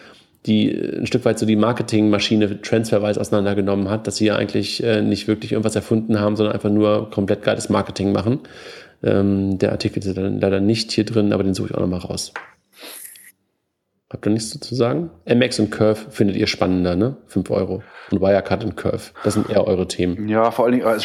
die 0.45 0.71
ein 0.71 1.05
Stück 1.05 1.23
weit 1.25 1.37
so 1.37 1.45
die 1.45 1.55
Marketingmaschine 1.55 2.61
Transferwise 2.61 3.19
auseinandergenommen 3.19 3.89
hat, 3.89 4.07
dass 4.07 4.17
sie 4.17 4.25
ja 4.25 4.35
eigentlich 4.35 4.83
äh, 4.83 5.01
nicht 5.01 5.27
wirklich 5.27 5.51
irgendwas 5.51 5.75
erfunden 5.75 6.19
haben, 6.19 6.35
sondern 6.35 6.53
einfach 6.53 6.71
nur 6.71 7.11
komplett 7.11 7.43
geiles 7.43 7.69
Marketing 7.69 8.11
machen. 8.11 8.39
Ähm, 9.03 9.59
der 9.59 9.71
Artikel 9.71 9.99
ist 9.99 10.17
dann 10.17 10.39
leider 10.39 10.59
nicht 10.59 10.91
hier 10.91 11.05
drin, 11.05 11.31
aber 11.31 11.43
den 11.43 11.53
suche 11.53 11.69
ich 11.69 11.75
auch 11.75 11.81
nochmal 11.81 11.99
raus. 11.99 12.33
Habt 14.11 14.25
ihr 14.27 14.31
nichts 14.31 14.49
dazu 14.49 14.75
sagen? 14.75 15.09
MX 15.25 15.59
und 15.61 15.71
Curve 15.71 16.11
findet 16.11 16.35
ihr 16.35 16.47
spannender, 16.47 16.97
ne? 16.97 17.15
5 17.27 17.49
Euro. 17.49 17.81
Und 18.11 18.19
Wirecard 18.19 18.65
und 18.65 18.75
Curve. 18.75 19.11
Das 19.23 19.35
sind 19.35 19.49
eher 19.49 19.65
eure 19.65 19.87
Themen. 19.87 20.27
Ja, 20.27 20.51
vor 20.51 20.65
allen 20.65 20.73
Dingen 20.73 20.99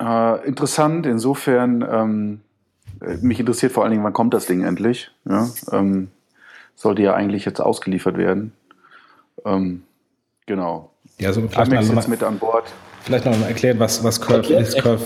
äh, 0.00 0.46
interessant. 0.46 1.04
Insofern, 1.06 1.84
ähm, 1.90 2.40
äh, 3.00 3.16
mich 3.16 3.40
interessiert 3.40 3.72
vor 3.72 3.82
allen 3.82 3.90
Dingen, 3.90 4.04
wann 4.04 4.12
kommt 4.12 4.32
das 4.32 4.46
Ding 4.46 4.62
endlich? 4.62 5.10
Ja, 5.24 5.48
ähm, 5.72 6.08
sollte 6.76 7.02
ja 7.02 7.14
eigentlich 7.14 7.44
jetzt 7.44 7.60
ausgeliefert 7.60 8.16
werden. 8.16 8.52
Ähm, 9.44 9.82
genau. 10.46 10.92
Ja, 11.18 11.32
so 11.32 11.40
vielleicht 11.48 11.72
Amex 11.72 11.88
jetzt 11.88 12.08
mit 12.08 12.22
an 12.22 12.38
Bord. 12.38 12.72
Vielleicht 13.04 13.24
noch 13.24 13.36
mal 13.36 13.46
erklären, 13.46 13.80
was, 13.80 14.04
was 14.04 14.20
Curve 14.20 14.52
ist. 14.54 14.78
Curve 14.78 15.02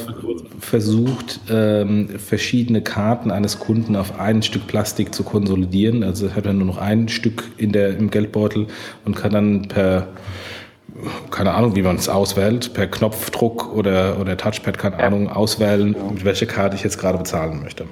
versucht, 0.60 1.40
ähm, 1.50 2.08
verschiedene 2.18 2.82
Karten 2.82 3.30
eines 3.30 3.58
Kunden 3.58 3.96
auf 3.96 4.20
ein 4.20 4.42
Stück 4.42 4.66
Plastik 4.66 5.14
zu 5.14 5.22
konsolidieren. 5.22 6.04
Also 6.04 6.34
hat 6.34 6.44
er 6.44 6.52
nur 6.52 6.66
noch 6.66 6.78
ein 6.78 7.08
Stück 7.08 7.44
in 7.56 7.72
der, 7.72 7.96
im 7.96 8.10
Geldbeutel 8.10 8.66
und 9.06 9.16
kann 9.16 9.32
dann 9.32 9.68
per, 9.68 10.08
keine 11.30 11.54
Ahnung, 11.54 11.74
wie 11.74 11.82
man 11.82 11.96
es 11.96 12.08
auswählt, 12.10 12.74
per 12.74 12.86
Knopfdruck 12.86 13.74
oder, 13.74 14.20
oder 14.20 14.36
Touchpad, 14.36 14.76
keine. 14.76 14.98
Ahnung, 14.98 15.30
auswählen, 15.30 15.96
mit 16.12 16.24
welcher 16.24 16.46
Karte 16.46 16.76
ich 16.76 16.82
jetzt 16.82 16.98
gerade 16.98 17.16
bezahlen 17.16 17.62
möchte. 17.62 17.86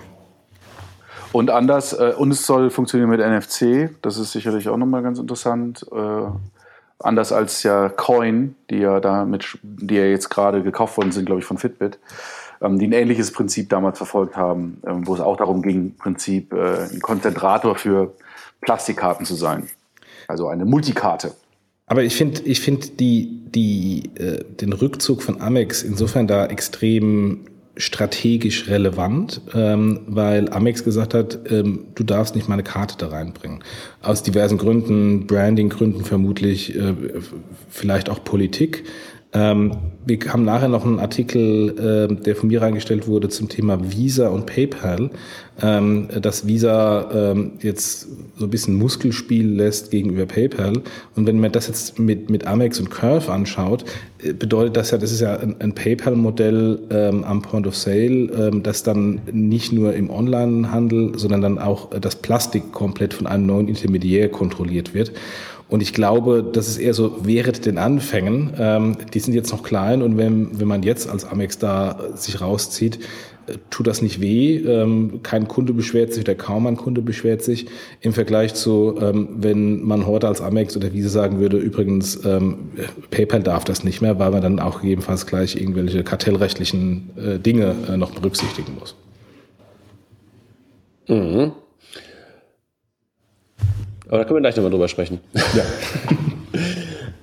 Und 1.32 1.50
anders, 1.50 1.94
äh, 1.94 2.12
und 2.16 2.30
es 2.30 2.46
soll 2.46 2.70
funktionieren 2.70 3.10
mit 3.10 3.20
NFC, 3.20 3.90
das 4.02 4.18
ist 4.18 4.32
sicherlich 4.32 4.68
auch 4.68 4.76
nochmal 4.76 5.02
ganz 5.02 5.18
interessant. 5.18 5.84
Äh, 5.90 6.26
Anders 7.04 7.32
als 7.32 7.62
ja 7.62 7.90
Coin, 7.90 8.54
die 8.70 8.78
ja 8.78 8.98
damit, 8.98 9.58
die 9.62 9.96
ja 9.96 10.06
jetzt 10.06 10.30
gerade 10.30 10.62
gekauft 10.62 10.96
worden 10.96 11.12
sind, 11.12 11.26
glaube 11.26 11.40
ich, 11.40 11.46
von 11.46 11.58
Fitbit, 11.58 11.98
ähm, 12.62 12.78
die 12.78 12.86
ein 12.86 12.92
ähnliches 12.92 13.30
Prinzip 13.30 13.68
damals 13.68 13.98
verfolgt 13.98 14.36
haben, 14.36 14.80
ähm, 14.86 15.06
wo 15.06 15.14
es 15.14 15.20
auch 15.20 15.36
darum 15.36 15.60
ging, 15.60 15.76
im 15.76 15.96
Prinzip 15.96 16.52
äh, 16.54 16.78
einen 16.90 17.00
Konzentrator 17.00 17.76
für 17.76 18.14
Plastikkarten 18.62 19.26
zu 19.26 19.34
sein. 19.34 19.68
Also 20.28 20.48
eine 20.48 20.64
Multikarte. 20.64 21.32
Aber 21.86 22.02
ich 22.02 22.16
finde 22.16 22.40
ich 22.42 22.60
find 22.60 22.98
die, 23.00 23.42
die, 23.54 24.10
äh, 24.16 24.42
den 24.42 24.72
Rückzug 24.72 25.22
von 25.22 25.42
Amex 25.42 25.82
insofern 25.82 26.26
da 26.26 26.46
extrem 26.46 27.44
strategisch 27.76 28.68
relevant, 28.68 29.40
ähm, 29.52 30.00
weil 30.06 30.48
Amex 30.50 30.84
gesagt 30.84 31.12
hat, 31.12 31.38
ähm, 31.50 31.86
du 31.94 32.04
darfst 32.04 32.36
nicht 32.36 32.48
meine 32.48 32.62
Karte 32.62 32.96
da 32.98 33.08
reinbringen. 33.08 33.64
Aus 34.00 34.22
diversen 34.22 34.58
Gründen, 34.58 35.26
Branding-Gründen 35.26 36.04
vermutlich, 36.04 36.76
äh, 36.76 36.94
vielleicht 37.68 38.08
auch 38.08 38.22
Politik. 38.22 38.84
Ähm, 39.34 39.72
wir 40.06 40.18
haben 40.28 40.44
nachher 40.44 40.68
noch 40.68 40.84
einen 40.86 41.00
Artikel, 41.00 42.08
äh, 42.10 42.22
der 42.22 42.36
von 42.36 42.48
mir 42.48 42.62
reingestellt 42.62 43.08
wurde 43.08 43.28
zum 43.28 43.48
Thema 43.48 43.78
Visa 43.90 44.28
und 44.28 44.46
PayPal, 44.46 45.10
ähm, 45.60 46.08
dass 46.20 46.46
Visa 46.46 47.10
ähm, 47.32 47.52
jetzt 47.60 48.06
so 48.36 48.44
ein 48.44 48.50
bisschen 48.50 48.74
Muskelspiel 48.74 49.48
lässt 49.48 49.90
gegenüber 49.90 50.26
PayPal. 50.26 50.74
Und 51.16 51.26
wenn 51.26 51.40
man 51.40 51.50
das 51.50 51.66
jetzt 51.66 51.98
mit, 51.98 52.30
mit 52.30 52.46
Amex 52.46 52.78
und 52.78 52.90
Curve 52.90 53.32
anschaut, 53.32 53.84
äh, 54.22 54.32
bedeutet 54.34 54.76
das 54.76 54.92
ja, 54.92 54.98
das 54.98 55.10
ist 55.10 55.20
ja 55.20 55.36
ein, 55.36 55.56
ein 55.60 55.74
PayPal-Modell 55.74 56.80
ähm, 56.90 57.24
am 57.24 57.42
Point 57.42 57.66
of 57.66 57.76
Sale, 57.76 57.96
ähm, 58.04 58.62
das 58.62 58.84
dann 58.84 59.20
nicht 59.32 59.72
nur 59.72 59.94
im 59.94 60.10
Online-Handel, 60.10 61.18
sondern 61.18 61.40
dann 61.40 61.58
auch 61.58 61.90
das 61.90 62.16
Plastik 62.16 62.70
komplett 62.70 63.14
von 63.14 63.26
einem 63.26 63.46
neuen 63.46 63.66
Intermediär 63.66 64.28
kontrolliert 64.28 64.94
wird. 64.94 65.12
Und 65.68 65.80
ich 65.80 65.92
glaube, 65.92 66.44
das 66.52 66.68
ist 66.68 66.78
eher 66.78 66.94
so 66.94 67.16
während 67.22 67.64
den 67.64 67.78
Anfängen. 67.78 68.52
Ähm, 68.58 68.96
die 69.12 69.18
sind 69.18 69.34
jetzt 69.34 69.50
noch 69.50 69.62
klein 69.62 70.02
und 70.02 70.18
wenn, 70.18 70.60
wenn 70.60 70.68
man 70.68 70.82
jetzt 70.82 71.08
als 71.08 71.24
Amex 71.24 71.58
da 71.58 71.98
sich 72.14 72.40
rauszieht, 72.40 73.00
äh, 73.46 73.54
tut 73.70 73.86
das 73.86 74.02
nicht 74.02 74.20
weh. 74.20 74.56
Ähm, 74.58 75.20
kein 75.22 75.48
Kunde 75.48 75.72
beschwert 75.72 76.12
sich 76.12 76.22
oder 76.24 76.34
kaum 76.34 76.66
ein 76.66 76.76
Kunde 76.76 77.00
beschwert 77.00 77.42
sich 77.42 77.66
im 78.02 78.12
Vergleich 78.12 78.54
zu, 78.54 78.96
ähm, 79.00 79.28
wenn 79.38 79.82
man 79.82 80.06
heute 80.06 80.28
als 80.28 80.42
Amex 80.42 80.76
oder 80.76 80.92
Visa 80.92 81.08
sagen 81.08 81.40
würde, 81.40 81.56
übrigens, 81.56 82.24
ähm, 82.26 82.70
PayPal 83.10 83.42
darf 83.42 83.64
das 83.64 83.84
nicht 83.84 84.02
mehr, 84.02 84.18
weil 84.18 84.32
man 84.32 84.42
dann 84.42 84.60
auch 84.60 84.82
gegebenenfalls 84.82 85.26
gleich 85.26 85.56
irgendwelche 85.56 86.04
kartellrechtlichen 86.04 87.10
äh, 87.16 87.38
Dinge 87.38 87.74
äh, 87.88 87.96
noch 87.96 88.10
berücksichtigen 88.10 88.74
muss. 88.78 88.94
Mhm. 91.08 91.52
Aber 94.14 94.22
da 94.22 94.28
können 94.28 94.36
wir 94.36 94.42
gleich 94.42 94.54
nochmal 94.54 94.70
drüber 94.70 94.86
sprechen. 94.86 95.18
Ja. 95.56 95.64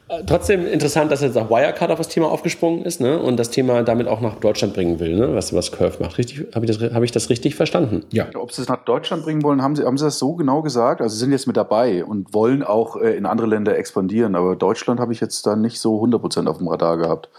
Trotzdem 0.28 0.68
interessant, 0.68 1.10
dass 1.10 1.22
jetzt 1.22 1.38
auch 1.38 1.50
Wirecard 1.50 1.90
auf 1.90 2.00
das 2.00 2.10
Thema 2.10 2.30
aufgesprungen 2.30 2.84
ist 2.84 3.00
ne? 3.00 3.18
und 3.18 3.38
das 3.38 3.50
Thema 3.50 3.82
damit 3.84 4.10
auch 4.10 4.20
nach 4.20 4.36
Deutschland 4.36 4.74
bringen 4.74 5.00
will, 5.00 5.16
ne? 5.16 5.34
was, 5.34 5.54
was 5.54 5.72
Curve 5.72 6.04
macht. 6.04 6.18
Richtig, 6.18 6.54
habe 6.54 6.66
ich, 6.66 6.78
das, 6.78 6.94
hab 6.94 7.02
ich 7.02 7.14
das 7.14 7.30
richtig 7.30 7.56
verstanden? 7.56 8.04
Ja. 8.12 8.28
Ob 8.36 8.52
sie 8.52 8.62
es 8.62 8.68
nach 8.68 8.84
Deutschland 8.84 9.24
bringen 9.24 9.42
wollen, 9.42 9.62
haben 9.62 9.78
sie, 9.78 9.86
haben 9.86 9.98
sie 9.98 10.04
das 10.04 10.20
so 10.20 10.34
genau 10.34 10.62
gesagt? 10.62 11.00
Also 11.00 11.14
sie 11.14 11.20
sind 11.22 11.32
jetzt 11.32 11.48
mit 11.48 11.56
dabei 11.56 12.04
und 12.04 12.34
wollen 12.34 12.62
auch 12.62 12.98
äh, 12.98 13.16
in 13.16 13.26
andere 13.26 13.48
Länder 13.48 13.78
expandieren, 13.78 14.36
aber 14.36 14.58
Deutschland 14.58 15.00
habe 15.00 15.14
ich 15.14 15.22
jetzt 15.22 15.46
da 15.48 15.56
nicht 15.56 15.80
so 15.80 16.04
100% 16.04 16.46
auf 16.48 16.58
dem 16.58 16.68
Radar 16.68 16.98
gehabt. 16.98 17.30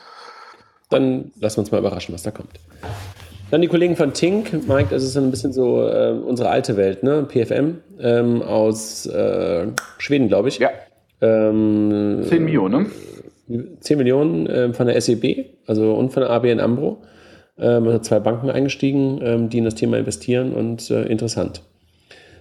Dann 0.89 1.31
lassen 1.39 1.59
wir 1.59 1.61
uns 1.61 1.73
mal 1.73 1.79
überraschen, 1.79 2.15
was 2.15 2.23
da 2.23 2.31
kommt. 2.31 2.53
Dann 3.53 3.61
die 3.61 3.69
Kollegen 3.69 3.97
von 3.97 4.15
Tink, 4.15 4.67
Mike, 4.67 4.87
das 4.89 5.05
ist 5.05 5.15
ein 5.15 5.31
bisschen 5.31 5.53
so 5.53 5.87
äh, 5.87 6.13
unsere 6.13 6.49
alte 6.49 6.79
Welt, 6.79 7.03
ne? 7.03 7.29
PFM 7.29 7.81
ähm, 8.01 8.41
aus 8.41 9.05
äh, 9.05 9.67
Schweden, 9.99 10.29
glaube 10.29 10.49
ich. 10.49 10.59
Ja. 10.59 10.71
Ähm, 11.21 12.23
10 12.27 12.45
Millionen, 12.45 12.91
ne? 13.49 13.67
10 13.79 13.99
Millionen 13.99 14.47
äh, 14.47 14.73
von 14.73 14.87
der 14.87 14.99
SEB, 14.99 15.51
also 15.67 15.93
und 15.93 16.15
von 16.15 16.23
der 16.23 16.31
ABN 16.31 16.61
Ambro. 16.61 17.03
Ähm, 17.59 17.89
also 17.89 17.99
zwei 17.99 18.21
Banken 18.21 18.49
eingestiegen, 18.49 19.21
ähm, 19.23 19.51
die 19.51 19.59
in 19.59 19.67
das 19.67 19.75
Thema 19.75 19.99
investieren 19.99 20.55
und 20.55 20.91
äh, 20.91 21.03
interessant. 21.03 21.63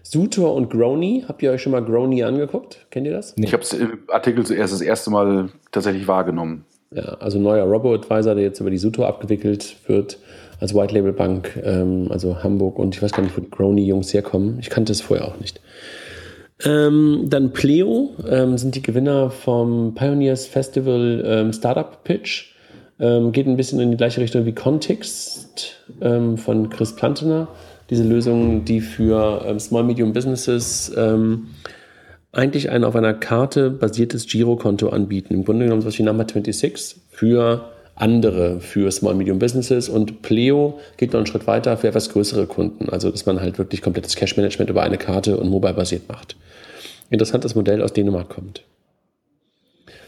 Sutor 0.04 0.56
und 0.56 0.70
Grony, 0.70 1.26
habt 1.28 1.44
ihr 1.44 1.52
euch 1.52 1.62
schon 1.62 1.74
mal 1.74 1.84
Grony 1.84 2.24
angeguckt? 2.24 2.88
Kennt 2.90 3.06
ihr 3.06 3.12
das? 3.12 3.36
Ich 3.36 3.52
habe 3.52 3.64
es 3.64 3.74
im 3.74 4.00
Artikel 4.08 4.46
zuerst 4.46 4.72
das 4.72 4.80
erste 4.80 5.12
Mal 5.12 5.50
tatsächlich 5.74 6.08
wahrgenommen. 6.08 6.64
Ja, 6.94 7.18
also 7.20 7.38
neuer 7.38 7.66
Robo-Advisor, 7.66 8.36
der 8.36 8.46
jetzt 8.46 8.62
über 8.62 8.70
die 8.70 8.78
Sutor 8.78 9.08
abgewickelt 9.08 9.76
wird 9.88 10.18
als 10.62 10.76
White 10.76 10.94
Label 10.94 11.12
Bank, 11.12 11.60
ähm, 11.64 12.08
also 12.12 12.44
Hamburg 12.44 12.78
und 12.78 12.96
ich 12.96 13.02
weiß 13.02 13.12
gar 13.12 13.24
nicht, 13.24 13.36
wo 13.36 13.42
die 13.42 13.50
Crony-Jungs 13.50 14.14
herkommen. 14.14 14.60
Ich 14.60 14.70
kannte 14.70 14.92
es 14.92 15.02
vorher 15.02 15.28
auch 15.28 15.40
nicht. 15.40 15.60
Ähm, 16.64 17.26
dann 17.28 17.52
Pleo 17.52 18.12
ähm, 18.30 18.58
sind 18.60 18.76
die 18.76 18.84
Gewinner 18.84 19.32
vom 19.32 19.96
Pioneers 19.96 20.46
Festival 20.46 21.24
ähm, 21.26 21.52
Startup 21.52 22.04
Pitch. 22.04 22.54
Ähm, 23.00 23.32
geht 23.32 23.48
ein 23.48 23.58
bisschen 23.58 23.80
in 23.80 23.90
die 23.90 23.98
gleiche 23.98 24.22
Richtung 24.22 24.46
wie 24.46 24.54
Context 24.54 25.80
ähm, 26.00 26.38
von 26.38 26.70
Chris 26.70 26.96
Plantener. 26.96 27.48
Diese 27.90 28.04
Lösung, 28.04 28.64
die 28.64 28.80
für 28.80 29.60
Small 29.60 29.84
Medium 29.84 30.14
Businesses 30.14 30.96
eigentlich 32.32 32.70
ein 32.70 32.86
auf 32.86 32.96
einer 32.96 33.14
Karte 33.14 33.70
basiertes 33.70 34.28
Girokonto 34.28 34.88
anbieten. 34.88 35.34
Im 35.34 35.44
Grunde 35.44 35.66
genommen 35.66 35.84
was 35.84 36.00
wie 36.00 36.04
Number 36.04 36.24
26 36.24 37.02
für 37.10 37.66
andere 38.02 38.60
für 38.60 38.92
Small 38.92 39.16
Medium 39.16 39.40
Businesses 39.40 39.90
und 39.90 40.22
Pleo 40.22 40.80
geht 40.98 41.14
noch 41.14 41.20
einen 41.20 41.28
Schritt 41.28 41.48
weiter 41.48 41.78
für 41.78 41.88
etwas 41.88 42.10
größere 42.10 42.48
Kunden, 42.48 42.90
also 42.90 43.12
dass 43.12 43.26
man 43.26 43.40
halt 43.40 43.58
wirklich 43.58 43.82
komplettes 43.82 44.16
Cash 44.16 44.38
Management 44.38 44.70
über 44.70 44.84
eine 44.84 44.98
Karte 44.98 45.38
und 45.38 45.50
mobile 45.50 45.74
basiert 45.74 46.10
macht. 46.10 46.36
Interessantes 47.10 47.56
Modell 47.56 47.82
aus 47.82 47.94
Dänemark 47.94 48.30
kommt. 48.30 48.64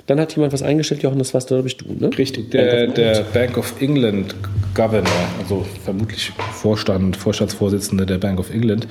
Dann 0.06 0.20
hat 0.20 0.36
jemand 0.36 0.52
was 0.52 0.64
eingestellt, 0.64 1.02
Jochen, 1.02 1.20
das 1.20 1.34
warst 1.34 1.48
glaube 1.48 1.68
ich 1.68 1.78
du, 1.78 1.86
ne? 1.94 2.10
Richtig, 2.18 2.52
der, 2.52 2.88
Bank 2.88 2.96
der 2.96 3.24
Bank 3.34 3.58
of 3.58 3.74
England 3.80 4.36
Governor, 4.76 5.08
also 5.39 5.66
vermutlich 5.84 6.32
Vorstand, 6.52 7.16
Vorstandsvorsitzende 7.16 8.06
der 8.06 8.18
Bank 8.18 8.39
of 8.39 8.54
England, 8.54 8.88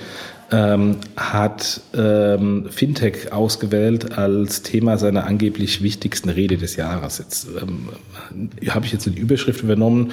ähm, 0.53 0.96
hat 1.16 1.80
ähm, 1.94 2.66
Fintech 2.70 3.32
ausgewählt 3.32 4.16
als 4.18 4.62
Thema 4.62 4.98
seiner 4.98 5.24
angeblich 5.24 5.82
wichtigsten 5.82 6.28
Rede 6.28 6.59
des 6.59 6.76
Jahres. 6.76 7.18
Jetzt 7.18 7.48
ähm, 7.61 7.88
habe 8.68 8.86
ich 8.86 8.92
jetzt 8.92 9.07
die 9.07 9.18
Überschrift 9.18 9.62
übernommen 9.62 10.12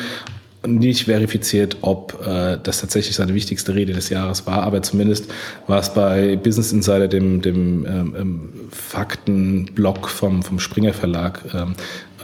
nicht 0.67 1.05
verifiziert, 1.05 1.77
ob 1.81 2.25
äh, 2.25 2.57
das 2.61 2.81
tatsächlich 2.81 3.15
seine 3.15 3.33
wichtigste 3.33 3.75
Rede 3.75 3.93
des 3.93 4.09
Jahres 4.09 4.45
war, 4.45 4.63
aber 4.63 4.81
zumindest 4.81 5.31
war 5.67 5.79
es 5.79 5.93
bei 5.93 6.35
Business 6.35 6.73
Insider, 6.73 7.07
dem, 7.07 7.41
dem 7.41 7.85
ähm, 7.85 8.15
ähm 8.17 8.49
Faktenblog 8.71 10.09
vom, 10.09 10.43
vom 10.43 10.59
Springer 10.59 10.93
Verlag, 10.93 11.41
ähm, 11.53 11.75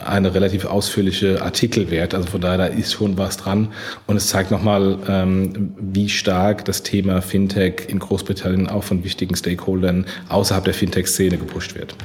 eine 0.04 0.34
relativ 0.34 0.66
ausführliche 0.66 1.42
Artikel 1.42 1.92
wert. 1.92 2.14
Also 2.14 2.28
von 2.28 2.42
daher, 2.42 2.58
da 2.58 2.66
ist 2.66 2.94
schon 2.94 3.18
was 3.18 3.38
dran. 3.38 3.70
Und 4.08 4.18
es 4.18 4.28
zeigt 4.28 4.52
nochmal, 4.52 4.98
ähm, 5.08 5.74
wie 5.78 6.10
stark 6.10 6.66
das 6.66 6.84
Thema 6.84 7.22
Fintech 7.22 7.88
in 7.88 8.00
Großbritannien 8.00 8.68
auch 8.68 8.84
von 8.84 9.04
wichtigen 9.04 9.36
Stakeholdern 9.36 10.06
außerhalb 10.30 10.66
der 10.66 10.74
Fintech-Szene 10.74 11.38
gepusht 11.38 11.76
wird. 11.76 11.96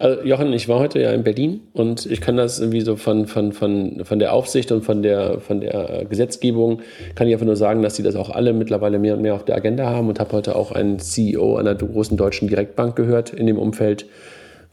Also 0.00 0.22
Jochen, 0.22 0.52
ich 0.52 0.68
war 0.68 0.78
heute 0.78 1.00
ja 1.00 1.10
in 1.10 1.24
Berlin 1.24 1.60
und 1.72 2.06
ich 2.06 2.20
kann 2.20 2.36
das 2.36 2.60
irgendwie 2.60 2.82
so 2.82 2.94
von, 2.94 3.26
von, 3.26 3.52
von, 3.52 4.04
von 4.04 4.20
der 4.20 4.32
Aufsicht 4.32 4.70
und 4.70 4.84
von 4.84 5.02
der, 5.02 5.40
von 5.40 5.60
der 5.60 6.06
Gesetzgebung, 6.08 6.82
kann 7.16 7.26
ich 7.26 7.32
einfach 7.32 7.46
nur 7.46 7.56
sagen, 7.56 7.82
dass 7.82 7.96
sie 7.96 8.04
das 8.04 8.14
auch 8.14 8.30
alle 8.30 8.52
mittlerweile 8.52 9.00
mehr 9.00 9.14
und 9.14 9.22
mehr 9.22 9.34
auf 9.34 9.44
der 9.44 9.56
Agenda 9.56 9.86
haben 9.86 10.08
und 10.08 10.20
habe 10.20 10.32
heute 10.32 10.54
auch 10.54 10.70
einen 10.70 11.00
CEO 11.00 11.56
einer 11.56 11.74
großen 11.74 12.16
deutschen 12.16 12.46
Direktbank 12.46 12.94
gehört 12.94 13.30
in 13.30 13.48
dem 13.48 13.58
Umfeld. 13.58 14.06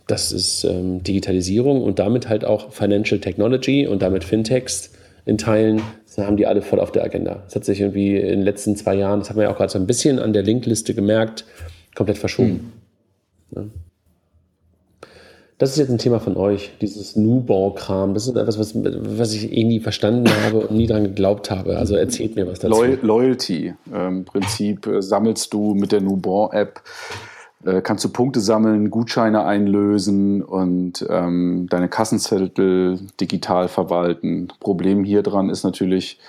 Das 0.07 0.31
ist 0.31 0.63
ähm, 0.63 1.01
Digitalisierung 1.03 1.81
und 1.83 1.99
damit 1.99 2.29
halt 2.29 2.45
auch 2.45 2.71
Financial 2.71 3.19
Technology 3.19 3.87
und 3.87 4.01
damit 4.01 4.23
Fintechs 4.23 4.91
in 5.25 5.37
Teilen. 5.37 5.81
Das 6.05 6.25
haben 6.25 6.37
die 6.37 6.45
alle 6.45 6.61
voll 6.61 6.79
auf 6.79 6.91
der 6.91 7.03
Agenda. 7.03 7.41
Das 7.45 7.55
hat 7.55 7.65
sich 7.65 7.81
irgendwie 7.81 8.15
in 8.17 8.27
den 8.27 8.41
letzten 8.43 8.75
zwei 8.75 8.95
Jahren, 8.95 9.19
das 9.19 9.29
haben 9.29 9.37
wir 9.37 9.43
ja 9.43 9.51
auch 9.51 9.57
gerade 9.57 9.71
so 9.71 9.79
ein 9.79 9.87
bisschen 9.87 10.19
an 10.19 10.33
der 10.33 10.43
Linkliste 10.43 10.93
gemerkt, 10.93 11.45
komplett 11.95 12.17
verschoben. 12.17 12.73
Mhm. 13.51 13.57
Ja. 13.57 13.65
Das 15.57 15.69
ist 15.71 15.77
jetzt 15.77 15.89
ein 15.89 15.97
Thema 15.97 16.19
von 16.19 16.35
euch, 16.35 16.73
dieses 16.81 17.15
Newborn-Kram. 17.15 18.13
Das 18.13 18.27
ist 18.27 18.35
etwas, 18.35 18.59
was, 18.59 18.73
was 18.75 19.33
ich 19.33 19.53
eh 19.53 19.63
nie 19.63 19.79
verstanden 19.79 20.29
habe 20.43 20.67
und 20.67 20.75
nie 20.75 20.85
daran 20.85 21.05
geglaubt 21.05 21.49
habe. 21.49 21.77
Also 21.77 21.95
erzählt 21.95 22.35
mir 22.35 22.45
was 22.45 22.59
dazu. 22.59 22.83
Loyalty. 23.01 23.73
Im 23.89 24.25
Prinzip 24.25 24.85
äh, 24.85 25.01
sammelst 25.01 25.53
du 25.53 25.73
mit 25.73 25.93
der 25.93 26.01
Newborn-App, 26.01 26.81
äh, 27.66 27.82
kannst 27.82 28.05
du 28.05 28.09
Punkte 28.09 28.39
sammeln, 28.39 28.89
Gutscheine 28.89 29.43
einlösen 29.43 30.43
und 30.43 31.05
ähm, 31.09 31.68
deine 31.70 31.89
Kassenzettel 31.89 32.99
digital 33.20 33.68
verwalten. 33.68 34.49
Problem 34.59 35.03
hier 35.03 35.24
dran 35.24 35.49
ist 35.49 35.63
natürlich 35.63 36.20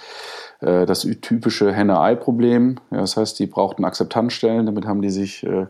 äh, 0.61 0.87
das 0.87 1.07
typische 1.21 1.73
Henne-Ei-Problem. 1.73 2.77
Ja, 2.91 2.99
das 2.99 3.17
heißt, 3.17 3.39
die 3.39 3.47
brauchten 3.47 3.85
Akzeptanzstellen. 3.85 4.67
Damit 4.67 4.87
haben 4.87 5.03
die 5.03 5.11
sich 5.11 5.45
äh, 5.45 5.67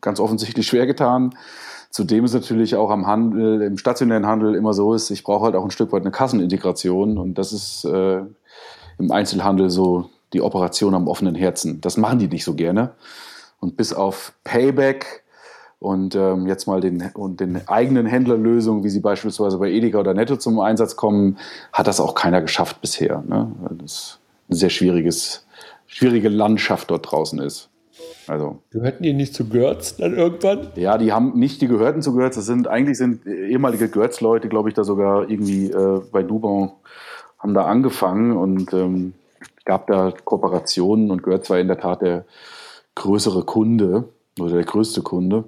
ganz 0.00 0.20
offensichtlich 0.20 0.66
schwer 0.66 0.86
getan. 0.86 1.34
Zudem 1.90 2.24
ist 2.24 2.34
natürlich 2.34 2.76
auch 2.76 2.90
am 2.90 3.06
Handel, 3.06 3.62
im 3.62 3.78
stationären 3.78 4.26
Handel 4.26 4.54
immer 4.54 4.74
so 4.74 4.92
ist, 4.92 5.10
ich 5.10 5.24
brauche 5.24 5.46
halt 5.46 5.54
auch 5.54 5.64
ein 5.64 5.70
Stück 5.70 5.92
weit 5.92 6.02
eine 6.02 6.10
Kassenintegration 6.10 7.16
und 7.16 7.38
das 7.38 7.52
ist 7.54 7.86
äh, 7.86 8.20
im 8.98 9.10
Einzelhandel 9.10 9.70
so 9.70 10.10
die 10.34 10.42
Operation 10.42 10.94
am 10.94 11.08
offenen 11.08 11.34
Herzen. 11.34 11.80
Das 11.80 11.96
machen 11.96 12.18
die 12.18 12.28
nicht 12.28 12.44
so 12.44 12.54
gerne. 12.54 12.90
Und 13.60 13.76
bis 13.76 13.92
auf 13.92 14.32
Payback 14.44 15.24
und 15.78 16.14
ähm, 16.14 16.46
jetzt 16.46 16.66
mal 16.66 16.80
den, 16.80 17.10
und 17.14 17.40
den 17.40 17.68
eigenen 17.68 18.06
Händlerlösungen, 18.06 18.82
wie 18.82 18.88
sie 18.88 19.00
beispielsweise 19.00 19.58
bei 19.58 19.70
Edeka 19.70 19.98
oder 19.98 20.14
Netto 20.14 20.36
zum 20.36 20.58
Einsatz 20.60 20.96
kommen, 20.96 21.38
hat 21.72 21.86
das 21.86 22.00
auch 22.00 22.14
keiner 22.14 22.40
geschafft 22.40 22.80
bisher. 22.80 23.22
Ne? 23.26 23.50
Das 23.70 23.92
ist 23.92 24.18
ein 24.50 24.56
sehr 24.56 24.70
schwieriges, 24.70 25.46
schwierige 25.86 26.28
Landschaft 26.28 26.90
dort 26.90 27.10
draußen 27.10 27.38
ist. 27.40 27.68
Also, 28.26 28.58
Gehörten 28.70 29.02
die 29.04 29.12
nicht 29.12 29.34
zu 29.34 29.48
Görz 29.48 29.96
dann 29.96 30.14
irgendwann? 30.14 30.68
ja, 30.74 30.98
die 30.98 31.12
haben 31.12 31.38
nicht 31.38 31.60
die 31.60 31.68
Gehörten 31.68 32.02
zu 32.02 32.14
Görz. 32.14 32.34
Das 32.34 32.46
sind 32.46 32.68
eigentlich 32.68 32.98
sind 32.98 33.26
ehemalige 33.26 33.88
Görz-Leute, 33.88 34.48
glaube 34.48 34.68
ich, 34.68 34.74
da 34.74 34.84
sogar 34.84 35.30
irgendwie 35.30 35.70
äh, 35.70 36.00
bei 36.10 36.22
Dubon 36.22 36.72
haben 37.38 37.54
da 37.54 37.66
angefangen 37.66 38.36
und 38.36 38.72
ähm, 38.72 39.14
gab 39.64 39.86
da 39.86 40.12
Kooperationen 40.24 41.10
und 41.10 41.22
Görz 41.22 41.48
war 41.50 41.58
in 41.58 41.68
der 41.68 41.78
Tat 41.78 42.02
der 42.02 42.24
größere 42.96 43.44
Kunde 43.44 44.08
oder 44.40 44.54
der 44.54 44.64
größte 44.64 45.02
Kunde. 45.02 45.44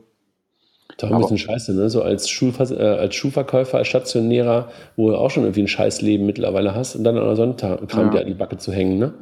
Doch 0.98 1.10
ein 1.10 1.18
bisschen 1.18 1.38
scheiße, 1.38 1.74
ne? 1.74 1.90
So 1.90 2.02
als, 2.02 2.28
Schuhver 2.28 2.70
äh, 2.70 2.98
als 2.98 3.14
Schuhverkäufer, 3.14 3.78
als 3.78 3.88
Stationärer, 3.88 4.70
wo 4.96 5.10
du 5.10 5.16
auch 5.16 5.30
schon 5.30 5.44
irgendwie 5.44 5.62
ein 5.62 5.68
Scheißleben 5.68 6.24
mittlerweile 6.26 6.74
hast 6.74 6.96
und 6.96 7.04
dann 7.04 7.16
an 7.18 7.24
der 7.24 7.36
Sonntag 7.36 7.86
Kram 7.88 8.06
Ja. 8.06 8.10
dir 8.10 8.20
an 8.20 8.26
die 8.26 8.34
Backe 8.34 8.56
zu 8.56 8.72
hängen, 8.72 8.98
ne? 8.98 9.12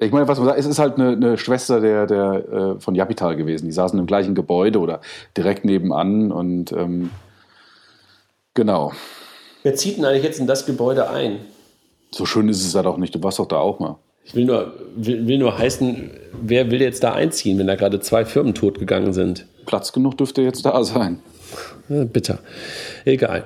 Ich 0.00 0.12
meine, 0.12 0.28
was 0.28 0.38
man 0.38 0.46
sagt, 0.48 0.58
es 0.60 0.66
ist 0.66 0.78
halt 0.78 0.96
eine, 0.96 1.10
eine 1.12 1.38
Schwester 1.38 1.80
der, 1.80 2.06
der 2.06 2.76
äh, 2.76 2.80
von 2.80 2.94
Japital 2.94 3.36
gewesen. 3.36 3.66
Die 3.66 3.72
saßen 3.72 3.98
im 3.98 4.06
gleichen 4.06 4.34
Gebäude 4.34 4.78
oder 4.80 5.00
direkt 5.36 5.64
nebenan 5.64 6.30
und 6.30 6.72
ähm, 6.72 7.10
genau. 8.54 8.92
Wer 9.62 9.74
zieht 9.74 9.96
denn 9.98 10.04
eigentlich 10.04 10.24
jetzt 10.24 10.38
in 10.38 10.46
das 10.46 10.66
Gebäude 10.66 11.08
ein? 11.10 11.38
So 12.12 12.26
schön 12.26 12.48
ist 12.48 12.64
es 12.64 12.72
ja 12.74 12.82
doch 12.82 12.96
nicht. 12.96 13.14
Du 13.14 13.22
warst 13.22 13.38
doch 13.38 13.46
da 13.46 13.56
auch 13.58 13.80
mal. 13.80 13.96
Ich 14.28 14.34
will 14.34 14.44
nur, 14.44 14.74
will, 14.94 15.26
will 15.26 15.38
nur 15.38 15.56
heißen, 15.56 16.10
wer 16.42 16.70
will 16.70 16.82
jetzt 16.82 17.02
da 17.02 17.14
einziehen, 17.14 17.58
wenn 17.58 17.66
da 17.66 17.76
gerade 17.76 17.98
zwei 18.00 18.26
Firmen 18.26 18.54
totgegangen 18.54 19.14
sind? 19.14 19.46
Platz 19.64 19.92
genug 19.92 20.18
dürfte 20.18 20.42
jetzt 20.42 20.64
da 20.66 20.84
sein. 20.84 21.20
Bitter. 21.88 22.38
Egal. 23.06 23.44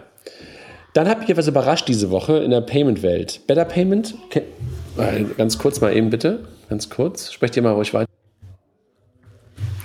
Dann 0.93 1.09
hat 1.09 1.21
mich 1.21 1.31
etwas 1.31 1.47
überrascht 1.47 1.89
diese 1.89 2.11
Woche 2.11 2.39
in 2.39 2.51
der 2.51 2.61
Payment-Welt. 2.61 3.43
Better 3.47 3.65
Payment? 3.65 4.15
Äh, 4.99 5.25
Ganz 5.39 5.57
kurz 5.57 5.81
mal 5.81 5.97
eben 5.97 6.11
bitte. 6.11 6.41
Ganz 6.69 6.91
kurz. 6.91 7.33
Sprecht 7.33 7.57
ihr 7.57 7.63
mal 7.63 7.73
ruhig 7.73 7.95
weiter. 7.95 8.11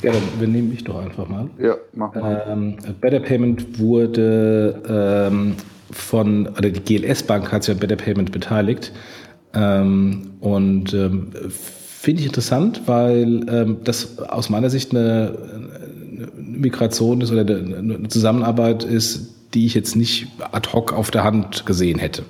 Ja, 0.02 0.12
dann 0.12 0.24
übernehme 0.36 0.74
ich 0.74 0.84
doch 0.84 1.00
einfach 1.00 1.28
mal. 1.28 1.50
Ja, 1.60 1.76
mach 1.94 2.14
mal. 2.16 2.44
Ähm, 2.50 2.78
Better 3.00 3.20
Payment 3.20 3.80
wurde 3.80 4.82
ähm, 5.30 5.56
von, 5.92 6.48
oder 6.48 6.70
die 6.70 6.82
GLS 6.82 7.24
Bank 7.24 7.52
hat 7.52 7.64
sich 7.64 7.74
an 7.74 7.80
Better 7.80 7.96
Payment 7.96 8.32
beteiligt. 8.32 8.92
Ähm, 9.54 10.32
und 10.40 10.94
ähm, 10.94 11.32
finde 11.50 12.22
ich 12.22 12.28
interessant, 12.28 12.84
weil 12.86 13.42
ähm, 13.50 13.78
das 13.84 14.20
aus 14.20 14.50
meiner 14.50 14.70
Sicht 14.70 14.92
eine, 14.92 15.38
eine 16.16 16.28
Migration 16.36 17.22
ist 17.22 17.32
oder 17.32 17.42
eine, 17.42 18.08
Zusammenarbeit 18.08 18.84
ist, 18.84 19.34
die 19.54 19.66
ich 19.66 19.74
jetzt 19.74 19.96
nicht 19.96 20.28
ad 20.52 20.70
hoc 20.74 20.94
auf 20.94 21.12
der 21.12 21.24
Hand 21.24 21.66
gesehen 21.66 22.00
hätte. 22.00 22.24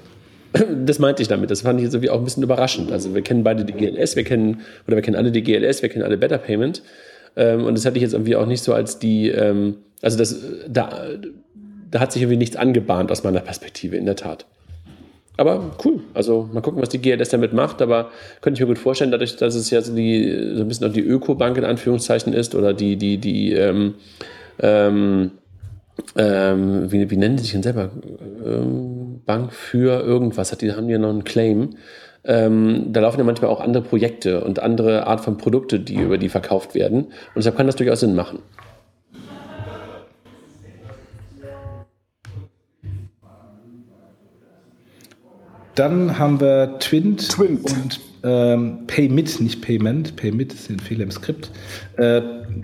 Das 0.85 0.99
meinte 0.99 1.21
ich 1.21 1.27
damit. 1.27 1.51
Das 1.51 1.61
fand 1.61 1.79
ich 1.79 1.83
jetzt 1.83 1.93
irgendwie 1.93 2.09
auch 2.09 2.17
ein 2.17 2.23
bisschen 2.23 2.43
überraschend. 2.43 2.91
Also 2.91 3.13
wir 3.13 3.21
kennen 3.21 3.43
beide 3.43 3.65
die 3.65 3.73
GLS, 3.73 4.15
wir 4.15 4.23
kennen, 4.23 4.61
oder 4.87 4.95
wir 4.95 5.03
kennen 5.03 5.17
alle 5.17 5.31
die 5.31 5.43
GLS, 5.43 5.81
wir 5.81 5.89
kennen 5.89 6.03
alle 6.03 6.17
Better 6.17 6.37
Payment. 6.37 6.81
Ähm, 7.35 7.65
und 7.65 7.77
das 7.77 7.85
hatte 7.85 7.97
ich 7.97 8.01
jetzt 8.01 8.13
irgendwie 8.13 8.35
auch 8.35 8.45
nicht 8.45 8.63
so 8.63 8.73
als 8.73 8.97
die, 8.97 9.29
ähm, 9.29 9.75
also 10.01 10.17
das, 10.17 10.35
da, 10.67 10.89
da 11.91 11.99
hat 11.99 12.11
sich 12.11 12.21
irgendwie 12.21 12.37
nichts 12.37 12.55
angebahnt 12.55 13.11
aus 13.11 13.23
meiner 13.23 13.41
Perspektive, 13.41 13.97
in 13.97 14.05
der 14.05 14.15
Tat. 14.15 14.45
Aber 15.37 15.71
cool. 15.85 15.99
Also 16.13 16.49
mal 16.51 16.61
gucken, 16.61 16.81
was 16.81 16.89
die 16.89 16.99
GLS 16.99 17.29
damit 17.29 17.53
macht. 17.53 17.81
Aber 17.81 18.09
könnte 18.41 18.57
ich 18.57 18.61
mir 18.61 18.73
gut 18.73 18.79
vorstellen, 18.79 19.11
dadurch, 19.11 19.37
dass 19.37 19.55
es 19.55 19.69
ja 19.69 19.81
so, 19.81 19.95
die, 19.95 20.53
so 20.55 20.61
ein 20.61 20.67
bisschen 20.67 20.87
auch 20.87 20.93
die 20.93 21.01
Ökobank 21.01 21.57
in 21.57 21.65
Anführungszeichen 21.65 22.33
ist 22.33 22.55
oder 22.55 22.73
die, 22.73 22.97
die, 22.97 23.19
die, 23.19 23.53
ähm, 23.53 23.95
ähm, 24.59 25.31
ähm, 26.15 26.91
wie, 26.91 27.09
wie 27.09 27.17
nennen 27.17 27.37
die 27.37 27.43
sich 27.43 27.51
denn 27.51 27.63
selber? 27.63 27.91
Ähm, 28.45 29.21
Bank 29.25 29.53
für 29.53 30.01
irgendwas, 30.01 30.51
hat 30.51 30.61
die, 30.61 30.71
haben 30.71 30.89
ja 30.89 30.97
noch 30.97 31.09
einen 31.09 31.23
Claim. 31.23 31.71
Ähm, 32.23 32.87
da 32.91 33.01
laufen 33.01 33.19
ja 33.19 33.23
manchmal 33.23 33.51
auch 33.51 33.61
andere 33.61 33.83
Projekte 33.83 34.43
und 34.43 34.59
andere 34.59 35.07
Art 35.07 35.21
von 35.21 35.37
Produkte, 35.37 35.79
die 35.79 35.95
über 35.95 36.17
die 36.17 36.29
verkauft 36.29 36.75
werden. 36.75 37.05
Und 37.05 37.37
deshalb 37.37 37.57
kann 37.57 37.67
das 37.67 37.75
durchaus 37.75 37.99
Sinn 37.99 38.15
machen. 38.15 38.39
Dann 45.77 46.17
haben 46.17 46.39
wir 46.41 46.79
Twint, 46.79 47.29
Twint. 47.29 47.71
und 47.71 47.99
ähm, 48.23 48.87
Paymit, 48.87 49.39
nicht 49.39 49.61
Payment. 49.61 50.15
Paymit 50.15 50.53
ist 50.53 50.69
ein 50.71 50.79
Fehler 50.79 51.03
im 51.03 51.11
Skript. 51.11 51.51
Äh, 51.97 52.21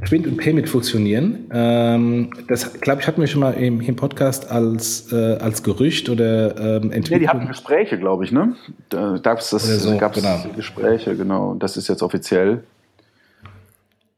Twint 0.07 0.25
und 0.25 0.37
Paymit 0.37 0.67
fusionieren. 0.67 1.49
Ähm, 1.53 2.31
das, 2.47 2.73
glaube 2.81 3.01
ich, 3.01 3.07
hatten 3.07 3.21
wir 3.21 3.27
schon 3.27 3.41
mal 3.41 3.51
im, 3.51 3.79
im 3.81 3.95
Podcast 3.95 4.49
als, 4.49 5.13
äh, 5.13 5.35
als 5.37 5.61
Gerücht 5.61 6.09
oder 6.09 6.57
ähm, 6.57 6.89
Ja, 6.89 6.95
Entwicklung. 6.95 7.19
die 7.19 7.29
hatten 7.29 7.47
Gespräche, 7.47 7.99
glaube 7.99 8.25
ich, 8.25 8.31
ne? 8.31 8.55
Da 8.89 9.17
gab 9.21 9.39
es 9.39 9.51
so, 9.51 9.97
gab's 9.97 10.17
genau. 10.19 10.43
Gespräche, 10.55 11.15
genau. 11.15 11.53
Das 11.53 11.77
ist 11.77 11.87
jetzt 11.87 12.01
offiziell. 12.01 12.63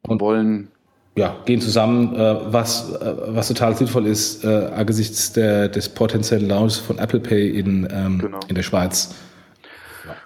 Und 0.04 0.22
wollen, 0.22 0.70
ja, 1.16 1.36
gehen 1.46 1.62
zusammen, 1.62 2.14
äh, 2.16 2.38
was, 2.54 2.92
äh, 2.94 3.16
was 3.28 3.48
total 3.48 3.76
sinnvoll 3.76 4.06
ist 4.08 4.44
äh, 4.44 4.70
angesichts 4.76 5.32
der, 5.34 5.70
des 5.70 5.88
potenziellen 5.90 6.48
Launches 6.48 6.78
von 6.80 6.98
Apple 6.98 7.20
Pay 7.22 7.58
in, 7.58 7.88
ähm, 7.92 8.20
Genau. 8.20 8.40
in 8.48 8.56
der 8.56 8.64
Schweiz. 8.64 9.14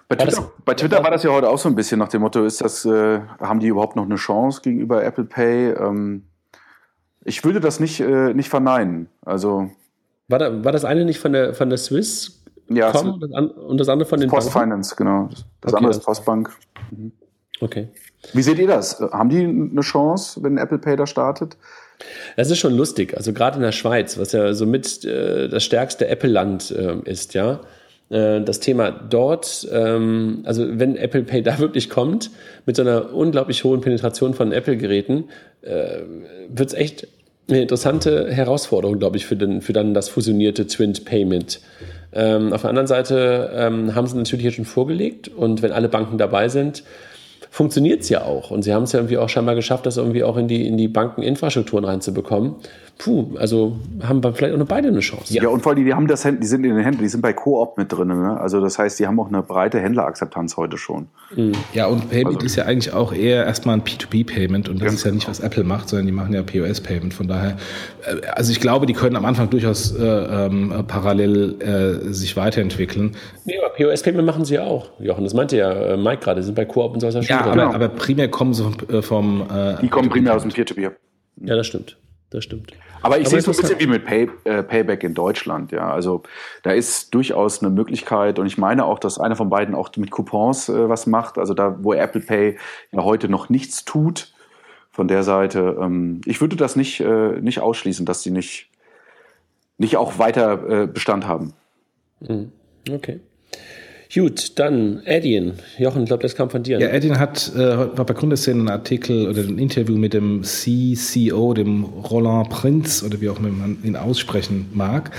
bei 0.07 0.15
Twitter, 0.15 0.51
bei 0.65 0.73
Twitter 0.73 1.03
war 1.03 1.11
das 1.11 1.21
ja 1.23 1.29
heute 1.31 1.47
auch 1.49 1.59
so 1.59 1.69
ein 1.69 1.75
bisschen 1.75 1.99
nach 1.99 2.09
dem 2.09 2.21
Motto, 2.21 2.43
ist 2.43 2.61
das, 2.61 2.85
äh, 2.85 3.19
haben 3.39 3.59
die 3.59 3.67
überhaupt 3.67 3.95
noch 3.95 4.05
eine 4.05 4.15
Chance 4.15 4.61
gegenüber 4.63 5.03
Apple 5.03 5.25
Pay? 5.25 5.73
Ähm, 5.73 6.23
ich 7.23 7.43
würde 7.43 7.59
das 7.59 7.79
nicht, 7.79 7.99
äh, 7.99 8.33
nicht 8.33 8.49
verneinen. 8.49 9.07
Also, 9.23 9.69
War, 10.27 10.39
da, 10.39 10.63
war 10.63 10.71
das 10.71 10.85
eine 10.85 11.05
nicht 11.05 11.19
von 11.19 11.33
der, 11.33 11.53
von 11.53 11.69
der 11.69 11.77
Swiss 11.77 12.41
ja, 12.71 12.91
Com 12.91 13.13
und 13.13 13.21
das 13.21 13.31
an- 13.33 13.49
und 13.49 13.77
das 13.79 13.89
andere 13.89 14.07
von 14.09 14.19
den 14.19 14.29
Post 14.29 14.53
Banken? 14.53 14.69
Finance, 14.69 14.95
genau. 14.95 15.29
Das 15.61 15.73
Okay, 15.73 15.77
andere 15.77 15.91
ist 15.91 16.03
Postbank. 16.03 16.51
Okay. 17.62 17.88
Wie 18.34 18.41
seht 18.41 18.60
ihr 18.60 18.68
das? 18.68 18.99
Haben 18.99 19.30
die 19.30 19.43
eine 19.43 19.82
Chance, 19.82 20.43
wenn 20.43 20.57
Apple 20.57 20.78
Pay 20.78 20.95
da 20.95 21.07
startet? 21.07 21.57
Das 22.36 22.49
ist 22.49 22.60
schon 22.60 22.76
lustig. 22.76 23.16
Also 23.16 23.34
gerade 23.34 23.57
in 23.57 23.64
der 23.64 23.72
Schweiz, 23.72 24.18
was 24.18 24.32
ja 24.32 24.53
so 24.53 24.66
mit 24.66 25.03
äh, 25.05 25.49
das 25.49 25.64
stärkste 25.64 26.07
Apple-Land 26.07 26.72
äh, 26.72 26.95
ist, 27.05 27.34
ja. 27.34 27.60
Äh, 28.10 28.41
das 28.41 28.60
Thema 28.60 28.91
dort, 28.91 29.68
ähm, 29.72 30.41
also 30.45 30.66
wenn 30.80 30.95
Apple 30.95 31.24
Pay 31.24 31.43
da 31.43 31.60
wirklich 31.60 31.89
kommt, 31.89 32.32
mit 32.66 32.76
so 32.76 32.82
einer 32.82 33.14
unglaublich 33.14 33.64
hohen 33.64 33.82
Penetration 33.82 34.34
von 34.34 34.51
Apple-Geräten, 34.51 35.26
äh, 35.62 35.99
wird 36.49 36.70
es 36.70 36.74
echt 36.74 37.07
eine 37.49 37.62
interessante 37.62 38.32
Herausforderung, 38.32 38.99
glaube 38.99 39.18
ich, 39.18 39.26
für, 39.26 39.36
den, 39.36 39.62
für 39.62 39.74
dann 39.74 39.93
das 39.93 40.07
fusionierte 40.07 40.68
Twint 40.68 41.05
Payment. 41.05 41.62
Ähm, 42.12 42.53
auf 42.53 42.62
der 42.62 42.70
anderen 42.70 42.88
Seite 42.88 43.51
ähm, 43.53 43.95
haben 43.95 44.07
sie 44.07 44.18
natürlich 44.18 44.43
hier 44.43 44.51
schon 44.51 44.66
vorgelegt 44.66 45.28
und 45.28 45.62
wenn 45.62 45.72
alle 45.72 45.89
Banken 45.89 46.18
dabei 46.18 46.49
sind, 46.49 46.84
funktioniert 47.49 48.01
es 48.01 48.09
ja 48.09 48.23
auch. 48.23 48.51
Und 48.51 48.63
sie 48.63 48.73
haben 48.73 48.83
es 48.83 48.91
ja 48.91 48.99
irgendwie 48.99 49.17
auch 49.17 49.29
scheinbar 49.29 49.55
geschafft, 49.55 49.85
das 49.85 49.97
irgendwie 49.97 50.23
auch 50.23 50.37
in 50.37 50.47
die, 50.47 50.67
in 50.67 50.77
die 50.77 50.87
Bankeninfrastrukturen 50.87 51.85
reinzubekommen. 51.85 52.55
Puh, 53.01 53.37
also 53.37 53.77
haben 54.03 54.21
wir 54.21 54.33
vielleicht 54.33 54.53
auch 54.53 54.57
noch 54.59 54.67
beide 54.67 54.89
eine 54.89 54.99
Chance. 54.99 55.33
Ja, 55.33 55.47
und 55.47 55.61
vor 55.61 55.71
allem, 55.71 55.85
die 55.85 55.93
haben 55.93 56.07
das, 56.07 56.25
Händ- 56.25 56.41
die 56.43 56.47
sind 56.47 56.65
in 56.65 56.75
den 56.75 56.83
Händen, 56.83 56.99
die 57.01 57.07
sind 57.07 57.21
bei 57.21 57.31
Coop 57.31 57.77
mit 57.77 57.89
drin. 57.93 58.09
Ne? 58.09 58.37
Also 58.37 58.59
das 58.59 58.77
heißt, 58.77 58.99
die 58.99 59.07
haben 59.07 59.17
auch 59.21 59.29
eine 59.29 59.41
breite 59.41 59.79
Händlerakzeptanz 59.79 60.57
heute 60.57 60.77
schon. 60.77 61.07
Ja, 61.73 61.87
und 61.87 62.09
Payment 62.09 62.35
Also- 62.35 62.45
ist 62.45 62.57
ja 62.57 62.65
eigentlich 62.65 62.93
auch 62.93 63.13
eher 63.13 63.45
erstmal 63.45 63.75
ein 63.75 63.83
P2P-Payment 63.85 64.67
und 64.67 64.81
das 64.81 64.87
Ganz 64.87 64.95
ist 64.99 65.05
ja 65.05 65.11
nicht, 65.13 65.29
was 65.29 65.39
Apple 65.39 65.63
macht, 65.63 65.87
sondern 65.87 66.07
die 66.07 66.11
machen 66.11 66.33
ja 66.33 66.43
POS-Payment. 66.43 67.13
Von 67.13 67.29
daher, 67.29 67.55
äh, 68.05 68.25
also 68.33 68.51
ich 68.51 68.59
glaube, 68.59 68.85
die 68.85 68.91
können 68.93 69.15
am 69.15 69.23
Anfang 69.23 69.49
durchaus 69.49 69.95
äh, 69.95 70.03
ähm, 70.05 70.83
parallel 70.85 71.55
äh, 71.61 72.11
sich 72.13 72.35
weiterentwickeln. 72.35 73.15
Nee, 73.45 73.53
aber 73.63 73.73
POS-Payment 73.75 74.25
machen 74.25 74.43
sie 74.43 74.55
ja 74.55 74.65
auch, 74.65 74.89
Jochen. 74.99 75.23
Das 75.23 75.33
meinte 75.33 75.55
ja 75.55 75.71
äh, 75.71 75.95
Mike 75.95 76.21
gerade, 76.21 76.41
sie 76.41 76.47
sind 76.47 76.55
bei 76.55 76.65
Coop 76.65 76.95
und 76.95 76.99
so 76.99 77.05
ja 77.07 77.11
schon 77.13 77.21
Ja, 77.23 77.41
aber, 77.45 77.51
genau. 77.51 77.73
aber 77.73 77.87
primär 77.87 78.29
kommen 78.29 78.53
sie 78.53 78.63
vom, 78.63 78.75
äh, 78.89 79.01
vom 79.01 79.41
äh, 79.49 79.75
Die 79.81 79.87
kommen 79.87 80.09
primär 80.09 80.35
aus 80.35 80.41
dem 80.41 80.51
Peer-to-Peer. 80.51 80.91
Ja, 81.45 81.55
das 81.55 81.65
stimmt. 81.65 81.95
Das 82.31 82.43
stimmt. 82.43 82.73
Aber 83.01 83.17
ich 83.17 83.27
Aber 83.27 83.29
sehe 83.29 83.39
es 83.39 83.45
so 83.45 83.51
ein 83.51 83.57
bisschen 83.57 83.79
wie 83.79 83.87
mit 83.87 84.05
Pay, 84.05 84.29
äh, 84.43 84.63
Payback 84.63 85.03
in 85.03 85.13
Deutschland. 85.13 85.71
Ja, 85.71 85.91
also 85.91 86.23
da 86.63 86.71
ist 86.71 87.13
durchaus 87.13 87.61
eine 87.61 87.69
Möglichkeit 87.71 88.39
und 88.39 88.45
ich 88.45 88.57
meine 88.57 88.85
auch, 88.85 88.99
dass 88.99 89.19
einer 89.19 89.35
von 89.35 89.49
beiden 89.49 89.75
auch 89.75 89.89
mit 89.97 90.11
Coupons 90.11 90.69
äh, 90.69 90.89
was 90.89 91.07
macht. 91.07 91.37
Also 91.37 91.53
da, 91.53 91.77
wo 91.81 91.93
Apple 91.93 92.21
Pay 92.21 92.57
ja 92.91 93.03
heute 93.03 93.29
noch 93.29 93.49
nichts 93.49 93.85
tut, 93.85 94.33
von 94.91 95.07
der 95.07 95.23
Seite. 95.23 95.77
Ähm, 95.79 96.21
ich 96.25 96.41
würde 96.41 96.55
das 96.55 96.75
nicht 96.75 96.99
äh, 96.99 97.39
nicht 97.39 97.61
ausschließen, 97.61 98.05
dass 98.05 98.21
sie 98.21 98.31
nicht 98.31 98.69
nicht 99.77 99.95
auch 99.95 100.19
weiter 100.19 100.83
äh, 100.83 100.87
Bestand 100.87 101.25
haben. 101.25 101.53
Okay. 102.89 103.21
Gut, 104.12 104.57
dann 104.57 105.03
Adyen. 105.05 105.53
Jochen, 105.78 106.01
ich 106.01 106.07
glaube, 106.07 106.24
das 106.24 106.34
kam 106.34 106.49
von 106.49 106.64
dir. 106.64 106.80
Ja, 106.80 106.88
ne? 106.88 106.93
Edin 106.93 107.20
hat 107.20 107.51
äh, 107.55 107.60
war 107.60 108.05
bei 108.05 108.16
Gründerszene 108.16 108.60
einen 108.60 108.70
Artikel 108.70 109.28
oder 109.28 109.43
ein 109.43 109.60
Interview 109.60 109.97
mit 109.97 110.16
dem 110.16 110.41
CCO, 110.41 111.53
dem 111.53 111.84
Roland 111.84 112.49
Prinz 112.49 113.03
oder 113.03 113.22
wie 113.22 113.30
auch 113.30 113.38
immer 113.38 113.49
man 113.49 113.78
ihn 113.84 113.95
aussprechen 113.95 114.68
mag, 114.74 115.12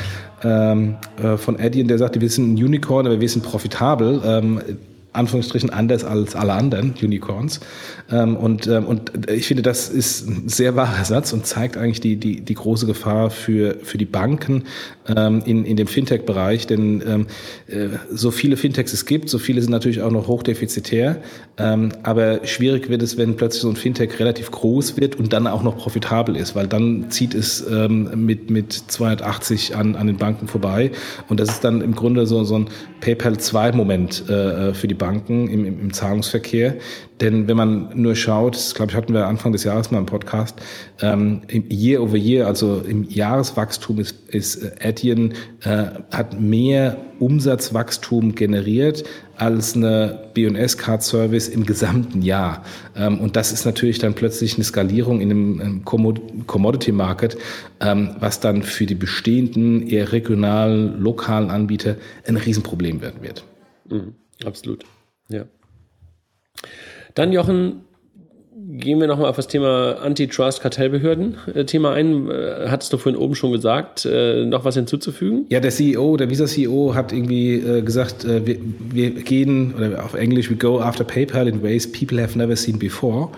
ähm, 0.43 0.97
äh, 1.23 1.37
von 1.37 1.61
Edin, 1.61 1.87
der 1.87 1.99
sagte, 1.99 2.21
wir 2.21 2.29
sind 2.29 2.55
ein 2.55 2.65
Unicorn, 2.65 3.07
aber 3.07 3.21
wir 3.21 3.29
sind 3.29 3.45
profitabel. 3.45 4.23
Ähm, 4.25 4.61
Anführungsstrichen 5.13 5.71
anders 5.71 6.05
als 6.05 6.37
alle 6.37 6.53
anderen 6.53 6.95
Unicorns. 7.03 7.61
Ähm, 8.11 8.37
und, 8.37 8.67
ähm, 8.69 8.87
und 8.87 9.31
ich 9.31 9.47
finde, 9.47 9.63
das 9.63 9.89
ist 9.89 10.29
ein 10.29 10.49
sehr 10.49 10.77
wahrer 10.77 11.05
Satz 11.05 11.33
und 11.33 11.47
zeigt 11.47 11.77
eigentlich 11.77 12.01
die, 12.01 12.17
die, 12.17 12.41
die 12.41 12.55
große 12.55 12.87
Gefahr 12.87 13.31
für, 13.31 13.77
für 13.83 13.99
die 13.99 14.05
Banken 14.05 14.65
ähm, 15.09 15.43
in, 15.45 15.65
in 15.65 15.77
dem 15.77 15.89
Fintech-Bereich. 15.89 16.69
Denn 16.69 17.03
ähm, 17.07 17.27
äh, 17.67 17.89
so 18.13 18.31
viele 18.31 18.57
Fintechs 18.57 18.93
es 18.93 19.05
gibt, 19.05 19.29
so 19.29 19.39
viele 19.39 19.61
sind 19.61 19.73
natürlich 19.73 20.01
auch 20.03 20.13
noch 20.13 20.29
hochdefizitär. 20.29 21.17
Ähm, 21.59 21.91
aber 22.05 22.47
schwierig 22.47 22.89
wird 22.89 23.03
es, 23.03 23.19
wenn 23.19 23.37
plötzlich 23.37 23.63
so 23.63 23.69
ein 23.69 23.77
Fintech 23.77 24.19
relativ 24.21 24.53
groß 24.53 24.97
wird 24.97 25.17
und 25.17 25.33
dann 25.33 25.49
auch 25.49 25.63
noch 25.63 25.77
profitabel 25.77 26.37
ist, 26.37 26.55
weil 26.55 26.69
dann 26.69 27.11
zieht 27.11 27.35
es 27.35 27.67
ähm, 27.69 28.27
mit, 28.27 28.49
mit 28.51 28.73
280 28.73 29.75
an, 29.75 29.97
an 29.97 30.07
den 30.07 30.17
Banken 30.17 30.47
vorbei. 30.47 30.93
Und 31.29 31.41
das 31.41 31.49
ist 31.51 31.65
dann 31.65 31.81
im 31.81 31.97
Grunde 31.97 32.27
so, 32.27 32.45
so 32.45 32.57
ein 32.57 32.69
PayPal 33.01 33.35
2-Moment 33.35 34.29
äh, 34.29 34.73
für 34.73 34.87
die 34.87 34.95
Banken 35.01 35.49
im, 35.49 35.65
im, 35.65 35.81
im 35.81 35.93
Zahlungsverkehr. 35.93 36.77
Denn 37.21 37.49
wenn 37.49 37.57
man 37.57 37.91
nur 38.01 38.15
schaut, 38.15 38.55
das 38.55 38.75
glaube 38.75 38.93
ich 38.93 38.97
hatten 38.97 39.13
wir 39.13 39.27
Anfang 39.27 39.51
des 39.51 39.65
Jahres 39.65 39.91
mal 39.91 39.99
im 39.99 40.07
Podcast, 40.07 40.55
ähm, 41.03 41.43
year 41.69 42.01
over 42.01 42.17
year, 42.17 42.47
also 42.47 42.81
im 42.87 43.03
Jahreswachstum 43.03 43.99
ist, 43.99 44.15
ist 44.29 44.63
äh, 44.63 44.89
Adyen 44.89 45.35
äh, 45.65 45.87
hat 46.13 46.41
mehr 46.41 46.97
Umsatzwachstum 47.19 48.35
generiert 48.35 49.05
als 49.37 49.75
eine 49.75 50.31
B&S 50.35 50.77
Card 50.77 51.03
Service 51.03 51.49
im 51.49 51.65
gesamten 51.65 52.23
Jahr. 52.23 52.63
Ähm, 52.95 53.19
und 53.21 53.37
das 53.37 53.53
ist 53.53 53.65
natürlich 53.65 53.99
dann 53.99 54.15
plötzlich 54.15 54.55
eine 54.55 54.65
Skalierung 54.65 55.21
in 55.21 55.31
einem 55.31 55.85
Commodity 55.85 56.93
Market, 56.93 57.39
ähm, 57.81 58.11
was 58.21 58.41
dann 58.41 58.63
für 58.63 58.87
die 58.87 58.95
bestehenden 58.95 59.87
eher 59.87 60.13
regionalen, 60.13 61.01
lokalen 61.01 61.51
Anbieter 61.51 61.97
ein 62.27 62.37
Riesenproblem 62.37 63.01
werden 63.01 63.23
wird. 63.23 63.45
Mhm, 63.89 64.15
absolut. 64.45 64.85
Ja. 65.29 65.45
Dann, 67.15 67.33
Jochen, 67.33 67.83
gehen 68.73 69.01
wir 69.01 69.07
nochmal 69.07 69.29
auf 69.29 69.37
das 69.37 69.49
Thema 69.49 69.97
Antitrust-Kartellbehörden-Thema 70.03 71.93
äh, 71.93 72.01
ein. 72.01 72.31
Äh, 72.31 72.69
hattest 72.69 72.93
du 72.93 72.99
vorhin 72.99 73.21
oben 73.21 73.35
schon 73.35 73.53
gesagt, 73.53 74.05
äh, 74.05 74.45
noch 74.45 74.65
was 74.65 74.75
hinzuzufügen? 74.75 75.47
Ja, 75.49 75.61
der 75.61 75.71
CEO, 75.71 76.17
der 76.17 76.31
Visa-CEO 76.31 76.95
hat 76.95 77.13
irgendwie 77.13 77.83
gesagt, 77.85 78.27
wir, 78.27 78.57
wir, 78.91 79.11
gehen, 79.11 79.75
oder 79.75 80.05
auf 80.05 80.15
Englisch, 80.15 80.51
we 80.51 80.57
go 80.57 80.81
after 80.81 81.05
PayPal 81.05 81.49
in 81.49 81.63
ways 81.63 81.91
people 81.91 82.21
have 82.21 82.37
never 82.37 82.57
seen 82.57 82.79
before. 82.79 83.31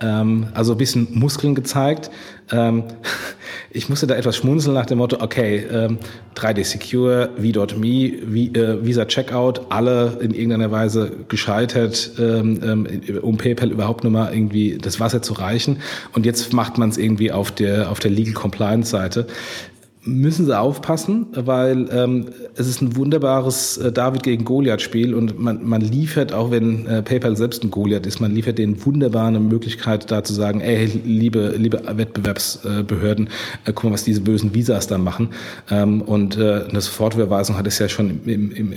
Ähm, 0.00 0.48
also 0.54 0.72
ein 0.72 0.78
bisschen 0.78 1.08
Muskeln 1.12 1.54
gezeigt. 1.54 2.10
Ähm, 2.50 2.84
ich 3.70 3.88
musste 3.88 4.06
da 4.06 4.14
etwas 4.14 4.36
schmunzeln 4.36 4.74
nach 4.74 4.86
dem 4.86 4.98
Motto, 4.98 5.18
okay, 5.20 5.66
ähm, 5.70 5.98
3D 6.36 6.64
Secure, 6.64 7.30
V.me, 7.36 7.86
äh, 7.86 8.84
Visa 8.84 9.04
Checkout, 9.04 9.62
alle 9.70 10.18
in 10.20 10.32
irgendeiner 10.32 10.70
Weise 10.70 11.10
gescheitert, 11.28 12.12
ähm, 12.18 12.60
ähm, 12.62 13.18
um 13.22 13.36
PayPal 13.36 13.70
überhaupt 13.70 14.04
nur 14.04 14.12
mal 14.12 14.32
irgendwie 14.32 14.78
das 14.78 15.00
Wasser 15.00 15.20
zu 15.20 15.34
reichen. 15.34 15.78
Und 16.12 16.26
jetzt 16.26 16.52
macht 16.52 16.78
man 16.78 16.88
es 16.90 16.98
irgendwie 16.98 17.32
auf 17.32 17.50
der, 17.50 17.90
auf 17.90 17.98
der 17.98 18.10
Legal 18.10 18.34
Compliance 18.34 18.90
Seite 18.90 19.26
müssen 20.08 20.46
sie 20.46 20.58
aufpassen, 20.58 21.26
weil 21.32 21.88
ähm, 21.92 22.26
es 22.54 22.66
ist 22.66 22.80
ein 22.80 22.96
wunderbares 22.96 23.76
äh, 23.76 23.92
David 23.92 24.22
gegen 24.22 24.44
Goliath-Spiel 24.44 25.14
und 25.14 25.38
man, 25.38 25.64
man 25.64 25.82
liefert, 25.82 26.32
auch 26.32 26.50
wenn 26.50 26.86
äh, 26.86 27.02
PayPal 27.02 27.36
selbst 27.36 27.62
ein 27.62 27.70
Goliath 27.70 28.06
ist, 28.06 28.20
man 28.20 28.34
liefert 28.34 28.58
denen 28.58 28.84
wunderbar 28.84 29.28
eine 29.28 29.40
Möglichkeit, 29.40 30.10
da 30.10 30.24
zu 30.24 30.32
sagen, 30.32 30.60
ey, 30.60 30.86
liebe, 31.04 31.54
liebe 31.56 31.82
Wettbewerbsbehörden, 31.86 33.28
äh, 33.64 33.72
guck 33.72 33.84
mal, 33.84 33.92
was 33.92 34.04
diese 34.04 34.22
bösen 34.22 34.54
Visas 34.54 34.86
da 34.86 34.98
machen. 34.98 35.30
Ähm, 35.70 36.00
und 36.00 36.38
äh, 36.38 36.64
eine 36.68 36.80
Sofortüberweisung 36.80 37.58
hat 37.58 37.66
es 37.66 37.78
ja 37.78 37.88
schon 37.88 38.20
im, 38.24 38.52
im, 38.52 38.52
im, 38.52 38.74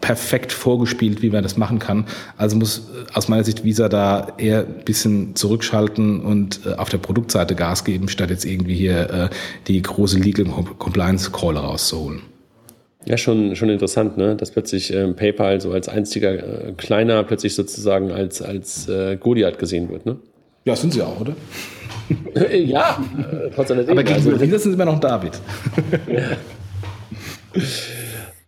perfekt 0.00 0.52
vorgespielt, 0.52 1.22
wie 1.22 1.30
man 1.30 1.42
das 1.42 1.56
machen 1.56 1.78
kann. 1.78 2.04
Also 2.36 2.56
muss 2.56 2.78
äh, 2.78 3.16
aus 3.16 3.28
meiner 3.28 3.44
Sicht 3.44 3.64
Visa 3.64 3.88
da 3.88 4.32
eher 4.38 4.60
ein 4.60 4.84
bisschen 4.84 5.36
zurückschalten 5.36 6.20
und 6.20 6.60
äh, 6.66 6.74
auf 6.74 6.88
der 6.88 6.98
Produktseite 6.98 7.54
Gas 7.54 7.84
geben, 7.84 8.08
statt 8.08 8.30
jetzt 8.30 8.44
irgendwie 8.44 8.74
hier 8.74 9.10
äh, 9.10 9.28
die 9.68 9.80
große 9.80 10.18
Legal 10.18 10.47
Compliance 10.50 11.30
Call 11.30 11.56
rauszuholen. 11.56 12.22
Ja, 13.04 13.16
schon, 13.16 13.56
schon 13.56 13.70
interessant, 13.70 14.18
ne? 14.18 14.36
dass 14.36 14.50
plötzlich 14.50 14.92
ähm, 14.92 15.16
PayPal 15.16 15.60
so 15.60 15.72
als 15.72 15.88
einziger 15.88 16.32
äh, 16.68 16.72
kleiner 16.76 17.24
plötzlich 17.24 17.54
sozusagen 17.54 18.12
als, 18.12 18.42
als 18.42 18.88
äh, 18.88 19.16
Goliath 19.16 19.58
gesehen 19.58 19.88
wird. 19.88 20.04
Ne? 20.04 20.16
Ja, 20.64 20.76
sind 20.76 20.92
sie 20.92 21.02
auch, 21.02 21.20
oder? 21.20 21.34
ja, 22.52 23.02
äh, 23.18 23.50
trotz 23.54 23.70
alledem. 23.70 23.92
Aber 23.92 24.02
gegenüber 24.02 24.40
also, 24.40 24.58
sind 24.58 24.74
immer 24.74 24.84
noch 24.84 25.00
David. 25.00 25.40
ja. 26.12 27.62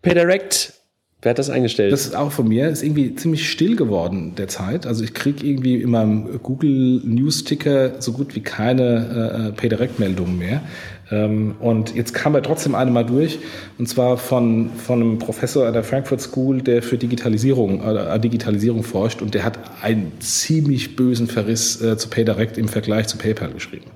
PayDirect 0.02 0.79
Wer 1.22 1.30
hat 1.30 1.38
das 1.38 1.50
eingestellt? 1.50 1.92
Das 1.92 2.06
ist 2.06 2.16
auch 2.16 2.32
von 2.32 2.48
mir. 2.48 2.68
Ist 2.68 2.82
irgendwie 2.82 3.14
ziemlich 3.14 3.50
still 3.50 3.76
geworden 3.76 4.32
derzeit. 4.38 4.86
Also 4.86 5.04
ich 5.04 5.12
kriege 5.12 5.46
irgendwie 5.46 5.82
in 5.82 5.90
meinem 5.90 6.40
Google 6.42 7.02
News 7.04 7.44
Ticker 7.44 8.00
so 8.00 8.12
gut 8.12 8.34
wie 8.34 8.40
keine 8.40 9.50
äh, 9.50 9.52
PayDirect-Meldungen 9.52 10.38
mehr. 10.38 10.62
Ähm, 11.10 11.56
und 11.60 11.94
jetzt 11.94 12.14
kam 12.14 12.34
er 12.34 12.42
trotzdem 12.42 12.74
eine 12.74 12.90
mal 12.90 13.04
durch. 13.04 13.38
Und 13.78 13.86
zwar 13.86 14.16
von, 14.16 14.70
von 14.70 15.02
einem 15.02 15.18
Professor 15.18 15.66
an 15.66 15.74
der 15.74 15.84
Frankfurt 15.84 16.22
School, 16.22 16.62
der 16.62 16.82
für 16.82 16.96
Digitalisierung, 16.96 17.82
äh, 17.82 18.18
Digitalisierung 18.18 18.82
forscht. 18.82 19.20
Und 19.20 19.34
der 19.34 19.44
hat 19.44 19.58
einen 19.82 20.12
ziemlich 20.20 20.96
bösen 20.96 21.26
Verriss 21.26 21.82
äh, 21.82 21.98
zu 21.98 22.08
PayDirect 22.08 22.56
im 22.56 22.68
Vergleich 22.68 23.08
zu 23.08 23.18
PayPal 23.18 23.52
geschrieben. 23.52 23.90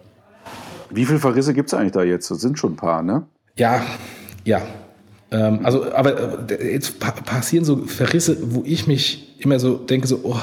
Wie 0.90 1.06
viele 1.06 1.20
Verrisse 1.20 1.54
gibt 1.54 1.68
es 1.68 1.74
eigentlich 1.74 1.92
da 1.92 2.02
jetzt? 2.02 2.30
Das 2.30 2.42
sind 2.42 2.58
schon 2.58 2.74
ein 2.74 2.76
paar, 2.76 3.02
ne? 3.02 3.26
Ja, 3.56 3.82
ja. 4.44 4.60
Ähm, 5.34 5.60
also, 5.64 5.92
aber 5.92 6.48
äh, 6.50 6.72
jetzt 6.72 7.00
passieren 7.00 7.64
so 7.64 7.76
Verrisse, 7.86 8.36
wo 8.40 8.62
ich 8.64 8.86
mich 8.86 9.34
immer 9.38 9.58
so 9.58 9.74
denke, 9.74 10.06
so, 10.06 10.20
oh, 10.22 10.38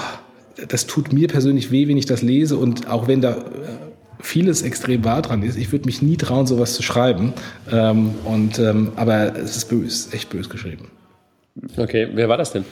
das 0.68 0.86
tut 0.86 1.14
mir 1.14 1.30
persönlich 1.30 1.72
weh, 1.72 1.88
wenn 1.88 1.98
ich 1.98 2.06
das 2.06 2.22
lese 2.22 2.58
und 2.58 2.89
auch 2.89 3.08
wenn 3.08 3.22
da 3.22 3.32
äh, 3.32 3.38
vieles 4.20 4.62
extrem 4.62 5.06
wahr 5.06 5.22
dran 5.22 5.44
ist, 5.44 5.58
ich 5.58 5.72
würde 5.72 5.86
mich 5.86 6.02
nie 6.02 6.18
trauen, 6.18 6.46
sowas 6.46 6.74
zu 6.74 6.84
schreiben. 6.84 7.34
Ähm, 7.72 8.12
und, 8.26 8.60
ähm, 8.60 8.92
aber 8.98 9.36
es 9.36 9.56
ist 9.56 9.70
böse, 9.70 10.14
echt 10.14 10.30
böse 10.30 10.50
geschrieben. 10.50 10.89
Okay, 11.78 12.10
wer 12.14 12.28
war 12.28 12.38
das 12.38 12.52
denn? 12.52 12.66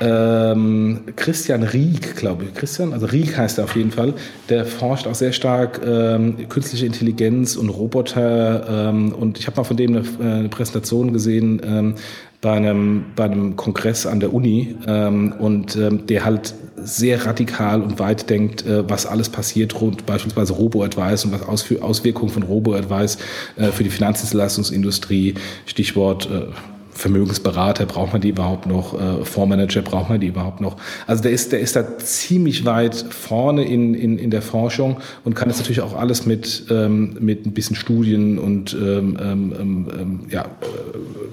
Ähm, 0.00 1.00
Christian 1.16 1.62
Rieck, 1.62 2.16
glaube 2.16 2.44
ich. 2.44 2.54
Christian, 2.54 2.92
also 2.92 3.06
Rieck 3.06 3.36
heißt 3.36 3.58
er 3.58 3.64
auf 3.64 3.76
jeden 3.76 3.90
Fall. 3.90 4.14
Der 4.48 4.66
forscht 4.66 5.06
auch 5.06 5.14
sehr 5.14 5.32
stark 5.32 5.80
ähm, 5.84 6.48
künstliche 6.48 6.86
Intelligenz 6.86 7.56
und 7.56 7.68
Roboter. 7.68 8.88
Ähm, 8.88 9.12
und 9.12 9.38
ich 9.38 9.46
habe 9.46 9.56
mal 9.56 9.64
von 9.64 9.76
dem 9.76 9.96
eine, 9.96 10.06
äh, 10.20 10.38
eine 10.38 10.48
Präsentation 10.48 11.12
gesehen 11.12 11.60
ähm, 11.64 11.94
bei, 12.40 12.52
einem, 12.52 13.06
bei 13.16 13.24
einem 13.24 13.56
Kongress 13.56 14.06
an 14.06 14.20
der 14.20 14.32
Uni. 14.32 14.76
Ähm, 14.86 15.32
und 15.38 15.76
ähm, 15.76 16.06
der 16.06 16.24
halt 16.24 16.54
sehr 16.76 17.24
radikal 17.24 17.80
und 17.80 17.98
weit 17.98 18.28
denkt, 18.28 18.66
äh, 18.66 18.88
was 18.88 19.06
alles 19.06 19.28
passiert 19.28 19.80
rund 19.80 20.06
beispielsweise 20.06 20.52
Robo-Advice 20.52 21.24
und 21.24 21.32
was 21.32 21.42
Ausf 21.42 21.72
Auswirkungen 21.80 22.30
von 22.30 22.42
Robo-Advice 22.42 23.18
äh, 23.56 23.68
für 23.68 23.84
die 23.84 23.90
Finanzdienstleistungsindustrie, 23.90 25.34
Stichwort 25.66 26.28
äh, 26.30 26.52
Vermögensberater, 26.94 27.86
braucht 27.86 28.12
man 28.12 28.22
die 28.22 28.28
überhaupt 28.30 28.66
noch? 28.66 28.94
Äh, 28.94 29.24
Fondsmanager, 29.24 29.82
braucht 29.82 30.08
man 30.08 30.20
die 30.20 30.28
überhaupt 30.28 30.60
noch? 30.60 30.76
Also 31.06 31.22
der 31.22 31.32
ist, 31.32 31.52
der 31.52 31.60
ist 31.60 31.76
da 31.76 31.98
ziemlich 31.98 32.64
weit 32.64 32.94
vorne 32.94 33.64
in, 33.64 33.94
in, 33.94 34.18
in 34.18 34.30
der 34.30 34.42
Forschung 34.42 34.98
und 35.24 35.34
kann 35.34 35.48
das 35.48 35.58
natürlich 35.58 35.80
auch 35.80 35.94
alles 35.94 36.24
mit, 36.24 36.66
ähm, 36.70 37.16
mit 37.20 37.46
ein 37.46 37.52
bisschen 37.52 37.76
Studien 37.76 38.38
und 38.38 38.74
ähm, 38.74 39.18
ähm, 39.20 39.54
ähm 39.60 40.20
ja, 40.30 40.42
äh, 40.42 40.46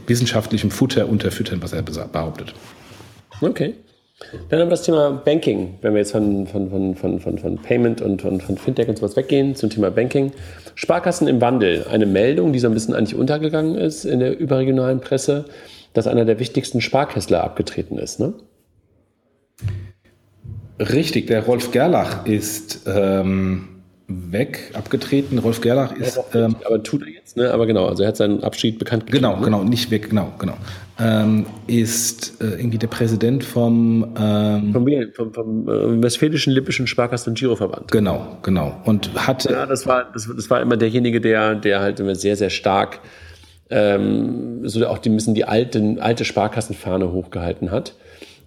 wissenschaftlichem 0.07 0.71
Futter 0.71 1.07
unterfüttern, 1.07 1.61
was 1.61 1.73
er 1.73 1.83
behauptet. 1.83 2.53
Okay. 3.39 3.75
Dann 4.49 4.59
haben 4.59 4.67
wir 4.67 4.71
das 4.71 4.83
Thema 4.83 5.11
Banking. 5.11 5.77
Wenn 5.81 5.93
wir 5.93 5.99
jetzt 5.99 6.11
von, 6.11 6.47
von, 6.47 6.69
von, 6.69 6.95
von, 6.95 7.19
von, 7.19 7.37
von 7.37 7.57
Payment 7.57 8.01
und 8.01 8.21
von, 8.21 8.39
von 8.39 8.57
Fintech 8.57 8.87
und 8.87 8.97
sowas 8.97 9.15
weggehen 9.15 9.55
zum 9.55 9.69
Thema 9.69 9.91
Banking. 9.91 10.31
Sparkassen 10.75 11.27
im 11.27 11.41
Wandel. 11.41 11.85
Eine 11.89 12.05
Meldung, 12.05 12.53
die 12.53 12.59
so 12.59 12.67
ein 12.67 12.73
bisschen 12.73 12.93
eigentlich 12.93 13.15
untergegangen 13.15 13.75
ist 13.75 14.05
in 14.05 14.19
der 14.19 14.37
überregionalen 14.39 15.01
Presse, 15.01 15.45
dass 15.93 16.07
einer 16.07 16.25
der 16.25 16.39
wichtigsten 16.39 16.81
Sparkessler 16.81 17.43
abgetreten 17.43 17.97
ist. 17.97 18.19
Ne? 18.19 18.33
Richtig, 20.79 21.27
der 21.27 21.45
Rolf 21.45 21.71
Gerlach 21.71 22.25
ist 22.25 22.81
ähm, 22.87 23.80
weg, 24.31 24.71
abgetreten. 24.73 25.37
Rolf 25.39 25.61
Gerlach 25.61 25.93
ist. 25.93 26.17
Ja, 26.33 26.45
ähm, 26.45 26.55
aber 26.65 26.83
tut 26.83 27.03
er 27.03 27.09
jetzt, 27.09 27.37
ne? 27.37 27.51
Aber 27.51 27.65
genau, 27.65 27.87
also 27.87 28.03
er 28.03 28.09
hat 28.09 28.17
seinen 28.17 28.43
Abschied 28.43 28.79
bekannt 28.79 29.05
gegeben. 29.05 29.23
Genau, 29.23 29.37
ne? 29.37 29.45
genau, 29.45 29.63
nicht 29.63 29.91
weg, 29.91 30.09
genau, 30.09 30.31
genau. 30.39 30.57
Ähm, 30.99 31.45
ist 31.67 32.41
äh, 32.41 32.59
irgendwie 32.59 32.77
der 32.77 32.87
Präsident 32.87 33.43
vom, 33.43 34.15
ähm, 34.19 34.73
vom, 34.73 34.85
vom, 35.13 35.33
vom 35.33 35.69
äh, 35.69 36.03
Westfälischen 36.03 36.53
Lippischen 36.53 36.87
Sparkassen- 36.87 37.29
und 37.29 37.39
Giroverband. 37.39 37.91
Genau, 37.91 38.37
genau. 38.43 38.79
Und 38.85 39.13
hatte. 39.27 39.51
Ja, 39.51 39.65
das 39.65 39.85
war, 39.87 40.11
das, 40.13 40.29
das 40.35 40.49
war 40.49 40.61
immer 40.61 40.77
derjenige, 40.77 41.21
der, 41.21 41.55
der 41.55 41.81
halt 41.81 41.99
immer 41.99 42.15
sehr, 42.15 42.35
sehr 42.35 42.49
stark 42.49 42.99
ähm, 43.71 44.67
so 44.67 44.85
auch 44.85 44.97
die 44.97 45.09
müssen 45.09 45.33
die 45.33 45.45
alte, 45.45 45.95
alte 46.01 46.25
Sparkassenfahne 46.25 47.11
hochgehalten 47.11 47.71
hat 47.71 47.93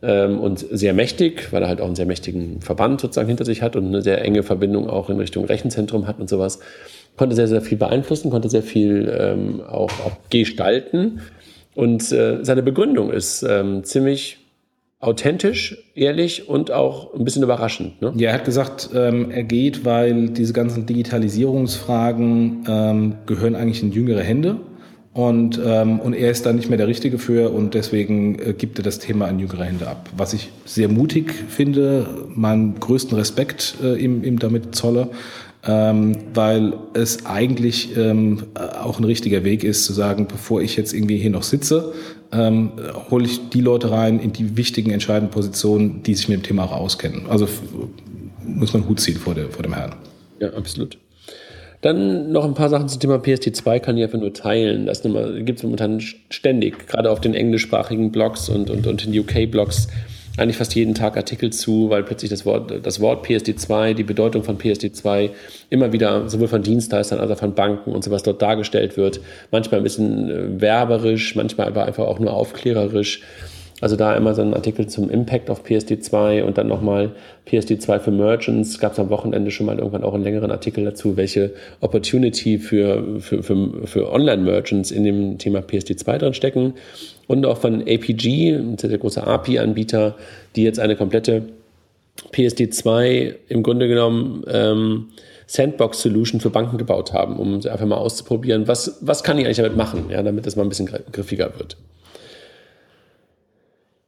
ähm, 0.05 0.39
und 0.39 0.59
sehr 0.59 0.95
mächtig, 0.95 1.53
weil 1.53 1.63
er 1.63 1.69
halt 1.69 1.81
auch 1.81 1.87
einen 1.87 1.97
sehr 1.97 2.07
mächtigen 2.07 2.61
Verband 2.61 3.01
sozusagen 3.01 3.29
hinter 3.29 3.45
sich 3.45 3.63
hat 3.63 3.77
und 3.77 3.87
eine 3.87 4.03
sehr 4.03 4.23
enge 4.23 4.43
Verbindung 4.43 4.89
auch 4.89 5.11
in 5.11 5.19
Richtung 5.19 5.45
Rechenzentrum 5.45 6.07
hat 6.07 6.21
und 6.21 6.29
sowas. 6.29 6.61
Konnte 7.17 7.37
sehr, 7.37 7.49
sehr 7.49 7.63
viel 7.63 7.79
beeinflussen, 7.79 8.31
konnte 8.31 8.49
sehr 8.49 8.63
viel 8.63 9.13
ähm, 9.19 9.61
auch, 9.61 9.91
auch 10.05 10.17
gestalten. 10.31 11.21
Und 11.75 12.13
äh, 12.13 12.39
seine 12.43 12.63
Begründung 12.63 13.11
ist 13.11 13.43
ähm, 13.43 13.85
ziemlich 13.85 14.39
authentisch, 15.01 15.77
ehrlich 15.95 16.49
und 16.49 16.71
auch 16.71 17.15
ein 17.15 17.25
bisschen 17.25 17.43
überraschend. 17.43 18.01
Ne? 18.01 18.13
Ja, 18.17 18.31
er 18.31 18.35
hat 18.35 18.45
gesagt, 18.45 18.91
ähm, 18.95 19.31
er 19.31 19.45
geht, 19.45 19.85
weil 19.85 20.31
diese 20.31 20.53
ganzen 20.53 20.87
Digitalisierungsfragen 20.87 22.65
ähm, 22.67 23.15
gehören 23.27 23.55
eigentlich 23.55 23.83
in 23.83 23.93
jüngere 23.93 24.23
Hände. 24.23 24.57
Und, 25.15 25.61
ähm, 25.65 26.01
und 26.01 26.13
er 26.13 26.33
ist 26.33 26.45
da 26.45 26.53
nicht 26.53 26.69
mehr 26.69 26.77
der 26.77 26.89
Richtige 26.89 27.19
für 27.19 27.51
und 27.51 27.75
deswegen 27.75 28.37
äh, 28.41 28.53
gibt 28.53 28.81
er 28.81 28.83
das 28.83 28.99
Thema 28.99 29.27
an 29.27 29.39
jüngere 29.39 29.65
Hände 29.65 29.87
ab. 29.87 30.11
Was 30.17 30.33
ich 30.33 30.51
sehr 30.65 30.89
mutig 30.89 31.33
finde, 31.49 32.27
meinen 32.35 32.81
größten 32.81 33.17
Respekt 33.17 33.77
äh, 33.81 33.95
ihm, 33.95 34.25
ihm 34.25 34.41
damit 34.41 34.75
zolle, 34.75 35.11
ähm, 35.65 36.17
weil 36.35 36.75
es 36.95 37.27
eigentlich 37.27 37.97
ähm, 37.97 38.43
auch 38.55 38.99
ein 38.99 39.05
richtiger 39.05 39.45
Weg 39.45 39.63
ist 39.63 39.85
zu 39.85 39.93
sagen, 39.93 40.27
bevor 40.27 40.61
ich 40.63 40.75
jetzt 40.77 40.93
irgendwie 40.93 41.19
hier 41.19 41.31
noch 41.31 41.45
sitze, 41.45 41.93
ähm, 42.33 42.73
hole 43.09 43.25
ich 43.25 43.51
die 43.51 43.61
Leute 43.61 43.93
rein 43.93 44.19
in 44.19 44.33
die 44.33 44.57
wichtigen, 44.57 44.91
entscheidenden 44.91 45.31
Positionen, 45.31 46.03
die 46.03 46.17
sich 46.17 46.29
mit 46.29 46.41
dem 46.41 46.43
Thema 46.43 46.65
auch 46.65 46.73
auskennen. 46.73 47.27
Also 47.29 47.47
muss 48.45 48.73
man 48.73 48.89
Hut 48.89 48.99
ziehen 48.99 49.17
vor, 49.17 49.37
der, 49.37 49.49
vor 49.49 49.63
dem 49.63 49.75
Herrn. 49.75 49.95
Ja, 50.41 50.53
absolut. 50.55 50.99
Dann 51.85 52.33
noch 52.33 52.47
ein 52.47 52.55
paar 52.55 52.71
Sachen 52.71 52.89
zum 52.89 52.99
Thema 52.99 53.17
PSD2 53.17 53.79
kann 53.79 53.99
ich 53.99 54.05
einfach 54.05 54.19
nur 54.19 54.33
teilen. 54.33 54.87
Das 54.87 55.03
gibt 55.03 55.59
es 55.59 55.63
momentan 55.65 56.01
ständig, 56.31 56.87
gerade 56.87 57.11
auf 57.11 57.21
den 57.21 57.35
englischsprachigen 57.35 58.11
Blogs 58.11 58.49
und, 58.49 58.71
und, 58.71 58.87
und 58.87 59.05
den 59.05 59.19
UK-Blogs 59.19 59.89
eigentlich 60.39 60.57
fast 60.57 60.75
jeden 60.75 60.95
Tag 60.95 61.19
Artikel 61.19 61.53
zu, 61.53 61.91
weil 61.91 62.03
plötzlich 62.03 62.31
das 62.31 62.47
Wort, 62.47 62.73
das 62.83 63.01
Wort 63.01 63.27
PSD2, 63.27 63.93
die 63.93 64.03
Bedeutung 64.03 64.45
von 64.45 64.57
PSD2 64.57 65.29
immer 65.69 65.93
wieder 65.93 66.27
sowohl 66.31 66.49
von 66.49 66.63
Dienstleistern 66.63 67.21
als 67.21 67.31
auch 67.31 67.39
von 67.39 67.53
Banken 67.53 67.93
und 67.93 68.03
sowas 68.03 68.23
dort 68.23 68.41
dargestellt 68.41 68.97
wird. 68.97 69.21
Manchmal 69.51 69.81
ein 69.81 69.85
bisschen 69.85 70.31
äh, 70.31 70.61
werberisch, 70.63 71.37
manchmal 71.37 71.67
aber 71.67 71.85
einfach 71.85 72.07
auch 72.07 72.19
nur 72.19 72.33
aufklärerisch. 72.33 73.21
Also 73.85 73.97
da 73.97 74.17
immer 74.17 74.33
so 74.33 74.41
ein 74.41 74.55
Artikel 74.55 74.87
zum 74.87 75.11
Impact 75.11 75.51
auf 75.51 75.63
PSD2 75.63 76.45
und 76.45 76.57
dann 76.57 76.69
nochmal 76.69 77.11
PSD2 77.47 77.99
für 77.99 78.11
Merchants. 78.13 78.79
Gab 78.79 78.93
es 78.93 78.99
am 78.99 79.11
Wochenende 79.11 79.51
schon 79.51 79.67
mal 79.67 79.77
irgendwann 79.77 80.05
auch 80.05 80.15
einen 80.15 80.25
längeren 80.25 80.51
Artikel 80.51 80.85
dazu, 80.87 81.19
welche 81.19 81.53
Opportunity 81.83 82.57
für, 82.57 83.21
für, 83.21 83.43
für, 83.43 83.87
für 83.87 84.11
Online-Merchants 84.11 84.91
in 84.91 85.05
dem 85.05 85.37
Thema 85.37 85.59
PSD2 85.59 86.17
drin 86.17 86.33
stecken. 86.33 86.73
Und 87.27 87.45
auch 87.45 87.59
von 87.59 87.83
APG, 87.83 88.55
ein 88.55 88.79
sehr, 88.79 88.89
sehr 88.89 88.99
großer 88.99 89.27
API-Anbieter, 89.27 90.15
die 90.57 90.63
jetzt 90.63 90.81
eine 90.81 90.97
komplette 90.97 91.43
PSD2 92.33 93.35
im 93.51 93.63
Grunde 93.63 93.87
genommen 93.87 94.45
ähm, 94.49 95.09
Sandbox-Solution 95.47 96.41
für 96.41 96.49
Banken 96.49 96.79
gebaut 96.79 97.13
haben, 97.13 97.37
um 97.37 97.57
einfach 97.57 97.85
mal 97.85 97.97
auszuprobieren, 97.99 98.67
was, 98.67 98.97
was 99.03 99.23
kann 99.23 99.37
ich 99.37 99.45
eigentlich 99.45 99.59
damit 99.59 99.77
machen, 99.77 100.07
ja, 100.09 100.23
damit 100.23 100.47
das 100.47 100.57
mal 100.57 100.63
ein 100.63 100.71
bisschen 100.71 100.89
griffiger 101.13 101.59
wird. 101.59 101.77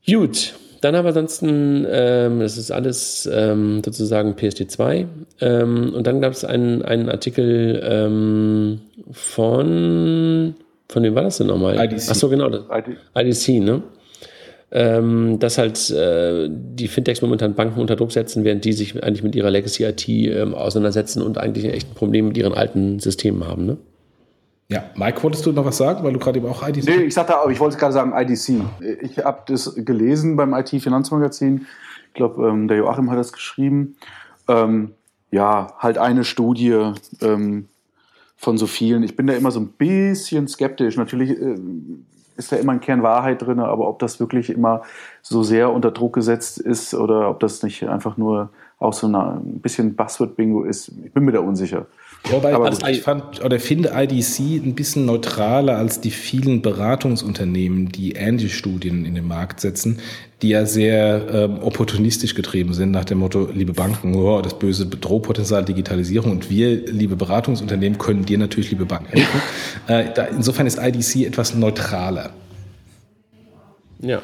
Gut, 0.08 0.54
dann 0.80 0.94
haben 0.94 1.04
wir 1.04 1.08
ansonsten, 1.08 1.86
ähm, 1.90 2.40
das 2.40 2.56
ist 2.58 2.70
alles 2.70 3.28
ähm, 3.32 3.82
sozusagen 3.84 4.34
PSD2. 4.34 5.06
Ähm, 5.40 5.92
und 5.94 6.06
dann 6.06 6.20
gab 6.20 6.32
es 6.32 6.44
einen, 6.44 6.82
einen 6.82 7.08
Artikel 7.08 7.82
ähm, 7.84 8.80
von, 9.10 10.54
von 10.88 11.02
wem 11.02 11.14
war 11.14 11.22
das 11.22 11.38
denn 11.38 11.48
nochmal? 11.48 11.74
IDC. 11.74 12.08
Achso, 12.08 12.28
genau, 12.28 12.48
das, 12.48 12.64
IDC, 13.16 13.64
ne? 13.64 13.82
Ähm, 14.72 15.38
dass 15.38 15.58
halt 15.58 15.90
äh, 15.90 16.48
die 16.50 16.88
Fintechs 16.88 17.22
momentan 17.22 17.54
Banken 17.54 17.80
unter 17.80 17.96
Druck 17.96 18.12
setzen, 18.12 18.44
während 18.44 18.64
die 18.64 18.72
sich 18.72 19.02
eigentlich 19.02 19.22
mit 19.22 19.34
ihrer 19.36 19.50
Legacy 19.50 19.84
IT 19.84 20.08
ähm, 20.08 20.54
auseinandersetzen 20.54 21.22
und 21.22 21.38
eigentlich 21.38 21.66
echt 21.66 21.90
ein 21.90 21.94
Problem 21.94 22.28
mit 22.28 22.36
ihren 22.36 22.52
alten 22.52 22.98
Systemen 22.98 23.46
haben, 23.46 23.64
ne? 23.64 23.76
Ja, 24.68 24.84
Mike, 24.96 25.22
wolltest 25.22 25.46
du 25.46 25.52
noch 25.52 25.64
was 25.64 25.76
sagen, 25.76 26.02
weil 26.02 26.12
du 26.12 26.18
gerade 26.18 26.38
eben 26.38 26.48
auch 26.48 26.66
IDC? 26.66 26.86
Nee, 26.86 27.04
ich 27.04 27.14
sagte 27.14 27.34
ich 27.50 27.60
wollte 27.60 27.76
gerade 27.76 27.92
sagen 27.92 28.12
IDC. 28.16 28.64
Ich 29.02 29.18
habe 29.18 29.42
das 29.46 29.74
gelesen 29.76 30.36
beim 30.36 30.54
IT-Finanzmagazin. 30.54 31.66
Ich 32.08 32.14
glaube, 32.14 32.48
ähm, 32.48 32.66
der 32.66 32.78
Joachim 32.78 33.10
hat 33.10 33.18
das 33.18 33.32
geschrieben. 33.32 33.96
Ähm, 34.48 34.92
ja, 35.30 35.72
halt 35.78 35.98
eine 35.98 36.24
Studie 36.24 36.92
ähm, 37.20 37.68
von 38.36 38.58
so 38.58 38.66
vielen. 38.66 39.04
Ich 39.04 39.14
bin 39.14 39.28
da 39.28 39.34
immer 39.34 39.52
so 39.52 39.60
ein 39.60 39.68
bisschen 39.68 40.48
skeptisch. 40.48 40.96
Natürlich 40.96 41.30
äh, 41.30 41.56
ist 42.36 42.50
da 42.50 42.56
immer 42.56 42.72
ein 42.72 42.80
Kern 42.80 43.02
Wahrheit 43.02 43.42
drin, 43.42 43.60
aber 43.60 43.88
ob 43.88 44.00
das 44.00 44.18
wirklich 44.18 44.50
immer 44.50 44.82
so 45.22 45.42
sehr 45.42 45.72
unter 45.72 45.92
Druck 45.92 46.14
gesetzt 46.14 46.58
ist 46.58 46.92
oder 46.94 47.30
ob 47.30 47.38
das 47.40 47.62
nicht 47.62 47.88
einfach 47.88 48.16
nur 48.16 48.50
auch 48.78 48.92
so 48.92 49.06
ein 49.06 49.60
bisschen 49.60 49.96
Buzzword-Bingo 49.96 50.64
ist, 50.64 50.92
ich 51.04 51.12
bin 51.12 51.24
mir 51.24 51.32
da 51.32 51.40
unsicher. 51.40 51.86
Wobei 52.30 52.54
aber 52.54 52.72
ich 52.90 53.02
fand 53.02 53.44
oder 53.44 53.60
finde 53.60 53.92
IDC 53.94 54.64
ein 54.64 54.74
bisschen 54.74 55.06
neutraler 55.06 55.76
als 55.76 56.00
die 56.00 56.10
vielen 56.10 56.60
Beratungsunternehmen, 56.62 57.90
die 57.90 58.12
ähnliche 58.12 58.48
Studien 58.48 59.04
in 59.04 59.14
den 59.14 59.26
Markt 59.26 59.60
setzen, 59.60 60.00
die 60.42 60.50
ja 60.50 60.66
sehr 60.66 61.26
ähm, 61.32 61.58
opportunistisch 61.60 62.34
getrieben 62.34 62.74
sind 62.74 62.90
nach 62.90 63.04
dem 63.04 63.18
Motto, 63.18 63.48
liebe 63.52 63.72
Banken, 63.72 64.14
oh, 64.14 64.42
das 64.42 64.58
böse 64.58 64.86
Bedrohpotenzial 64.86 65.64
Digitalisierung 65.64 66.32
und 66.32 66.50
wir, 66.50 66.86
liebe 66.86 67.16
Beratungsunternehmen, 67.16 67.98
können 67.98 68.24
dir 68.24 68.38
natürlich, 68.38 68.70
liebe 68.70 68.86
Banken, 68.86 69.06
helfen. 69.12 69.40
äh, 69.86 70.04
da, 70.14 70.24
insofern 70.24 70.66
ist 70.66 70.78
IDC 70.78 71.26
etwas 71.26 71.54
neutraler. 71.54 72.30
Ja, 74.00 74.20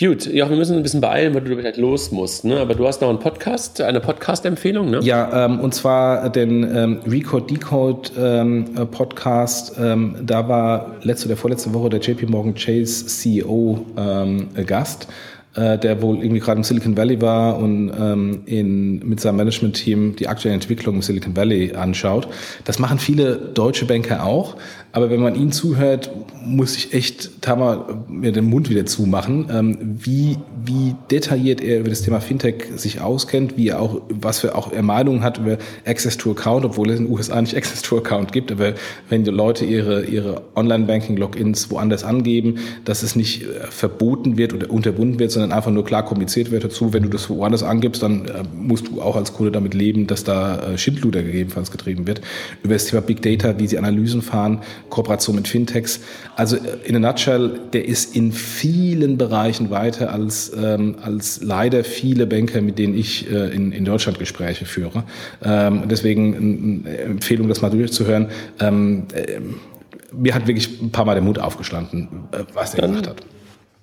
Gut, 0.00 0.26
ja, 0.26 0.48
wir 0.48 0.56
müssen 0.56 0.76
ein 0.76 0.84
bisschen 0.84 1.00
beeilen, 1.00 1.34
weil 1.34 1.40
du 1.40 1.56
vielleicht 1.56 1.76
los 1.76 2.12
musst. 2.12 2.44
Ne? 2.44 2.60
Aber 2.60 2.76
du 2.76 2.86
hast 2.86 3.00
noch 3.00 3.08
einen 3.08 3.18
Podcast, 3.18 3.80
eine 3.80 3.98
Podcast-Empfehlung, 3.98 4.90
ne? 4.90 5.00
Ja, 5.02 5.46
ähm, 5.46 5.58
und 5.58 5.74
zwar 5.74 6.30
den 6.30 6.62
ähm, 6.62 7.00
Recode 7.04 7.52
Decode 7.52 8.12
ähm, 8.16 8.66
äh, 8.76 8.86
Podcast. 8.86 9.74
Ähm, 9.76 10.14
da 10.22 10.48
war 10.48 10.94
letzte 11.02 11.26
oder 11.26 11.36
vorletzte 11.36 11.74
Woche 11.74 11.88
der 11.88 11.98
JP 11.98 12.26
Morgan 12.26 12.54
Chase 12.54 13.06
CEO 13.06 13.84
ähm, 13.96 14.46
Gast 14.66 15.08
äh, 15.54 15.78
der 15.78 16.02
wohl 16.02 16.18
irgendwie 16.18 16.40
gerade 16.40 16.58
im 16.58 16.64
Silicon 16.64 16.96
Valley 16.96 17.20
war 17.20 17.58
und 17.58 17.90
ähm, 17.98 18.42
in, 18.46 18.98
mit 19.08 19.20
seinem 19.20 19.36
Management-Team 19.36 20.16
die 20.16 20.28
aktuelle 20.28 20.54
Entwicklung 20.54 20.96
im 20.96 21.02
Silicon 21.02 21.36
Valley 21.36 21.72
anschaut. 21.74 22.28
Das 22.64 22.78
machen 22.78 22.98
viele 22.98 23.36
deutsche 23.36 23.86
Banker 23.86 24.24
auch. 24.24 24.56
Aber 24.92 25.10
wenn 25.10 25.20
man 25.20 25.34
ihnen 25.34 25.52
zuhört, 25.52 26.10
muss 26.44 26.76
ich 26.76 26.94
echt 26.94 27.42
Tama 27.42 28.04
mir 28.08 28.32
den 28.32 28.46
Mund 28.46 28.70
wieder 28.70 28.86
zumachen, 28.86 29.46
ähm, 29.52 29.78
wie, 29.80 30.38
wie 30.64 30.94
detailliert 31.10 31.60
er 31.60 31.80
über 31.80 31.90
das 31.90 32.02
Thema 32.02 32.20
Fintech 32.20 32.64
sich 32.76 33.00
auskennt, 33.00 33.56
wie 33.58 33.68
er 33.68 33.80
auch, 33.80 34.00
was 34.08 34.40
für 34.40 34.54
auch 34.54 34.72
er 34.72 34.82
Meinungen 34.82 35.22
hat 35.22 35.38
über 35.38 35.58
Access 35.84 36.16
to 36.16 36.30
Account, 36.30 36.64
obwohl 36.64 36.90
es 36.90 36.98
in 36.98 37.06
den 37.06 37.14
USA 37.14 37.40
nicht 37.40 37.54
Access 37.56 37.82
to 37.82 37.98
Account 37.98 38.32
gibt. 38.32 38.50
Aber 38.50 38.74
wenn 39.10 39.24
die 39.24 39.30
Leute 39.30 39.66
ihre, 39.66 40.04
ihre 40.04 40.42
Online-Banking-Logins 40.56 41.70
woanders 41.70 42.02
angeben, 42.02 42.56
dass 42.84 43.02
es 43.02 43.14
nicht 43.14 43.42
äh, 43.42 43.66
verboten 43.68 44.38
wird 44.38 44.54
oder 44.54 44.70
unterbunden 44.70 45.18
wird, 45.18 45.30
sondern 45.30 45.47
einfach 45.52 45.70
nur 45.70 45.84
klar 45.84 46.04
kommuniziert 46.04 46.50
wird 46.50 46.64
dazu, 46.64 46.92
wenn 46.92 47.02
du 47.02 47.08
das 47.08 47.28
woanders 47.28 47.62
angibst, 47.62 48.02
dann 48.02 48.26
äh, 48.26 48.42
musst 48.54 48.88
du 48.88 49.00
auch 49.02 49.16
als 49.16 49.32
Kunde 49.32 49.52
damit 49.52 49.74
leben, 49.74 50.06
dass 50.06 50.24
da 50.24 50.58
äh, 50.60 50.78
Schindluder 50.78 51.22
gegebenenfalls 51.22 51.70
getrieben 51.70 52.06
wird. 52.06 52.20
Über 52.62 52.74
das 52.74 52.86
Thema 52.86 53.02
Big 53.02 53.22
Data, 53.22 53.58
wie 53.58 53.66
sie 53.66 53.78
Analysen 53.78 54.22
fahren, 54.22 54.60
Kooperation 54.88 55.36
mit 55.36 55.48
Fintechs. 55.48 56.00
Also 56.36 56.56
äh, 56.56 56.60
in 56.84 56.96
a 56.96 56.98
nutshell, 56.98 57.60
der 57.72 57.86
ist 57.86 58.14
in 58.16 58.32
vielen 58.32 59.18
Bereichen 59.18 59.70
weiter 59.70 60.12
als, 60.12 60.52
ähm, 60.56 60.96
als 61.02 61.40
leider 61.42 61.84
viele 61.84 62.26
Banker, 62.26 62.60
mit 62.60 62.78
denen 62.78 62.96
ich 62.96 63.30
äh, 63.30 63.54
in, 63.54 63.72
in 63.72 63.84
Deutschland 63.84 64.18
Gespräche 64.18 64.64
führe. 64.64 65.04
Ähm, 65.42 65.84
deswegen 65.88 66.84
eine 66.86 66.98
Empfehlung, 66.98 67.48
das 67.48 67.62
mal 67.62 67.70
durchzuhören. 67.70 68.28
Ähm, 68.60 69.04
äh, 69.14 69.40
mir 70.12 70.34
hat 70.34 70.46
wirklich 70.46 70.80
ein 70.80 70.90
paar 70.90 71.04
Mal 71.04 71.14
der 71.14 71.22
Mut 71.22 71.38
aufgestanden, 71.38 72.08
äh, 72.32 72.44
was 72.54 72.74
er 72.74 72.86
gemacht 72.86 73.08
hat 73.08 73.22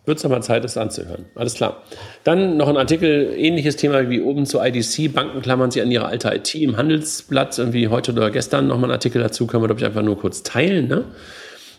wird 0.05 0.19
es 0.19 0.25
aber 0.25 0.41
Zeit, 0.41 0.63
das 0.63 0.77
anzuhören. 0.77 1.25
Alles 1.35 1.55
klar. 1.55 1.83
Dann 2.23 2.57
noch 2.57 2.67
ein 2.67 2.77
Artikel, 2.77 3.33
ähnliches 3.35 3.75
Thema 3.75 4.09
wie 4.09 4.21
oben 4.21 4.45
zu 4.45 4.59
IDC. 4.59 5.13
Banken 5.13 5.41
klammern 5.41 5.71
sie 5.71 5.81
an 5.81 5.91
ihre 5.91 6.05
alte 6.05 6.33
IT 6.33 6.53
im 6.55 6.77
Handelsblatt. 6.77 7.57
Irgendwie 7.57 7.87
heute 7.87 8.11
oder 8.11 8.29
gestern 8.31 8.67
nochmal 8.67 8.89
ein 8.89 8.93
Artikel 8.93 9.21
dazu, 9.21 9.47
können 9.47 9.63
wir, 9.63 9.67
glaube 9.67 9.79
ich, 9.79 9.85
einfach 9.85 10.03
nur 10.03 10.17
kurz 10.17 10.43
teilen. 10.43 10.87
Ne? 10.87 11.05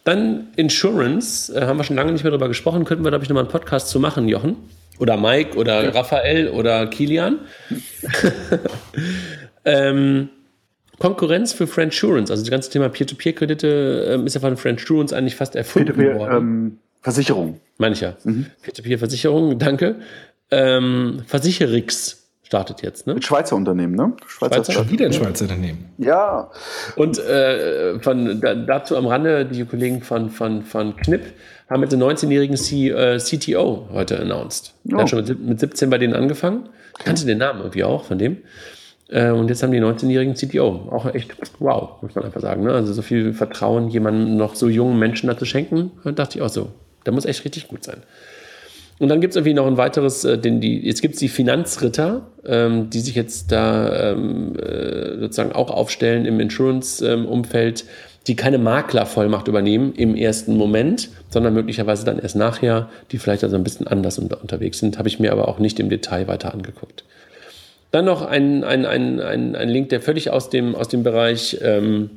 Dann 0.04 0.48
Insurance, 0.56 1.54
äh, 1.54 1.66
haben 1.66 1.78
wir 1.78 1.84
schon 1.84 1.96
lange 1.96 2.12
nicht 2.12 2.24
mehr 2.24 2.30
darüber 2.30 2.48
gesprochen. 2.48 2.84
Könnten 2.84 3.04
wir, 3.04 3.10
glaube 3.10 3.24
ich, 3.24 3.28
nochmal 3.28 3.44
einen 3.44 3.52
Podcast 3.52 3.88
zu 3.88 4.00
machen, 4.00 4.28
Jochen? 4.28 4.56
Oder 4.98 5.16
Mike 5.16 5.56
oder 5.56 5.84
ja. 5.84 5.90
Raphael 5.90 6.48
oder 6.48 6.86
Kilian. 6.86 7.40
ähm, 9.64 10.30
Konkurrenz 10.98 11.52
für 11.52 11.66
Friendsurance, 11.66 12.32
also 12.32 12.42
das 12.42 12.50
ganze 12.50 12.70
Thema 12.70 12.88
Peer-to-Peer-Kredite 12.88 14.12
ähm, 14.14 14.26
ist 14.26 14.34
ja 14.34 14.40
von 14.40 14.56
Friendsurance 14.56 15.14
eigentlich 15.14 15.36
fast 15.36 15.54
erfunden 15.54 15.94
Peer 15.94 16.18
worden. 16.18 16.36
Ähm 16.36 16.78
Versicherung. 17.06 17.60
Meine 17.78 17.94
ich 17.94 18.00
ja. 18.00 18.14
Mhm. 18.24 18.46
Peer-to-Peer-Versicherung, 18.62 19.60
danke. 19.60 19.94
Ähm, 20.50 21.22
Versicherix 21.24 22.26
startet 22.42 22.82
jetzt, 22.82 23.06
ne? 23.06 23.14
Mit 23.14 23.24
Schweizer 23.24 23.54
Unternehmen, 23.54 23.94
ne? 23.94 24.14
Schweizer, 24.26 24.56
Schweizer 24.56 24.72
schon 24.72 24.90
wieder 24.90 25.06
ein 25.06 25.12
Schweizer 25.12 25.44
Unternehmen. 25.44 25.84
Ja. 25.98 26.50
Und 26.96 27.20
äh, 27.20 28.00
von 28.00 28.40
da, 28.40 28.56
dazu 28.56 28.96
am 28.96 29.06
Rande, 29.06 29.46
die 29.46 29.64
Kollegen 29.64 30.02
von, 30.02 30.30
von, 30.30 30.62
von 30.64 30.96
Knipp 30.96 31.22
haben 31.70 31.78
mit 31.78 31.92
dem 31.92 32.00
19-jährigen 32.00 32.56
CTO 32.56 33.88
heute 33.92 34.18
announced. 34.18 34.74
Oh. 34.92 34.98
Hat 34.98 35.08
schon 35.08 35.24
mit, 35.24 35.40
mit 35.40 35.60
17 35.60 35.88
bei 35.88 35.98
denen 35.98 36.14
angefangen. 36.14 36.68
Kannte 36.98 37.24
den 37.24 37.38
Namen 37.38 37.60
irgendwie 37.60 37.84
auch 37.84 38.02
von 38.02 38.18
dem. 38.18 38.38
Äh, 39.10 39.30
und 39.30 39.48
jetzt 39.48 39.62
haben 39.62 39.70
die 39.70 39.80
19-jährigen 39.80 40.34
CTO. 40.34 40.88
Auch 40.90 41.06
echt 41.14 41.36
wow, 41.60 42.02
muss 42.02 42.16
man 42.16 42.24
einfach 42.24 42.40
sagen. 42.40 42.64
Ne? 42.64 42.72
Also 42.72 42.92
so 42.92 43.02
viel 43.02 43.32
Vertrauen 43.32 43.90
jemandem 43.90 44.36
noch 44.36 44.56
so 44.56 44.68
jungen 44.68 44.98
Menschen 44.98 45.28
dazu 45.28 45.44
schenken, 45.44 45.92
dachte 46.02 46.38
ich 46.38 46.42
auch 46.42 46.48
so. 46.48 46.72
Der 47.06 47.12
muss 47.12 47.24
echt 47.24 47.44
richtig 47.44 47.68
gut 47.68 47.84
sein. 47.84 48.02
Und 48.98 49.08
dann 49.08 49.20
gibt 49.20 49.32
es 49.32 49.36
irgendwie 49.36 49.54
noch 49.54 49.66
ein 49.66 49.76
weiteres, 49.76 50.24
äh, 50.24 50.38
den, 50.38 50.60
die, 50.60 50.78
jetzt 50.80 51.02
gibt 51.02 51.14
es 51.14 51.20
die 51.20 51.28
Finanzritter, 51.28 52.26
ähm, 52.46 52.88
die 52.90 53.00
sich 53.00 53.14
jetzt 53.14 53.52
da 53.52 54.12
ähm, 54.12 54.56
äh, 54.56 55.18
sozusagen 55.18 55.52
auch 55.52 55.70
aufstellen 55.70 56.24
im 56.24 56.40
Insurance-Umfeld, 56.40 57.82
ähm, 57.82 57.88
die 58.26 58.36
keine 58.36 58.58
Maklervollmacht 58.58 59.48
übernehmen 59.48 59.92
im 59.94 60.16
ersten 60.16 60.56
Moment, 60.56 61.10
sondern 61.28 61.54
möglicherweise 61.54 62.04
dann 62.04 62.18
erst 62.18 62.36
nachher, 62.36 62.88
die 63.12 63.18
vielleicht 63.18 63.44
also 63.44 63.56
ein 63.56 63.64
bisschen 63.64 63.86
anders 63.86 64.18
unter, 64.18 64.40
unterwegs 64.40 64.78
sind, 64.78 64.98
habe 64.98 65.08
ich 65.08 65.20
mir 65.20 65.30
aber 65.30 65.46
auch 65.48 65.58
nicht 65.58 65.78
im 65.78 65.90
Detail 65.90 66.26
weiter 66.26 66.52
angeguckt. 66.52 67.04
Dann 67.92 68.04
noch 68.04 68.22
ein, 68.22 68.64
ein, 68.64 68.84
ein, 68.84 69.20
ein, 69.20 69.54
ein 69.54 69.68
Link, 69.68 69.90
der 69.90 70.00
völlig 70.00 70.30
aus 70.30 70.50
dem, 70.50 70.74
aus 70.74 70.88
dem 70.88 71.02
Bereich 71.02 71.58
ähm, 71.62 72.10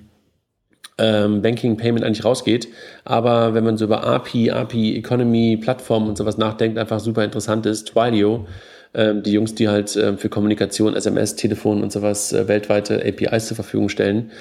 ähm, 1.00 1.42
Banking 1.42 1.78
Payment 1.78 2.06
eigentlich 2.06 2.26
rausgeht. 2.26 2.68
Aber 3.06 3.54
wenn 3.54 3.64
man 3.64 3.78
so 3.78 3.86
über 3.86 4.04
API, 4.04 4.52
API, 4.52 4.98
Economy, 4.98 5.58
Plattformen 5.58 6.10
und 6.10 6.18
sowas 6.18 6.38
nachdenkt, 6.38 6.78
einfach 6.78 7.00
super 7.00 7.24
interessant 7.24 7.66
ist. 7.66 7.90
Twilio, 7.90 8.46
ähm, 8.94 9.24
die 9.24 9.32
Jungs, 9.32 9.56
die 9.56 9.70
halt 9.70 9.96
äh, 9.96 10.18
für 10.18 10.30
Kommunikation, 10.30 10.96
SMS, 10.96 11.36
Telefon 11.36 11.82
und 11.82 11.92
sowas 11.92 12.34
äh, 12.34 12.48
weltweite 12.48 13.04
APIs 13.06 13.48
zur 13.48 13.56
Verfügung 13.56 13.90
stellen, 13.90 14.32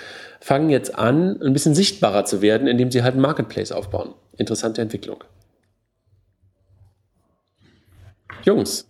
fangen 0.41 0.71
jetzt 0.71 0.99
an, 0.99 1.41
ein 1.43 1.53
bisschen 1.53 1.75
sichtbarer 1.75 2.25
zu 2.25 2.43
werden, 2.43 2.67
indem 2.69 2.91
sie 2.91 3.03
halt 3.03 3.15
einen 3.15 3.23
Marketplace 3.23 3.73
aufbauen. 3.73 4.15
Interessante 4.37 4.83
Entwicklung. 4.83 5.25
Jungs, 8.45 8.89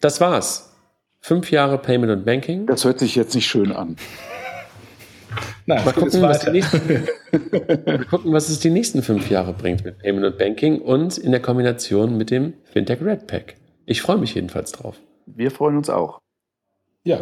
das 0.00 0.20
war's. 0.20 0.72
Fünf 1.20 1.50
Jahre 1.50 1.78
Payment 1.78 2.12
und 2.12 2.24
Banking. 2.24 2.66
Das 2.66 2.84
hört 2.84 3.00
sich 3.00 3.16
jetzt 3.16 3.34
nicht 3.34 3.46
schön 3.46 3.72
an. 3.72 3.96
Nein, 5.68 5.84
mal, 5.84 5.92
gucken, 5.92 6.22
was 6.22 6.46
nächsten, 6.46 7.06
mal 7.86 8.04
gucken, 8.04 8.32
was 8.32 8.48
es 8.48 8.60
die 8.60 8.70
nächsten 8.70 9.02
fünf 9.02 9.28
Jahre 9.30 9.52
bringt 9.52 9.84
mit 9.84 9.98
Payment 9.98 10.24
und 10.24 10.38
Banking 10.38 10.80
und 10.80 11.18
in 11.18 11.32
der 11.32 11.42
Kombination 11.42 12.16
mit 12.16 12.30
dem 12.30 12.54
Fintech 12.64 13.02
Red 13.02 13.26
Pack. 13.26 13.56
Ich 13.84 14.00
freue 14.00 14.16
mich 14.16 14.34
jedenfalls 14.34 14.72
drauf. 14.72 15.00
Wir 15.26 15.50
freuen 15.50 15.76
uns 15.76 15.90
auch. 15.90 16.20
Ja, 17.02 17.20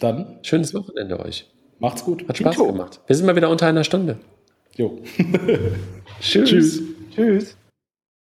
dann. 0.00 0.38
Schönes 0.42 0.74
Wochenende 0.74 1.20
euch. 1.20 1.48
Macht's 1.78 2.04
gut. 2.04 2.28
Hat 2.28 2.36
Spaß 2.36 2.56
gemacht. 2.56 3.00
Wir 3.06 3.16
sind 3.16 3.26
mal 3.26 3.36
wieder 3.36 3.50
unter 3.50 3.66
einer 3.66 3.84
Stunde. 3.84 4.18
Jo. 4.74 4.98
Tschüss. 6.20 6.48
Tschüss. 6.48 6.82
Tschüss. 7.14 7.56